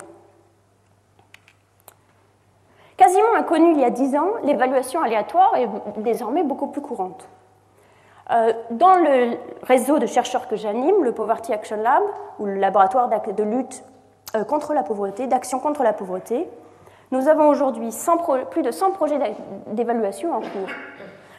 Quasiment 2.97 3.35
inconnue 3.37 3.73
il 3.73 3.81
y 3.81 3.85
a 3.85 3.91
dix 3.91 4.17
ans, 4.17 4.31
l'évaluation 4.45 5.03
aléatoire 5.03 5.57
est 5.57 5.69
désormais 5.99 6.45
beaucoup 6.45 6.69
plus 6.69 6.81
courante. 6.81 7.29
Euh, 8.31 8.53
dans 8.71 8.95
le 8.95 9.37
réseau 9.63 9.99
de 9.99 10.07
chercheurs 10.07 10.49
que 10.49 10.57
j'anime, 10.57 11.05
le 11.05 11.13
Poverty 11.13 11.53
Action 11.53 11.77
Lab, 11.77 12.03
ou 12.39 12.47
le 12.47 12.55
laboratoire 12.55 13.09
de 13.09 13.43
lutte 13.43 13.85
euh, 14.35 14.45
contre 14.45 14.73
la 14.73 14.83
pauvreté, 14.83 15.27
d'action 15.27 15.59
contre 15.59 15.83
la 15.83 15.93
pauvreté, 15.93 16.49
nous 17.11 17.29
avons 17.29 17.49
aujourd'hui 17.49 17.91
plus 18.51 18.63
de 18.63 18.71
100 18.71 18.93
projets 18.93 19.19
d'évaluation 19.69 20.33
en 20.33 20.41
cours. 20.41 20.69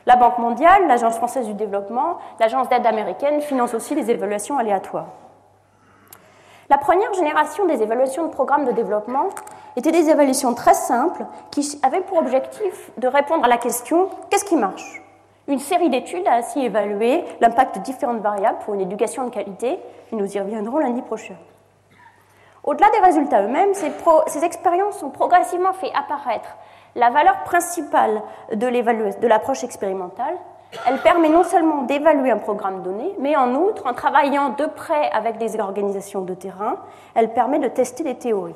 La 0.06 0.16
Banque 0.16 0.38
mondiale, 0.38 0.88
l'Agence 0.88 1.16
française 1.16 1.48
du 1.48 1.56
développement, 1.56 2.20
l'Agence 2.40 2.70
d'aide 2.70 2.86
américaine 2.86 3.42
financent 3.42 3.74
aussi 3.74 3.96
les 3.96 4.12
évaluations 4.12 4.60
aléatoires. 4.60 5.08
La 6.70 6.78
première 6.78 7.14
génération 7.14 7.66
des 7.66 7.82
évaluations 7.82 8.26
de 8.26 8.32
programmes 8.32 8.66
de 8.66 8.72
développement 8.72 9.30
étaient 9.76 9.92
des 9.92 10.10
évaluations 10.10 10.54
très 10.54 10.76
simples 10.76 11.26
qui 11.52 11.80
avaient 11.84 12.02
pour 12.02 12.20
objectif 12.20 12.92
de 12.98 13.08
répondre 13.08 13.44
à 13.44 13.48
la 13.48 13.58
question 13.58 14.10
qu'est-ce 14.30 14.46
qui 14.46 14.56
marche? 14.56 15.05
Une 15.48 15.60
série 15.60 15.90
d'études 15.90 16.26
a 16.28 16.36
ainsi 16.36 16.66
évalué 16.66 17.24
l'impact 17.40 17.78
de 17.78 17.84
différentes 17.84 18.22
variables 18.22 18.58
pour 18.66 18.74
une 18.74 18.82
éducation 18.82 19.26
de 19.26 19.30
qualité, 19.30 19.80
et 20.12 20.16
nous 20.16 20.36
y 20.36 20.40
reviendrons 20.40 20.80
lundi 20.80 21.04
prochain. 21.04 21.36
Au-delà 22.64 22.90
des 22.90 23.06
résultats 23.06 23.44
eux-mêmes, 23.44 23.76
ces, 23.76 24.44
expériences 24.44 25.04
ont 25.04 25.12
progressivement 25.12 25.74
fait 25.74 25.92
apparaître 25.94 26.58
la 26.96 27.12
valeur 27.12 27.44
principale 27.44 28.24
de 28.54 29.28
l'approche 29.28 29.64
expérimentale. 29.64 30.36
Elle 30.88 30.98
permet 31.02 31.30
non 31.30 31.44
seulement 31.44 31.84
d'évaluer 31.84 32.32
un 32.32 32.38
programme 32.38 32.82
donné, 32.82 33.14
mais 33.20 33.36
en 33.36 33.54
outre, 33.54 33.86
en 33.86 33.94
travaillant 33.94 34.50
de 34.50 34.66
près 34.66 35.12
avec 35.12 35.38
des 35.38 35.60
organisations 35.60 36.22
de 36.22 36.34
terrain, 36.34 36.78
elle 37.14 37.34
permet 37.34 37.60
de 37.60 37.68
tester 37.68 38.04
des 38.04 38.16
théories. 38.16 38.56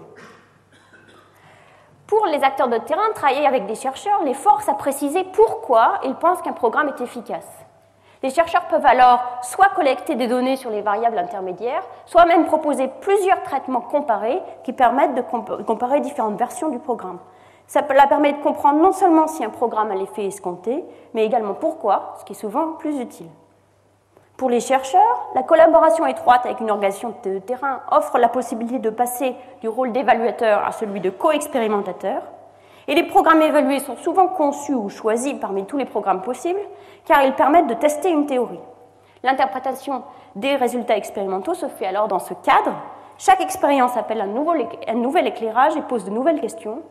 Pour 2.10 2.26
les 2.26 2.44
acteurs 2.44 2.70
de 2.70 2.78
terrain, 2.80 3.12
travailler 3.14 3.46
avec 3.46 3.68
des 3.68 3.76
chercheurs 3.76 4.24
les 4.24 4.34
force 4.34 4.68
à 4.68 4.74
préciser 4.74 5.24
pourquoi 5.26 6.00
ils 6.04 6.16
pensent 6.16 6.42
qu'un 6.42 6.54
programme 6.54 6.88
est 6.88 7.02
efficace. 7.02 7.48
Les 8.24 8.32
chercheurs 8.32 8.66
peuvent 8.66 8.86
alors 8.88 9.22
soit 9.44 9.70
collecter 9.76 10.16
des 10.16 10.26
données 10.26 10.56
sur 10.56 10.72
les 10.72 10.82
variables 10.82 11.20
intermédiaires, 11.20 11.84
soit 12.08 12.26
même 12.26 12.48
proposer 12.48 12.88
plusieurs 13.02 13.44
traitements 13.44 13.82
comparés 13.82 14.42
qui 14.64 14.74
permettent 14.74 15.14
de 15.14 15.22
comparer 15.62 16.02
différentes 16.02 16.40
versions 16.40 16.70
du 16.70 16.80
programme. 16.80 17.20
Ça 17.68 17.84
permet 17.84 18.34
de 18.34 18.42
comprendre 18.42 18.82
non 18.82 18.92
seulement 18.92 19.28
si 19.28 19.46
un 19.46 19.52
programme 19.52 19.92
a 19.92 19.96
l'effet 19.96 20.26
escompté, 20.26 20.84
mais 21.14 21.28
également 21.28 21.54
pourquoi, 21.54 22.16
ce 22.20 22.26
qui 22.26 22.34
est 22.34 22.36
souvent 22.36 22.70
plus 22.74 23.00
utile. 23.00 23.30
Pour 24.40 24.50
les 24.50 24.62
chercheurs, 24.62 25.28
la 25.36 25.44
collaboration 25.44 26.06
étroite 26.06 26.46
avec 26.46 26.62
une 26.62 26.72
organisation 26.72 27.14
de 27.26 27.40
terrain 27.40 27.82
offre 27.92 28.18
la 28.18 28.30
possibilité 28.30 28.80
de 28.80 28.90
passer 28.90 29.36
du 29.60 29.68
rôle 29.68 29.92
d'évaluateur 29.92 30.66
à 30.66 30.72
celui 30.72 31.02
de 31.02 31.10
co-expérimentateur, 31.10 32.22
et 32.88 32.96
les 32.96 33.04
programmes 33.04 33.42
évalués 33.42 33.80
sont 33.80 33.98
souvent 33.98 34.30
conçus 34.30 34.74
ou 34.74 34.88
choisis 34.88 35.34
parmi 35.42 35.66
tous 35.66 35.76
les 35.76 35.84
programmes 35.84 36.22
possibles, 36.22 36.62
car 37.04 37.22
ils 37.24 37.34
permettent 37.34 37.68
de 37.68 37.74
tester 37.74 38.12
une 38.12 38.28
théorie. 38.28 38.62
L'interprétation 39.24 40.04
des 40.38 40.56
résultats 40.56 40.96
expérimentaux 40.96 41.54
se 41.54 41.68
fait 41.68 41.88
alors 41.88 42.08
dans 42.08 42.20
ce 42.20 42.34
cadre. 42.34 42.76
Chaque 43.18 43.42
expérience 43.42 43.98
appelle 43.98 44.22
un, 44.22 44.94
nouvel 44.96 45.28
éclairage 45.28 45.76
et 45.76 45.82
pose 45.82 46.06
de 46.06 46.12
nouvelles 46.12 46.40
questions, 46.40 46.82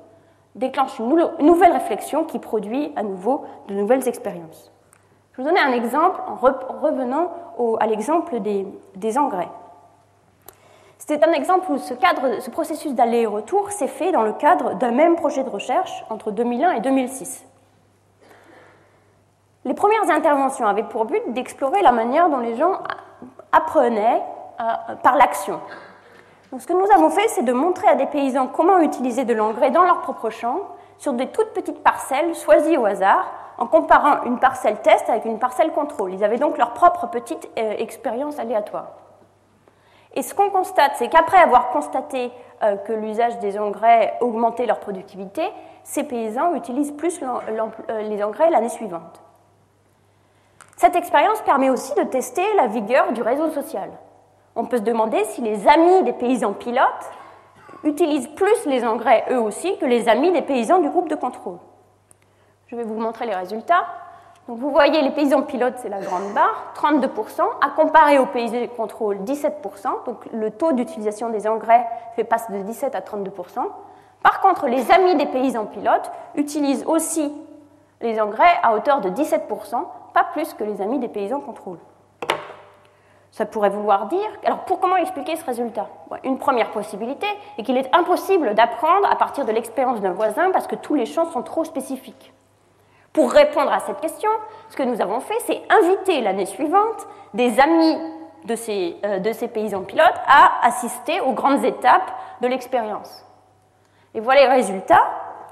déclenche 0.55 0.99
une, 0.99 1.16
nouvelle 1.40 1.72
réflexion 1.72 2.24
qui 2.24 2.40
produit 2.40 2.92
à 2.94 3.03
nouveau 3.03 3.46
de 3.68 3.74
nouvelles 3.74 4.07
expériences. 4.07 4.70
Je 5.39 5.45
vous 5.45 5.49
donner 5.49 5.61
un 5.61 5.72
exemple 5.72 6.20
en, 6.26 6.34
revenant 6.34 7.30
à 7.78 7.86
l'exemple 7.86 8.41
des 8.41 9.18
engrais. 9.18 9.49
C'est 11.09 11.24
un 11.24 11.32
exemple 11.32 11.72
où 11.72 11.78
ce, 11.78 11.95
processus 12.51 12.93
d'aller 12.93 13.20
et 13.20 13.26
retour 13.26 13.70
s'est 13.70 13.89
fait 13.89 14.12
dans 14.12 14.24
le 14.24 14.34
cadre 14.34 14.74
d'un 14.74 14.91
même 14.91 15.16
projet 15.16 15.43
de 15.43 15.49
recherche 15.49 16.05
entre 16.11 16.32
2001 16.32 16.72
et 16.72 16.80
2006. 16.80 17.47
Les 19.64 19.72
premières 19.72 20.11
interventions 20.11 20.66
avaient 20.66 20.82
pour 20.82 21.07
but 21.07 21.22
d'explorer 21.28 21.80
la 21.80 21.93
manière 21.93 22.28
dont 22.28 22.41
les 22.41 22.57
gens 22.57 22.80
apprenaient 23.53 24.20
euh, 24.61 24.97
par 25.03 25.16
l'action. 25.16 25.61
ce 26.59 26.66
que 26.66 26.74
nous 26.74 26.91
avons 26.95 27.09
fait, 27.09 27.26
c'est 27.28 27.43
de 27.43 27.55
montrer 27.55 27.89
à 27.89 27.95
des 27.95 28.07
paysans 28.07 28.47
comment 28.47 28.78
utiliser 28.80 29.24
de 29.24 29.32
l'engrais 29.32 29.70
dans 29.70 29.84
leur 29.84 30.03
propre 30.03 30.28
champ, 30.28 30.59
sur 30.99 31.12
des 31.12 31.28
toutes 31.28 31.53
petites 31.53 31.82
parcelles 31.82 32.34
choisies 32.34 32.76
au 32.76 32.84
hasard, 32.84 33.30
en 33.57 33.66
comparant 33.66 34.22
une 34.24 34.38
parcelle 34.38 34.80
test 34.82 35.09
avec 35.09 35.24
une 35.24 35.38
parcelle 35.38 35.72
contrôle. 35.72 36.14
Ils 36.14 36.22
avaient 36.22 36.38
donc 36.38 36.59
leur 36.59 36.74
propre 36.74 37.09
petite 37.09 37.49
euh, 37.59 37.74
expérience 37.78 38.38
aléatoire. 38.38 38.92
Et 40.14 40.22
ce 40.22 40.34
qu'on 40.34 40.51
constate, 40.51 40.92
c'est 40.96 41.09
qu'après 41.09 41.38
avoir 41.38 41.70
constaté 41.70 42.30
euh, 42.62 42.76
que 42.76 42.92
l'usage 42.92 43.38
des 43.40 43.59
engrais 43.59 44.16
augmentait 44.20 44.66
leur 44.66 44.80
productivité, 44.80 45.42
ces 45.82 46.05
paysans 46.05 46.55
utilisent 46.55 46.92
plus 46.92 47.20
euh, 47.22 48.03
les 48.03 48.22
engrais 48.22 48.51
l'année 48.51 48.68
suivante. 48.68 49.20
Cette 50.76 50.94
expérience 50.94 51.40
permet 51.42 51.70
aussi 51.70 51.92
de 51.94 52.05
tester 52.05 52.42
la 52.57 52.68
vigueur 52.68 53.12
du 53.12 53.22
réseau 53.22 53.51
social. 53.51 53.90
On 54.55 54.64
peut 54.64 54.78
se 54.78 54.82
demander 54.82 55.24
si 55.24 55.40
les 55.40 55.66
amis 55.66 56.05
des 56.05 56.12
paysans 56.12 56.53
pilotes 56.53 57.11
utilisent 57.84 58.28
plus 58.28 58.66
les 58.66 58.84
engrais 58.84 59.24
eux 59.30 59.40
aussi 59.40 59.76
que 59.78 59.86
les 59.86 60.08
amis 60.08 60.32
des 60.32 60.42
paysans 60.42 60.78
du 60.78 60.88
groupe 60.88 61.08
de 61.08 61.14
contrôle. 61.14 61.58
Je 62.66 62.76
vais 62.76 62.84
vous 62.84 62.98
montrer 62.98 63.26
les 63.26 63.34
résultats 63.34 63.86
vous 64.50 64.70
voyez 64.70 65.02
les 65.02 65.10
paysans 65.10 65.42
pilotes, 65.42 65.74
c'est 65.76 65.90
la 65.90 66.00
grande 66.00 66.32
barre, 66.32 66.72
32%, 66.74 67.42
à 67.60 67.68
comparer 67.68 68.18
aux 68.18 68.24
paysans 68.24 68.62
de 68.62 68.66
contrôle, 68.66 69.18
17%. 69.18 70.06
Donc 70.06 70.24
le 70.32 70.50
taux 70.50 70.72
d'utilisation 70.72 71.28
des 71.28 71.46
engrais 71.46 71.86
fait 72.16 72.24
passe 72.24 72.50
de 72.50 72.62
17 72.62 72.94
à 72.94 73.00
32%. 73.00 73.58
Par 74.22 74.40
contre, 74.40 74.66
les 74.66 74.90
amis 74.90 75.16
des 75.16 75.26
paysans 75.26 75.66
pilotes 75.66 76.10
utilisent 76.34 76.84
aussi 76.86 77.30
les 78.00 78.18
engrais 78.18 78.56
à 78.62 78.74
hauteur 78.74 79.02
de 79.02 79.10
17%, 79.10 79.84
pas 80.14 80.24
plus 80.32 80.54
que 80.54 80.64
les 80.64 80.80
amis 80.80 80.98
des 80.98 81.08
paysans 81.08 81.40
contrôle. 81.40 81.78
Ça 83.39 83.47
pourrait 83.47 83.70
vouloir 83.70 84.07
dire. 84.07 84.28
Alors, 84.45 84.64
pour 84.64 84.80
comment 84.80 84.97
expliquer 84.97 85.36
ce 85.36 85.45
résultat? 85.45 85.86
Une 86.24 86.39
première 86.39 86.72
possibilité 86.72 87.28
est 87.57 87.62
qu'il 87.62 87.76
est 87.76 87.89
impossible 87.95 88.53
d'apprendre 88.55 89.09
à 89.09 89.14
partir 89.14 89.45
de 89.45 89.53
l'expérience 89.53 90.01
d'un 90.01 90.11
voisin 90.11 90.51
parce 90.51 90.66
que 90.66 90.74
tous 90.74 90.97
les 90.97 91.07
champs 91.07 91.30
sont 91.30 91.43
trop 91.43 91.62
spécifiques. 91.62 92.32
Pour 93.12 93.30
répondre 93.30 93.72
à 93.72 93.78
cette 93.78 94.01
question, 94.01 94.28
ce 94.70 94.76
que 94.76 94.82
nous 94.82 95.01
avons 95.01 95.20
fait, 95.20 95.39
c'est 95.47 95.62
inviter 95.70 96.20
l'année 96.20 96.47
suivante 96.47 97.07
des 97.32 97.61
amis 97.61 97.97
de 98.45 98.57
ces, 98.57 98.97
euh, 99.05 99.20
de 99.20 99.32
ces 99.32 99.47
paysans 99.47 99.82
pilotes 99.82 100.20
à 100.26 100.66
assister 100.66 101.20
aux 101.20 101.32
grandes 101.32 101.64
étapes 101.64 102.11
de 102.41 102.49
l'expérience. 102.49 103.24
Et 104.14 104.20
voilà 104.20 104.49
les 104.49 104.53
résultats. 104.53 105.05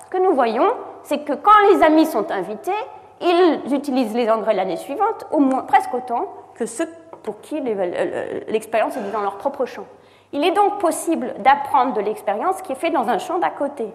Ce 0.04 0.10
que 0.10 0.18
nous 0.18 0.34
voyons, 0.34 0.72
c'est 1.04 1.18
que 1.18 1.34
quand 1.34 1.60
les 1.70 1.84
amis 1.84 2.06
sont 2.06 2.32
invités, 2.32 2.72
ils 3.20 3.72
utilisent 3.72 4.16
les 4.16 4.28
engrais 4.28 4.54
l'année 4.54 4.76
suivante, 4.76 5.24
au 5.30 5.38
moins 5.38 5.62
presque 5.62 5.94
autant 5.94 6.26
que 6.56 6.66
ceux 6.66 6.88
pour 7.26 7.40
qui 7.40 7.60
euh, 7.60 8.40
l'expérience 8.48 8.96
est 8.96 9.12
dans 9.12 9.20
leur 9.20 9.36
propre 9.36 9.66
champ. 9.66 9.84
Il 10.32 10.44
est 10.44 10.52
donc 10.52 10.78
possible 10.78 11.34
d'apprendre 11.40 11.92
de 11.92 12.00
l'expérience 12.00 12.62
qui 12.62 12.72
est 12.72 12.76
faite 12.76 12.94
dans 12.94 13.08
un 13.08 13.18
champ 13.18 13.38
d'à 13.38 13.50
côté. 13.50 13.92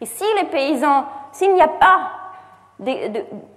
Et 0.00 0.06
si 0.06 0.24
les 0.36 0.44
paysans, 0.44 1.06
s'il 1.32 1.54
n'y 1.54 1.62
a 1.62 1.68
pas 1.68 2.12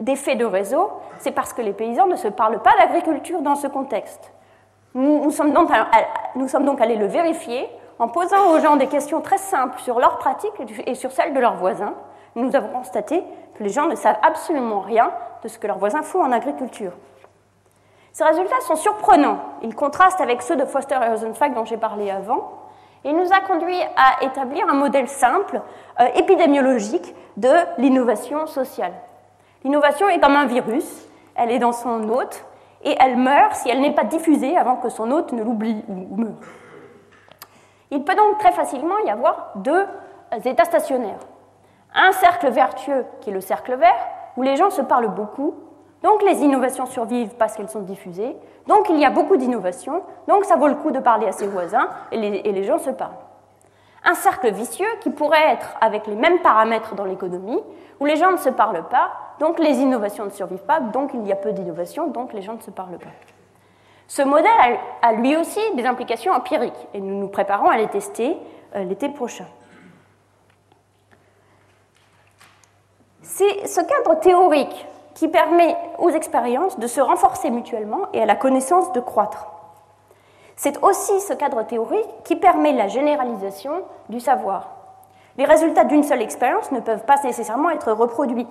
d'effet 0.01 0.35
de 0.35 0.45
réseau, 0.45 0.89
c'est 1.19 1.31
parce 1.31 1.53
que 1.53 1.61
les 1.61 1.71
paysans 1.71 2.07
ne 2.07 2.15
se 2.15 2.27
parlent 2.27 2.61
pas 2.61 2.73
d'agriculture 2.77 3.41
dans 3.41 3.55
ce 3.55 3.67
contexte. 3.67 4.33
Nous, 4.95 5.31
sommes 5.31 5.53
donc, 5.53 5.69
nous 6.35 6.47
sommes 6.47 6.65
donc 6.65 6.81
allés 6.81 6.97
le 6.97 7.07
vérifier 7.07 7.67
en 7.99 8.07
posant 8.09 8.51
aux 8.51 8.59
gens 8.59 8.75
des 8.75 8.87
questions 8.87 9.21
très 9.21 9.37
simples 9.37 9.79
sur 9.79 9.99
leurs 9.99 10.17
pratiques 10.17 10.53
et 10.85 10.95
sur 10.95 11.11
celles 11.11 11.33
de 11.33 11.39
leurs 11.39 11.55
voisins. 11.55 11.93
Nous 12.35 12.55
avons 12.55 12.69
constaté 12.69 13.23
que 13.55 13.63
les 13.63 13.69
gens 13.69 13.87
ne 13.87 13.95
savent 13.95 14.19
absolument 14.21 14.81
rien 14.81 15.11
de 15.41 15.47
ce 15.47 15.57
que 15.57 15.67
leurs 15.67 15.77
voisins 15.77 16.03
font 16.03 16.21
en 16.21 16.31
agriculture. 16.31 16.91
Ces 18.13 18.23
résultats 18.23 18.61
sont 18.61 18.75
surprenants. 18.75 19.39
Ils 19.63 19.75
contrastent 19.75 20.21
avec 20.21 20.43
ceux 20.43 20.55
de 20.55 20.65
Foster 20.65 20.97
et 21.03 21.09
Rosenfeld 21.09 21.55
dont 21.55 21.65
j'ai 21.65 21.77
parlé 21.77 22.11
avant. 22.11 22.59
Et 23.03 23.11
nous 23.11 23.33
a 23.33 23.39
conduit 23.39 23.79
à 23.97 24.23
établir 24.23 24.69
un 24.69 24.75
modèle 24.75 25.09
simple, 25.09 25.61
euh, 25.99 26.05
épidémiologique, 26.15 27.13
de 27.37 27.51
l'innovation 27.79 28.45
sociale. 28.45 28.93
L'innovation 29.63 30.07
est 30.09 30.19
comme 30.19 30.35
un 30.35 30.45
virus, 30.45 31.07
elle 31.35 31.51
est 31.51 31.59
dans 31.59 31.71
son 31.71 32.07
hôte 32.09 32.45
et 32.83 32.95
elle 32.99 33.17
meurt 33.17 33.55
si 33.55 33.69
elle 33.69 33.81
n'est 33.81 33.95
pas 33.95 34.03
diffusée 34.03 34.55
avant 34.57 34.75
que 34.75 34.89
son 34.89 35.09
hôte 35.09 35.31
ne 35.31 35.43
l'oublie 35.43 35.83
ou 35.89 36.15
meure. 36.15 36.33
Il 37.89 38.03
peut 38.03 38.15
donc 38.15 38.37
très 38.37 38.51
facilement 38.51 38.97
y 39.05 39.09
avoir 39.09 39.53
deux 39.55 39.85
états 40.45 40.65
stationnaires. 40.65 41.19
Un 41.95 42.11
cercle 42.11 42.49
vertueux 42.49 43.05
qui 43.21 43.31
est 43.31 43.33
le 43.33 43.41
cercle 43.41 43.75
vert, 43.75 44.07
où 44.37 44.43
les 44.43 44.55
gens 44.55 44.69
se 44.69 44.81
parlent 44.81 45.13
beaucoup, 45.13 45.55
donc 46.03 46.21
les 46.21 46.41
innovations 46.41 46.85
survivent 46.85 47.33
parce 47.39 47.55
qu'elles 47.55 47.69
sont 47.69 47.81
diffusées, 47.81 48.35
donc 48.67 48.89
il 48.89 48.97
y 48.99 49.05
a 49.05 49.09
beaucoup 49.09 49.37
d'innovations, 49.37 50.03
donc 50.27 50.43
ça 50.43 50.57
vaut 50.57 50.67
le 50.67 50.75
coup 50.75 50.91
de 50.91 50.99
parler 50.99 51.25
à 51.27 51.31
ses 51.31 51.47
voisins 51.47 51.87
et 52.11 52.17
les, 52.17 52.63
gens 52.65 52.77
se 52.77 52.89
parlent. 52.89 53.11
Un 54.03 54.13
cercle 54.13 54.51
vicieux 54.51 54.87
qui 54.99 55.09
pourrait 55.09 55.53
être 55.53 55.77
avec 55.79 56.05
les 56.05 56.15
mêmes 56.15 56.39
paramètres 56.39 56.93
dans 56.93 57.05
l'économie, 57.05 57.61
où 58.01 58.05
les 58.05 58.17
gens 58.17 58.33
ne 58.33 58.37
se 58.37 58.49
parlent 58.49 58.85
pas, 58.89 59.11
donc 59.39 59.59
les 59.59 59.79
innovations 59.79 60.25
ne 60.25 60.29
survivent 60.29 60.65
pas, 60.65 60.81
donc 60.81 61.11
il 61.13 61.25
y 61.25 61.31
a 61.31 61.37
peu 61.37 61.53
d'innovations, 61.53 62.07
donc 62.07 62.33
les 62.33 62.41
gens 62.41 62.55
ne 62.55 62.61
se 62.61 62.71
parlent 62.71 62.99
pas. 62.99 63.09
Ce 64.07 64.21
modèle 64.21 64.77
a, 65.01 65.13
lui 65.13 65.37
aussi 65.37 65.61
des 65.75 65.85
implications 65.85 66.33
empiriques 66.33 66.87
et 66.93 66.99
nous 66.99 67.17
nous 67.17 67.29
préparons 67.29 67.69
à 67.69 67.77
les 67.77 67.87
tester 67.87 68.37
euh, 68.75 68.83
l'été 68.83 69.07
prochain. 69.07 69.47
C'est 73.21 73.67
ce 73.67 73.79
cadre 73.79 74.19
théorique 74.19 74.85
qui 75.15 75.27
permet 75.27 75.75
aux 75.99 76.09
expériences 76.09 76.79
de 76.79 76.87
se 76.87 77.01
renforcer 77.01 77.49
mutuellement 77.49 78.07
et 78.13 78.21
à 78.21 78.25
la 78.25 78.35
connaissance 78.35 78.91
de 78.93 78.99
croître. 78.99 79.47
C'est 80.55 80.83
aussi 80.83 81.19
ce 81.21 81.33
cadre 81.33 81.63
théorique 81.63 82.07
qui 82.23 82.35
permet 82.35 82.73
la 82.73 82.87
généralisation 82.87 83.83
du 84.09 84.19
savoir. 84.19 84.69
Les 85.37 85.45
résultats 85.45 85.83
d'une 85.83 86.03
seule 86.03 86.21
expérience 86.21 86.71
ne 86.71 86.79
peuvent 86.79 87.05
pas 87.05 87.21
nécessairement 87.23 87.71
être 87.71 87.91
reproduits. 87.91 88.47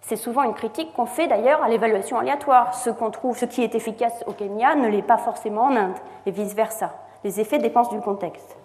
C'est 0.00 0.16
souvent 0.16 0.42
une 0.42 0.54
critique 0.54 0.92
qu'on 0.94 1.06
fait 1.06 1.28
d'ailleurs 1.28 1.62
à 1.62 1.68
l'évaluation 1.68 2.18
aléatoire. 2.18 2.74
Ce 2.74 2.90
qu'on 2.90 3.10
trouve, 3.10 3.36
ce 3.36 3.44
qui 3.44 3.62
est 3.62 3.74
efficace 3.74 4.24
au 4.26 4.32
Kenya 4.32 4.74
ne 4.74 4.88
l'est 4.88 5.02
pas 5.02 5.18
forcément 5.18 5.62
en 5.62 5.76
Inde, 5.76 5.96
et 6.26 6.30
vice-versa. 6.30 6.92
Les 7.24 7.40
effets 7.40 7.58
dépendent 7.58 7.90
du 7.90 8.00
contexte. 8.00 8.56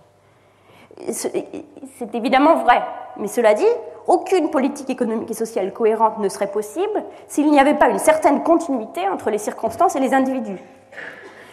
C'est 1.07 2.13
évidemment 2.13 2.55
vrai, 2.55 2.83
mais 3.17 3.27
cela 3.27 3.53
dit, 3.53 3.65
aucune 4.07 4.49
politique 4.49 4.89
économique 4.89 5.31
et 5.31 5.35
sociale 5.35 5.73
cohérente 5.73 6.17
ne 6.19 6.29
serait 6.29 6.51
possible 6.51 7.03
s'il 7.27 7.49
n'y 7.51 7.59
avait 7.59 7.75
pas 7.75 7.89
une 7.89 7.99
certaine 7.99 8.43
continuité 8.43 9.07
entre 9.07 9.29
les 9.29 9.37
circonstances 9.37 9.95
et 9.95 9.99
les 9.99 10.13
individus. 10.13 10.59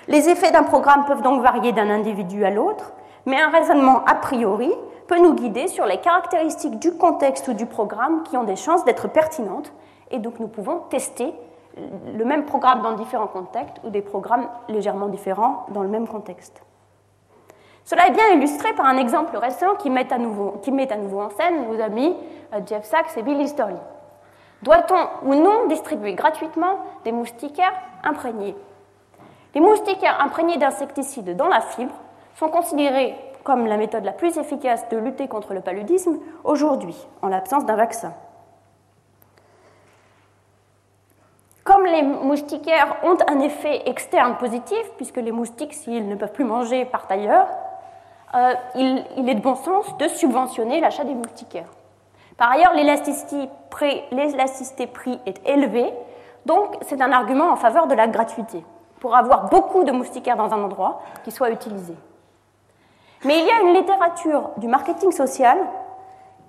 Les 0.08 0.28
effets 0.28 0.50
d'un 0.50 0.62
programme 0.62 1.04
peuvent 1.04 1.22
donc 1.22 1.42
varier 1.42 1.72
d'un 1.72 1.90
individu 1.90 2.44
à 2.44 2.50
l'autre, 2.50 2.92
Mais 3.28 3.38
un 3.38 3.50
raisonnement 3.50 4.02
a 4.06 4.14
priori 4.14 4.72
peut 5.06 5.18
nous 5.18 5.34
guider 5.34 5.68
sur 5.68 5.84
les 5.84 5.98
caractéristiques 5.98 6.78
du 6.78 6.92
contexte 6.92 7.46
ou 7.48 7.52
du 7.52 7.66
programme 7.66 8.22
qui 8.22 8.38
ont 8.38 8.44
des 8.44 8.56
chances 8.56 8.86
d'être 8.86 9.06
pertinentes, 9.06 9.70
et 10.10 10.18
donc 10.18 10.40
nous 10.40 10.48
pouvons 10.48 10.78
tester 10.88 11.34
le 11.76 12.24
même 12.24 12.46
programme 12.46 12.80
dans 12.80 12.92
différents 12.92 13.26
contextes 13.26 13.76
ou 13.84 13.90
des 13.90 14.00
programmes 14.00 14.48
légèrement 14.68 15.08
différents 15.08 15.66
dans 15.74 15.82
le 15.82 15.88
même 15.88 16.08
contexte. 16.08 16.62
Cela 17.88 18.06
est 18.08 18.10
bien 18.10 18.28
illustré 18.34 18.74
par 18.74 18.84
un 18.84 18.98
exemple 18.98 19.34
récent 19.38 19.74
qui 19.76 19.88
met 19.88 20.12
à 20.12 20.18
nouveau, 20.18 20.52
en 21.22 21.30
scène 21.30 21.66
nos 21.66 21.80
amis 21.80 22.14
euh, 22.52 22.60
Jeff 22.66 22.84
Sachs 22.84 23.16
et 23.16 23.22
Bill 23.22 23.40
Easterly. 23.40 23.78
Doit-on 24.60 25.26
ou 25.26 25.34
non 25.34 25.68
distribuer 25.68 26.12
gratuitement 26.12 26.80
des 27.04 27.12
moustiquaires 27.12 27.72
imprégnés? 28.04 28.54
Les 29.54 29.62
moustiquaires 29.62 30.20
imprégnés 30.20 30.58
d'insecticides 30.58 31.34
dans 31.34 31.48
la 31.48 31.62
fibre 31.62 31.94
sont 32.34 32.50
considérés 32.50 33.14
comme 33.42 33.64
la 33.64 33.78
méthode 33.78 34.04
la 34.04 34.12
plus 34.12 34.36
efficace 34.36 34.86
de 34.90 34.98
lutter 34.98 35.26
contre 35.26 35.54
le 35.54 35.62
paludisme 35.62 36.18
aujourd'hui, 36.44 37.08
en 37.22 37.28
l'absence 37.28 37.64
d'un 37.64 37.76
vaccin. 37.76 38.12
Comme 41.64 41.86
les 41.86 42.02
moustiquaires 42.02 42.96
ont 43.02 43.16
un 43.26 43.40
effet 43.40 43.88
externe 43.88 44.36
positif, 44.36 44.82
puisque 44.98 45.16
les 45.16 45.32
moustiques, 45.32 45.72
s'ils 45.72 46.06
ne 46.06 46.16
peuvent 46.16 46.32
plus 46.32 46.44
manger, 46.44 46.84
partent 46.84 47.10
ailleurs, 47.10 47.48
euh, 48.34 48.54
il, 48.74 49.28
est 49.28 49.34
de 49.34 49.40
bon 49.40 49.54
sens 49.54 49.96
de 49.98 50.08
subventionner 50.08 50.80
l'achat 50.80 51.04
des 51.04 51.14
moustiquaires. 51.14 51.68
Par 52.36 52.50
ailleurs, 52.52 52.74
l'élasticité 52.74 53.48
prix 54.86 55.18
est 55.26 55.46
élevée, 55.48 55.92
donc 56.46 56.76
c'est 56.82 57.00
un 57.00 57.10
argument 57.10 57.50
en 57.50 57.56
faveur 57.56 57.86
de 57.86 57.94
la 57.94 58.06
gratuité, 58.06 58.64
pour 59.00 59.16
avoir 59.16 59.48
beaucoup 59.48 59.84
de 59.84 59.92
moustiquaires 59.92 60.36
dans 60.36 60.52
un 60.52 60.62
endroit 60.62 61.00
qui 61.24 61.30
soit 61.30 61.50
utilisé. 61.50 61.94
Mais 63.24 63.40
il 63.40 63.46
y 63.46 63.50
a 63.50 63.62
une 63.62 63.74
littérature 63.74 64.50
du 64.58 64.68
marketing 64.68 65.10
social 65.10 65.58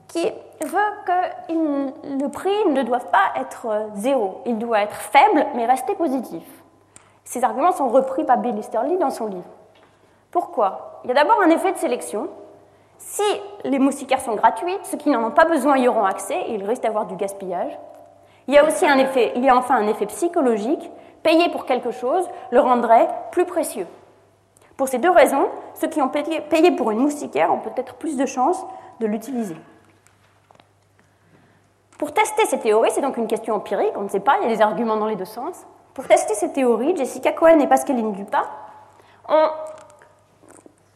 qui 0.08 0.26
veut 0.62 0.92
que 1.06 2.22
le 2.24 2.28
prix 2.28 2.66
ne 2.70 2.84
doit 2.84 3.00
pas 3.00 3.40
être 3.40 3.90
zéro, 3.96 4.42
il 4.46 4.58
doit 4.58 4.82
être 4.82 4.96
faible 4.96 5.46
mais 5.56 5.66
rester 5.66 5.96
positif. 5.96 6.44
Ces 7.24 7.44
arguments 7.44 7.72
sont 7.72 7.90
repris 7.90 8.24
par 8.24 8.38
Bill 8.38 8.58
Easterly 8.58 8.98
dans 8.98 9.12
son 9.12 9.28
livre. 9.28 9.50
Pourquoi? 10.32 10.89
Il 11.04 11.08
y 11.08 11.12
a 11.12 11.14
d'abord 11.14 11.42
un 11.42 11.50
effet 11.50 11.72
de 11.72 11.78
sélection. 11.78 12.30
Si 12.98 13.24
les 13.64 13.80
moustiquaires 13.80 14.22
sont 14.22 14.36
gratuites, 14.36 14.86
ceux 14.86 14.98
qui 14.98 15.10
n'en 15.10 15.24
ont 15.24 15.32
pas 15.32 15.46
besoin 15.46 15.78
y 15.78 15.88
auront 15.88 16.06
accès 16.06 16.38
et 16.48 16.56
il 16.56 16.64
risque 16.64 16.84
d'avoir 16.84 17.06
du 17.06 17.16
gaspillage. 17.16 17.78
Il 18.48 18.54
y 18.54 18.58
a 18.58 18.66
aussi 18.66 18.86
un 18.86 18.98
effet, 18.98 19.32
il 19.36 19.44
y 19.44 19.50
a 19.50 19.56
enfin 19.56 19.76
un 19.76 19.88
effet 19.88 20.06
psychologique. 20.08 20.92
Payer 21.24 21.50
pour 21.50 21.66
quelque 21.66 21.92
chose 21.92 22.28
le 22.52 22.60
rendrait 22.60 23.08
plus 23.32 23.46
précieux. 23.46 23.88
Pour 24.78 24.88
ces 24.88 24.98
deux 24.98 25.12
raisons, 25.12 25.50
ceux 25.74 25.88
qui 25.88 26.02
ont 26.02 26.08
payé, 26.08 26.72
pour 26.72 26.92
une 26.92 27.00
moustiquaire 27.00 27.54
ont 27.54 27.60
peut-être 27.60 27.96
plus 27.96 28.16
de 28.16 28.26
chances 28.26 28.66
de 29.02 29.08
l'utiliser. 29.08 29.58
Pour 31.98 32.14
tester 32.14 32.46
ces 32.46 32.60
théories, 32.60 32.92
c'est 32.92 33.02
donc 33.02 33.18
une 33.18 33.28
question 33.28 33.56
empirique, 33.56 33.92
on 33.98 34.04
ne 34.04 34.08
sait 34.08 34.22
pas, 34.22 34.38
il 34.40 34.44
y 34.44 34.52
a 34.52 34.56
des 34.56 34.62
arguments 34.62 34.96
dans 34.96 35.08
les 35.08 35.18
deux 35.18 35.26
sens. 35.26 35.66
Pour 35.94 36.08
tester 36.08 36.34
ces 36.34 36.54
théories, 36.54 36.96
Jessica 36.96 37.34
Cohen 37.34 37.60
et 37.60 37.68
Pascaline 37.68 38.14
Dupas 38.14 38.46
ont 39.28 39.50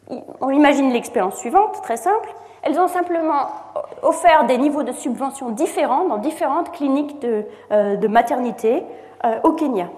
on 0.08 0.50
imagine 0.50 0.92
l'expérience 0.92 1.36
suivante, 1.36 1.80
très 1.82 1.96
simple. 1.96 2.28
Elles 2.62 2.78
ont 2.78 2.88
simplement 2.88 3.48
offert 4.02 4.44
des 4.44 4.58
niveaux 4.58 4.82
de 4.82 4.92
subvention 4.92 5.50
différents 5.50 6.08
dans 6.08 6.18
différentes 6.18 6.72
cliniques 6.72 7.20
de, 7.20 7.46
euh, 7.72 8.08
maternité 8.08 8.82
euh, 9.24 9.40
au 9.42 9.52
Kenya. 9.52 9.88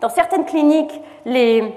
Dans 0.00 0.08
certaines 0.08 0.44
cliniques, 0.44 1.00
les, 1.24 1.74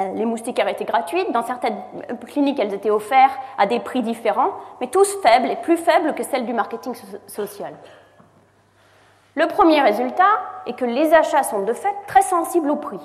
euh, 0.00 0.26
moustiquaires 0.26 0.68
étaient 0.68 0.84
gratuites, 0.84 1.30
dans 1.32 1.42
certaines 1.42 1.78
cliniques, 2.26 2.58
elles 2.58 2.74
étaient 2.74 2.90
offertes 2.90 3.38
à 3.58 3.66
des 3.66 3.80
prix 3.80 4.02
différents, 4.02 4.50
mais 4.80 4.88
tous 4.88 5.16
faibles 5.22 5.50
et 5.50 5.56
plus 5.56 5.76
faibles 5.76 6.14
que 6.14 6.22
celles 6.24 6.46
du 6.46 6.52
marketing 6.52 6.94
social. 7.26 7.74
Le 9.36 9.46
premier 9.46 9.80
résultat 9.80 10.30
est 10.66 10.74
que 10.74 10.84
les 10.84 11.12
achats 11.12 11.42
sont 11.42 11.62
de 11.62 11.72
fait 11.72 11.94
très 12.06 12.22
sensibles 12.22 12.70
au 12.70 12.76
prix. 12.76 13.00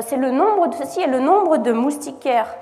C'est 0.00 0.16
le 0.16 0.30
nombre 0.30 0.68
de 0.68 0.74
ceci 0.74 1.00
est 1.00 1.06
le 1.08 1.20
nombre 1.20 1.58
de 1.58 1.72
moustiquaires 1.72 2.54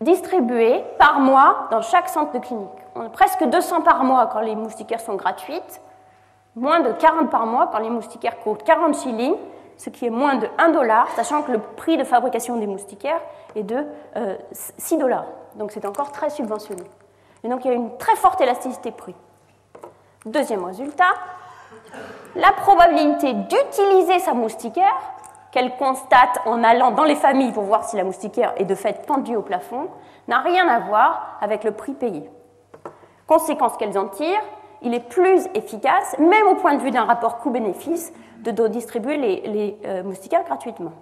distribués 0.00 0.84
par 0.98 1.20
mois 1.20 1.68
dans 1.70 1.82
chaque 1.82 2.08
centre 2.08 2.32
de 2.32 2.38
clinique. 2.38 2.68
On 2.94 3.02
a 3.02 3.08
presque 3.08 3.44
200 3.44 3.82
par 3.82 4.04
mois 4.04 4.26
quand 4.26 4.40
les 4.40 4.54
moustiquaires 4.54 5.00
sont 5.00 5.14
gratuites, 5.14 5.80
moins 6.56 6.80
de 6.80 6.92
40 6.92 7.30
par 7.30 7.46
mois 7.46 7.68
quand 7.72 7.78
les 7.78 7.90
moustiquaires 7.90 8.38
coûtent 8.40 8.62
40 8.62 8.96
shillings, 8.96 9.36
ce 9.76 9.90
qui 9.90 10.06
est 10.06 10.10
moins 10.10 10.36
de 10.36 10.48
1 10.58 10.70
dollar, 10.70 11.08
sachant 11.16 11.42
que 11.42 11.52
le 11.52 11.58
prix 11.58 11.96
de 11.96 12.04
fabrication 12.04 12.56
des 12.56 12.66
moustiquaires 12.66 13.20
est 13.56 13.62
de 13.62 13.84
6 14.52 14.94
euh, 14.94 14.98
dollars. 14.98 15.26
Donc 15.56 15.72
c'est 15.72 15.84
encore 15.86 16.12
très 16.12 16.30
subventionné. 16.30 16.84
Et 17.42 17.48
donc 17.48 17.64
il 17.64 17.68
y 17.68 17.70
a 17.70 17.74
une 17.74 17.96
très 17.98 18.16
forte 18.16 18.40
élasticité 18.40 18.90
prix. 18.90 19.14
Deuxième 20.26 20.64
résultat, 20.64 21.12
la 22.34 22.52
probabilité 22.52 23.34
d'utiliser 23.34 24.18
sa 24.20 24.32
moustiquaire 24.32 24.94
qu'elle 25.54 25.76
constate 25.76 26.40
en 26.46 26.64
allant 26.64 26.90
dans 26.90 27.04
les 27.04 27.14
familles 27.14 27.52
pour 27.52 27.62
voir 27.62 27.84
si 27.84 27.96
la 27.96 28.02
moustiquaire 28.02 28.52
est 28.56 28.64
de 28.64 28.74
fait 28.74 29.06
pendue 29.06 29.36
au 29.36 29.42
plafond, 29.42 29.86
n'a 30.26 30.40
rien 30.40 30.66
à 30.66 30.80
voir 30.80 31.38
avec 31.40 31.62
le 31.62 31.70
prix 31.70 31.92
payé. 31.92 32.28
Conséquence 33.28 33.76
qu'elles 33.76 33.96
en 33.96 34.08
tirent, 34.08 34.42
il 34.82 34.92
est 34.94 35.08
plus 35.08 35.46
efficace, 35.54 36.16
même 36.18 36.48
au 36.48 36.56
point 36.56 36.74
de 36.74 36.82
vue 36.82 36.90
d'un 36.90 37.04
rapport 37.04 37.38
coût-bénéfice, 37.38 38.12
de 38.40 38.66
distribuer 38.66 39.16
les, 39.16 39.78
euh, 39.84 40.02
moustiquaires 40.02 40.42
gratuitement. 40.42 40.92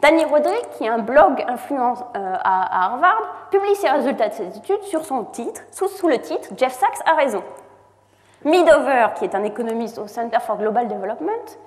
Danny 0.00 0.24
Roderick, 0.24 0.70
qui 0.78 0.86
a 0.86 0.94
un 0.94 0.98
blog 1.00 1.44
influence 1.48 1.98
euh, 2.16 2.34
à, 2.44 2.84
Harvard, 2.84 3.48
publie 3.50 3.74
ses 3.74 3.88
résultats 3.88 4.28
de 4.28 4.34
ses 4.34 4.56
études 4.56 4.82
sur 4.84 5.04
son 5.04 5.24
titre, 5.24 5.62
sous, 5.72 5.88
sous 5.88 6.06
le 6.06 6.18
titre 6.18 6.50
Jeff 6.56 6.72
Sachs 6.72 7.00
a 7.04 7.16
raison. 7.16 7.42
Midover, 8.44 9.08
qui 9.16 9.24
est 9.24 9.34
un 9.34 9.42
économiste 9.42 9.98
au 9.98 10.06
Center 10.06 10.38
for 10.40 10.56
Global 10.56 10.86
Development, 10.86 11.58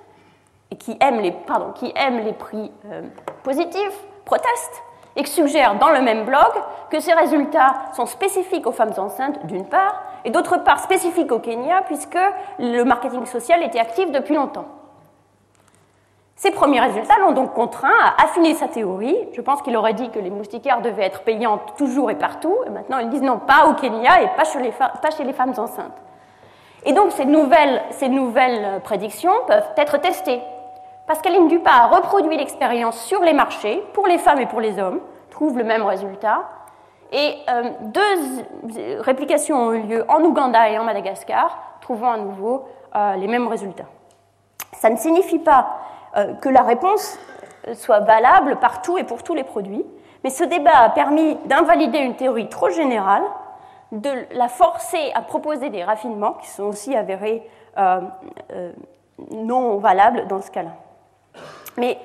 et 0.70 0.76
qui 0.76 0.96
aiment 1.00 1.20
les, 1.20 1.32
pardon, 1.32 1.72
qui 1.72 1.92
les 1.94 2.32
prix 2.32 2.72
euh, 2.90 3.02
positifs 3.42 4.04
protestent 4.24 4.82
et 5.16 5.24
suggèrent 5.24 5.76
dans 5.78 5.90
le 5.90 6.00
même 6.00 6.24
blog 6.24 6.52
que 6.90 7.00
ces 7.00 7.12
résultats 7.12 7.74
sont 7.92 8.06
spécifiques 8.06 8.66
aux 8.66 8.72
femmes 8.72 8.94
enceintes 8.96 9.44
d'une 9.46 9.66
part, 9.66 10.02
et 10.24 10.30
d'autre 10.30 10.58
part 10.58 10.80
spécifiques 10.80 11.30
au 11.30 11.38
Kenya 11.38 11.82
puisque 11.82 12.18
le 12.58 12.82
marketing 12.82 13.26
social 13.26 13.62
était 13.62 13.78
actif 13.78 14.10
depuis 14.10 14.34
longtemps. 14.34 14.66
Ces 16.36 16.50
premiers 16.50 16.80
résultats 16.80 17.18
l'ont 17.20 17.32
donc 17.32 17.54
contraint 17.54 17.94
à 18.02 18.24
affiner 18.24 18.54
sa 18.54 18.66
théorie. 18.66 19.16
Je 19.32 19.40
pense 19.40 19.62
qu'il 19.62 19.76
aurait 19.76 19.94
dit 19.94 20.10
que 20.10 20.18
les 20.18 20.30
moustiquaires 20.30 20.82
devaient 20.82 21.04
être 21.04 21.22
payants 21.22 21.60
toujours 21.76 22.10
et 22.10 22.16
partout, 22.16 22.56
et 22.66 22.70
maintenant 22.70 22.98
ils 22.98 23.08
disent 23.08 23.22
non, 23.22 23.38
pas 23.38 23.66
au 23.68 23.74
Kenya 23.74 24.20
et 24.20 24.28
pas 24.36 24.44
chez 24.44 25.24
les 25.24 25.32
femmes 25.32 25.54
enceintes. 25.56 26.03
Et 26.84 26.92
donc 26.92 27.12
ces 27.12 27.24
nouvelles, 27.24 27.82
nouvelles 28.10 28.80
prédictions 28.82 29.32
peuvent 29.46 29.70
être 29.76 29.98
testées 29.98 30.42
Pascaline 31.06 31.48
Dupas 31.48 31.70
a 31.70 31.86
reproduit 31.88 32.36
l'expérience 32.36 32.98
sur 33.04 33.20
les 33.22 33.34
marchés, 33.34 33.82
pour 33.92 34.06
les 34.06 34.16
femmes 34.16 34.40
et 34.40 34.46
pour 34.46 34.62
les 34.62 34.78
hommes, 34.78 35.00
trouve 35.30 35.58
le 35.58 35.64
même 35.64 35.82
résultat. 35.82 36.48
Et 37.12 37.34
euh, 37.50 37.70
deux 37.82 39.00
réplications 39.00 39.56
ont 39.56 39.72
eu 39.74 39.82
lieu 39.82 40.04
en 40.08 40.22
Ouganda 40.22 40.70
et 40.70 40.78
en 40.78 40.84
Madagascar, 40.84 41.58
trouvant 41.82 42.12
à 42.12 42.16
nouveau 42.16 42.64
euh, 42.96 43.16
les 43.16 43.26
mêmes 43.26 43.48
résultats. 43.48 43.84
Ça 44.72 44.88
ne 44.88 44.96
signifie 44.96 45.40
pas 45.40 45.76
euh, 46.16 46.32
que 46.34 46.48
la 46.48 46.62
réponse 46.62 47.18
soit 47.74 48.00
valable 48.00 48.56
partout 48.56 48.96
et 48.96 49.04
pour 49.04 49.22
tous 49.22 49.34
les 49.34 49.44
produits, 49.44 49.84
mais 50.22 50.30
ce 50.30 50.44
débat 50.44 50.78
a 50.78 50.88
permis 50.88 51.36
d'invalider 51.44 51.98
une 51.98 52.16
théorie 52.16 52.48
trop 52.48 52.70
générale, 52.70 53.24
de 54.00 54.26
la 54.32 54.48
forcer 54.48 55.12
à 55.14 55.22
proposer 55.22 55.70
des 55.70 55.84
raffinements 55.84 56.34
qui 56.34 56.48
sont 56.48 56.64
aussi 56.64 56.94
avérés 56.94 57.48
non 59.30 59.78
valables 59.78 60.26
dans 60.26 60.40
ce 60.40 60.50
cas-là. 60.50 60.72
Mais 61.76 61.98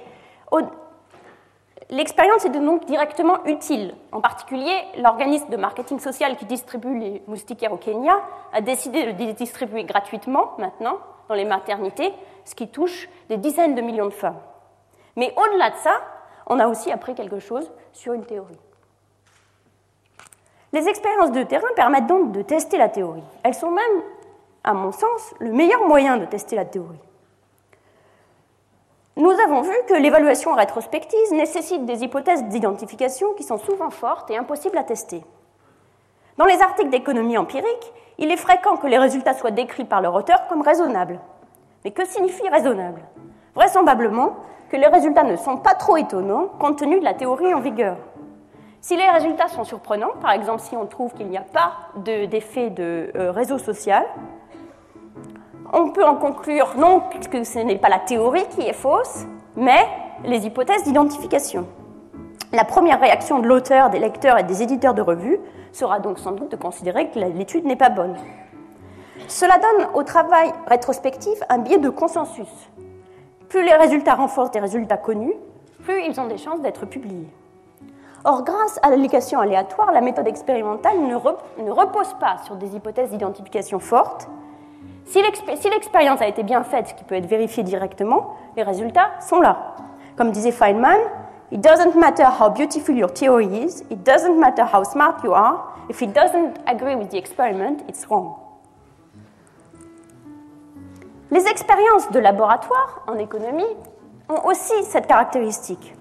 l'expérience 1.89 2.45
est 2.45 2.49
donc 2.49 2.85
directement 2.85 3.43
utile. 3.45 3.95
En 4.11 4.21
particulier, 4.21 4.75
l'organisme 4.97 5.49
de 5.49 5.57
marketing 5.57 5.99
social 5.99 6.35
qui 6.37 6.45
distribue 6.45 6.97
les 6.99 7.23
moustiquaires 7.27 7.73
au 7.73 7.77
Kenya 7.77 8.15
a 8.53 8.61
décidé 8.61 9.11
de 9.11 9.17
les 9.17 9.33
distribuer 9.33 9.83
gratuitement 9.83 10.51
maintenant 10.57 10.97
dans 11.27 11.35
les 11.35 11.45
maternités, 11.45 12.13
ce 12.45 12.55
qui 12.55 12.67
touche 12.67 13.09
des 13.29 13.37
dizaines 13.37 13.75
de 13.75 13.81
millions 13.81 14.05
de 14.05 14.11
femmes. 14.11 14.39
Mais 15.15 15.33
au-delà 15.35 15.71
de 15.71 15.75
ça, 15.75 15.93
on 16.47 16.59
a 16.59 16.67
aussi 16.67 16.91
appris 16.91 17.13
quelque 17.13 17.39
chose 17.39 17.71
sur 17.93 18.13
une 18.13 18.25
théorie. 18.25 18.59
Les 20.72 20.88
expériences 20.88 21.32
de 21.32 21.43
terrain 21.43 21.67
permettent 21.76 22.07
donc 22.07 22.32
de 22.32 22.41
tester 22.41 22.78
la 22.78 22.89
théorie. 22.89 23.24
Elles 23.43 23.55
sont 23.55 23.72
même, 23.72 24.03
à 24.63 24.74
mon 24.74 24.91
sens, 24.91 25.34
le 25.39 25.51
meilleur 25.51 25.88
moyen 25.88 26.17
de 26.17 26.26
tester 26.26 26.55
la 26.55 26.65
théorie. 26.65 26.99
Nous 29.17 29.32
avons 29.32 29.61
vu 29.61 29.76
que 29.88 29.95
l'évaluation 29.95 30.53
rétrospective 30.53 31.34
nécessite 31.34 31.86
des 31.86 32.03
hypothèses 32.03 32.45
d'identification 32.45 33.34
qui 33.34 33.43
sont 33.43 33.57
souvent 33.57 33.89
fortes 33.89 34.30
et 34.32 34.38
impossibles 34.38 34.78
à 34.78 34.84
tester. 34.84 35.24
Dans 36.38 36.45
les 36.45 36.61
articles 36.61 36.89
d'économie 36.89 37.38
empirique, 37.38 37.93
il 38.17 38.32
est 38.32 38.38
fréquent 38.38 38.78
que 38.78 38.88
les 38.88 38.97
résultats 38.97 39.34
soient 39.34 39.51
décrits 39.51 39.86
par 39.86 40.01
leur 40.01 40.13
auteur 40.13 40.47
comme 40.47 40.61
raisonnables. 40.61 41.20
Mais 41.84 41.91
que 41.91 42.05
signifie 42.05 42.47
raisonnable? 42.47 43.01
Vraisemblablement 43.55 44.36
que 44.70 44.78
les 44.78 44.88
résultats 44.88 45.24
ne 45.24 45.36
sont 45.36 45.57
pas 45.57 45.74
trop 45.74 45.97
étonnants 45.97 46.47
compte 46.59 46.78
tenu 46.78 46.99
de 46.99 47.03
la 47.03 47.13
théorie 47.13 47.53
en 47.53 47.59
vigueur. 47.59 47.97
Si 48.82 48.95
les 48.95 49.09
résultats 49.09 49.49
sont 49.49 49.65
surprenants, 49.65 50.13
par 50.21 50.32
exemple 50.32 50.61
si 50.61 50.75
on 50.77 50.86
trouve 50.86 51.13
qu'il 51.13 51.27
n'y 51.27 51.38
a 51.38 51.41
pas 51.41 51.73
d'effet 51.97 52.69
de, 52.69 53.11
euh, 53.15 53.32
réseau 53.32 53.57
social, 53.57 54.05
on 55.73 55.89
peut 55.89 56.05
en 56.05 56.15
conclure 56.15 56.75
non 56.77 57.01
puisque 57.09 57.45
ce 57.45 57.59
n'est 57.59 57.77
pas 57.77 57.89
la 57.89 57.99
théorie 57.99 58.45
qui 58.51 58.61
est 58.61 58.73
fausse, 58.73 59.25
mais 59.57 59.86
les 60.23 60.45
hypothèses 60.45 60.84
d'identification. 60.84 61.67
La 62.53 62.63
première 62.63 63.01
réaction 63.01 63.39
de 63.39 63.47
l'auteur, 63.47 63.89
des 63.89 63.99
lecteurs 63.99 64.39
et 64.39 64.43
des 64.43 64.63
éditeurs 64.63 64.93
de 64.93 65.01
revues 65.01 65.39
sera 65.73 65.99
donc 65.99 66.17
sans 66.17 66.32
doute 66.32 66.51
de 66.51 66.55
considérer 66.55 67.09
que 67.09 67.19
l'étude 67.19 67.65
n'est 67.65 67.75
pas 67.75 67.89
bonne. 67.89 68.15
Cela 69.27 69.57
donne 69.59 69.88
au 69.93 70.03
travail 70.03 70.51
rétrospectif 70.67 71.38
un 71.49 71.59
biais 71.59 71.77
de 71.77 71.89
consensus. 71.89 72.47
Plus 73.49 73.63
les 73.63 73.73
résultats 73.73 74.15
renforcent 74.15 74.51
des 74.51 74.59
résultats 74.59 74.97
connus, 74.97 75.34
plus 75.84 76.01
ils 76.05 76.19
ont 76.19 76.27
des 76.27 76.38
chances 76.38 76.61
d'être 76.61 76.86
publiés. 76.86 77.27
Or, 78.26 78.43
grâce 78.43 78.80
à 78.84 78.89
l'allocation 78.89 79.39
aléatoire, 79.39 79.91
la 79.91 80.01
méthode 80.01 80.28
expérimentale 80.28 80.99
ne, 80.99 81.15
repose 81.72 82.13
pas 82.20 82.38
sur 82.43 82.55
des 82.55 82.76
hypothèses 82.76 83.09
d'identification 83.11 83.80
fortes. 83.80 84.28
Si 85.05 85.22
l'expérience 85.70 86.22
a 86.22 86.28
été 86.28 86.43
bien 86.43 86.63
faite, 86.63 86.89
ce 86.89 86.93
qui 86.93 87.03
peut 87.03 87.15
être 87.15 87.26
vérifié 87.26 87.63
directement, 87.63 88.36
les 88.57 88.63
résultats 88.63 89.09
sont 89.22 89.39
là. 89.39 89.76
Comme 90.17 90.32
disait 90.32 90.51
Feynman, 90.51 90.99
It 91.51 91.61
doesn't 91.61 91.95
matter 91.95 92.26
how 92.26 92.49
beautiful 92.49 92.95
your 92.95 93.09
theory 93.09 93.63
is, 93.63 93.84
it 93.89 94.03
doesn't 94.03 94.39
matter 94.39 94.63
how 94.63 94.84
smart 94.84 95.24
you 95.24 95.34
are, 95.34 95.74
if 95.89 95.99
it 96.03 96.13
doesn't 96.13 96.59
agree 96.67 96.95
with 96.95 97.09
the 97.09 97.17
experiment, 97.17 97.82
it's 97.88 98.05
wrong. 98.07 98.36
Les 101.32 101.47
expériences 101.47 102.11
de 102.11 102.20
laboratoire 102.20 103.03
en 103.07 103.17
économie 103.17 103.78
ont 104.30 104.45
aussi 104.45 104.84
cette 104.84 105.07
caractéristique. 105.07 105.95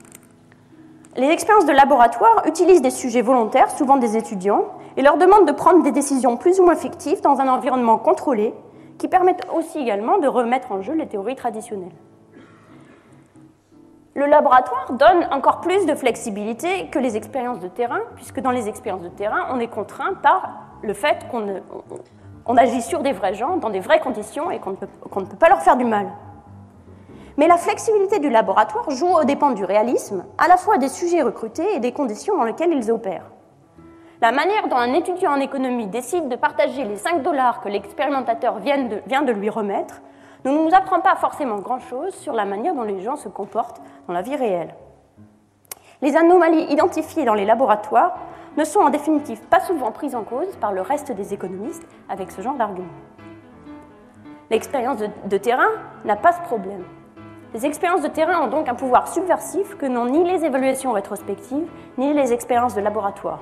Les 1.19 1.31
expériences 1.31 1.67
de 1.67 1.73
laboratoire 1.73 2.45
utilisent 2.47 2.81
des 2.81 2.93
sujets 2.93 3.23
volontaires, 3.23 3.73
souvent 3.73 3.97
des 3.97 4.17
étudiants, 4.17 4.67
et 4.97 5.03
leur 5.03 5.19
demandent 5.19 5.49
de 5.49 5.53
prendre 5.53 5.83
des 5.83 5.91
décisions 5.91 6.37
plus 6.37 6.61
ou 6.61 6.65
moins 6.65 6.77
fictives 6.77 7.21
dans 7.23 7.41
un 7.41 7.49
environnement 7.49 7.99
contrôlé, 7.99 8.55
qui 8.99 9.09
permettent 9.09 9.45
aussi 9.53 9.81
également 9.81 10.19
de 10.19 10.29
remettre 10.29 10.71
en 10.71 10.81
jeu 10.81 10.93
les 10.93 11.09
théories 11.09 11.35
traditionnelles. 11.35 11.91
Le 14.15 14.27
laboratoire 14.27 14.93
donne 14.93 15.27
encore 15.33 15.61
plus 15.61 15.87
de 15.87 15.95
flexibilité 15.97 16.87
que 16.87 17.01
les 17.01 17.17
expériences 17.17 17.59
de 17.59 17.69
terrain, 17.69 18.01
puisque 18.15 18.39
dans 18.39 18.53
les 18.53 18.69
expériences 18.69 19.03
de 19.03 19.09
terrain, 19.09 19.49
on 19.53 19.59
est 19.59 19.67
contraint 19.67 20.15
par 20.23 20.53
le 20.83 20.95
fait 20.95 21.27
qu'on 21.33 22.57
agit 22.57 22.83
sur 22.83 23.03
des 23.03 23.13
vrais 23.13 23.35
gens, 23.35 23.57
dans 23.57 23.71
des 23.71 23.81
vraies 23.81 24.01
conditions, 24.01 24.53
et 24.53 24.61
qu'on 24.61 24.71
ne, 24.71 25.27
peut 25.27 25.37
pas 25.37 25.49
leur 25.49 25.63
faire 25.63 25.77
du 25.77 25.85
mal. 25.85 26.07
Mais 27.39 27.47
la 27.47 27.57
flexibilité 27.57 28.19
du 28.19 28.31
laboratoire 28.31 28.91
joue 28.91 29.07
aux 29.07 29.23
dépens 29.23 29.53
du 29.53 29.65
réalisme, 29.65 30.25
à 30.39 30.49
la 30.49 30.57
fois 30.57 30.77
des 30.77 30.89
sujets 30.89 31.23
recrutés 31.23 31.77
et 31.77 31.79
des 31.79 31.93
conditions 31.93 32.37
dans 32.37 32.43
lesquelles 32.43 32.73
ils 32.73 32.91
opèrent. 32.91 33.31
La 34.21 34.33
manière 34.33 34.67
dont 34.67 34.77
un 34.77 34.93
étudiant 34.93 35.31
en 35.31 35.41
économie 35.41 35.87
décide 35.87 36.29
de 36.29 36.35
partager 36.35 36.83
les 36.83 36.97
5 36.97 37.23
dollars 37.23 37.61
que 37.61 37.69
l'expérimentateur 37.69 38.59
vient 38.59 39.23
de, 39.23 39.33
lui 39.33 39.51
remettre 39.51 40.03
ne 40.45 40.51
nous 40.51 40.75
apprend 40.75 40.99
pas 40.99 41.15
forcément 41.15 41.59
grand-chose 41.59 42.13
sur 42.13 42.33
la 42.33 42.45
manière 42.45 42.75
dont 42.75 42.83
les 42.83 43.01
gens 43.03 43.15
se 43.15 43.29
comportent 43.29 43.81
dans 44.09 44.15
la 44.15 44.23
vie 44.23 44.35
réelle. 44.35 44.75
Les 46.03 46.17
anomalies 46.17 46.67
identifiées 46.73 47.25
dans 47.25 47.35
les 47.35 47.45
laboratoires 47.45 48.19
ne 48.57 48.65
sont 48.65 48.81
en 48.81 48.91
définitive 48.91 49.43
pas 49.43 49.61
souvent 49.61 49.93
prises 49.93 50.17
en 50.17 50.25
cause 50.25 50.57
par 50.57 50.73
le 50.73 50.81
reste 50.81 51.13
des 51.13 51.33
économistes 51.33 51.87
avec 52.09 52.33
ce 52.33 52.43
genre 52.43 52.57
d'argument. 52.57 52.89
L'expérience 54.51 54.99
de 54.99 55.39
terrain 55.39 55.71
n'a 56.05 56.17
pas 56.17 56.33
ce 56.33 56.41
problème. 56.41 56.83
Les 57.55 57.65
expériences 57.65 58.03
de 58.03 58.09
terrain 58.09 58.43
ont 58.43 58.49
donc 58.49 58.69
un 58.69 58.75
pouvoir 58.75 59.09
subversif 59.09 59.75
que 59.79 59.87
n'ont 59.87 60.05
ni 60.05 60.23
les 60.23 60.45
évaluations 60.45 60.93
rétrospectives, 60.93 61.67
ni 61.97 62.13
les 62.13 62.35
expériences 62.35 62.75
de 62.75 62.83
laboratoire. 62.83 63.41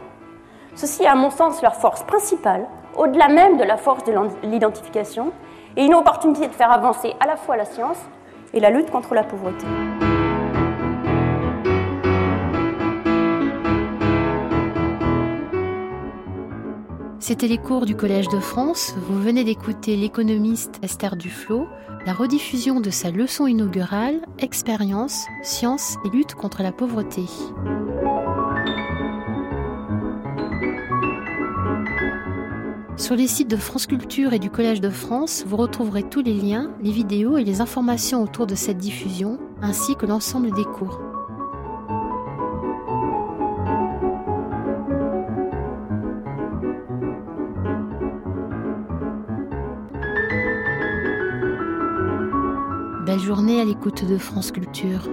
Ceci 0.76 1.02
est 1.02 1.09
à 1.09 1.16
mon 1.16 1.30
sens 1.30 1.61
leur 1.61 1.74
force 1.74 2.04
principale, 2.04 2.68
au-delà 2.96 3.26
même 3.26 3.57
de 3.57 3.64
la 3.64 3.76
force 3.76 4.04
de 4.04 4.14
l'identification, 4.44 5.32
et 5.76 5.84
une 5.84 5.94
opportunité 5.94 6.46
de 6.46 6.52
faire 6.52 6.70
avancer 6.70 7.14
à 7.18 7.26
la 7.26 7.36
fois 7.36 7.57
la 7.57 7.64
science 7.64 7.98
et 8.54 8.61
la 8.61 8.70
lutte 8.70 8.92
contre 8.92 9.12
la 9.12 9.24
pauvreté. 9.24 9.66
C'était 17.18 17.48
les 17.48 17.59
cours 17.59 17.86
du 17.86 17.96
Collège 17.96 18.28
de 18.28 18.38
France. 18.38 18.94
Vous 18.96 19.20
venez 19.20 19.42
d'écouter 19.42 19.96
l'économiste 19.96 20.78
Esther 20.84 21.16
Duflo, 21.16 21.66
la 22.07 22.12
rediffusion 22.12 22.80
de 22.80 22.90
sa 22.90 23.11
leçon 23.11 23.48
inaugurale 23.48 24.20
Expérience, 24.38 25.26
science 25.42 25.96
et 26.04 26.16
lutte 26.16 26.36
contre 26.36 26.62
la 26.62 26.70
pauvreté. 26.70 27.24
Sur 32.96 33.16
les 33.16 33.26
sites 33.26 33.50
de 33.50 33.57
France 33.57 33.86
Culture 33.86 34.32
et 34.32 34.38
du 34.38 34.50
Collège 34.50 34.80
de 34.80 34.88
France, 34.88 35.44
vous 35.48 35.57
retrouverez 35.57 36.04
tous 36.04 36.22
les 36.22 36.34
liens, 36.34 36.70
les 36.80 36.92
vidéos 36.92 37.38
et 37.38 37.44
les 37.44 37.61
informations 37.61 38.22
autour 38.22 38.46
de 38.46 38.54
cette 38.54 38.78
diffusion, 38.78 39.40
ainsi 39.61 39.96
que 39.96 40.07
l'ensemble 40.07 40.54
des 40.54 40.64
cours. 40.64 41.05
À 53.61 53.64
l'écoute 53.64 54.04
de 54.04 54.18
France 54.18 54.52
Culture. 54.52 55.09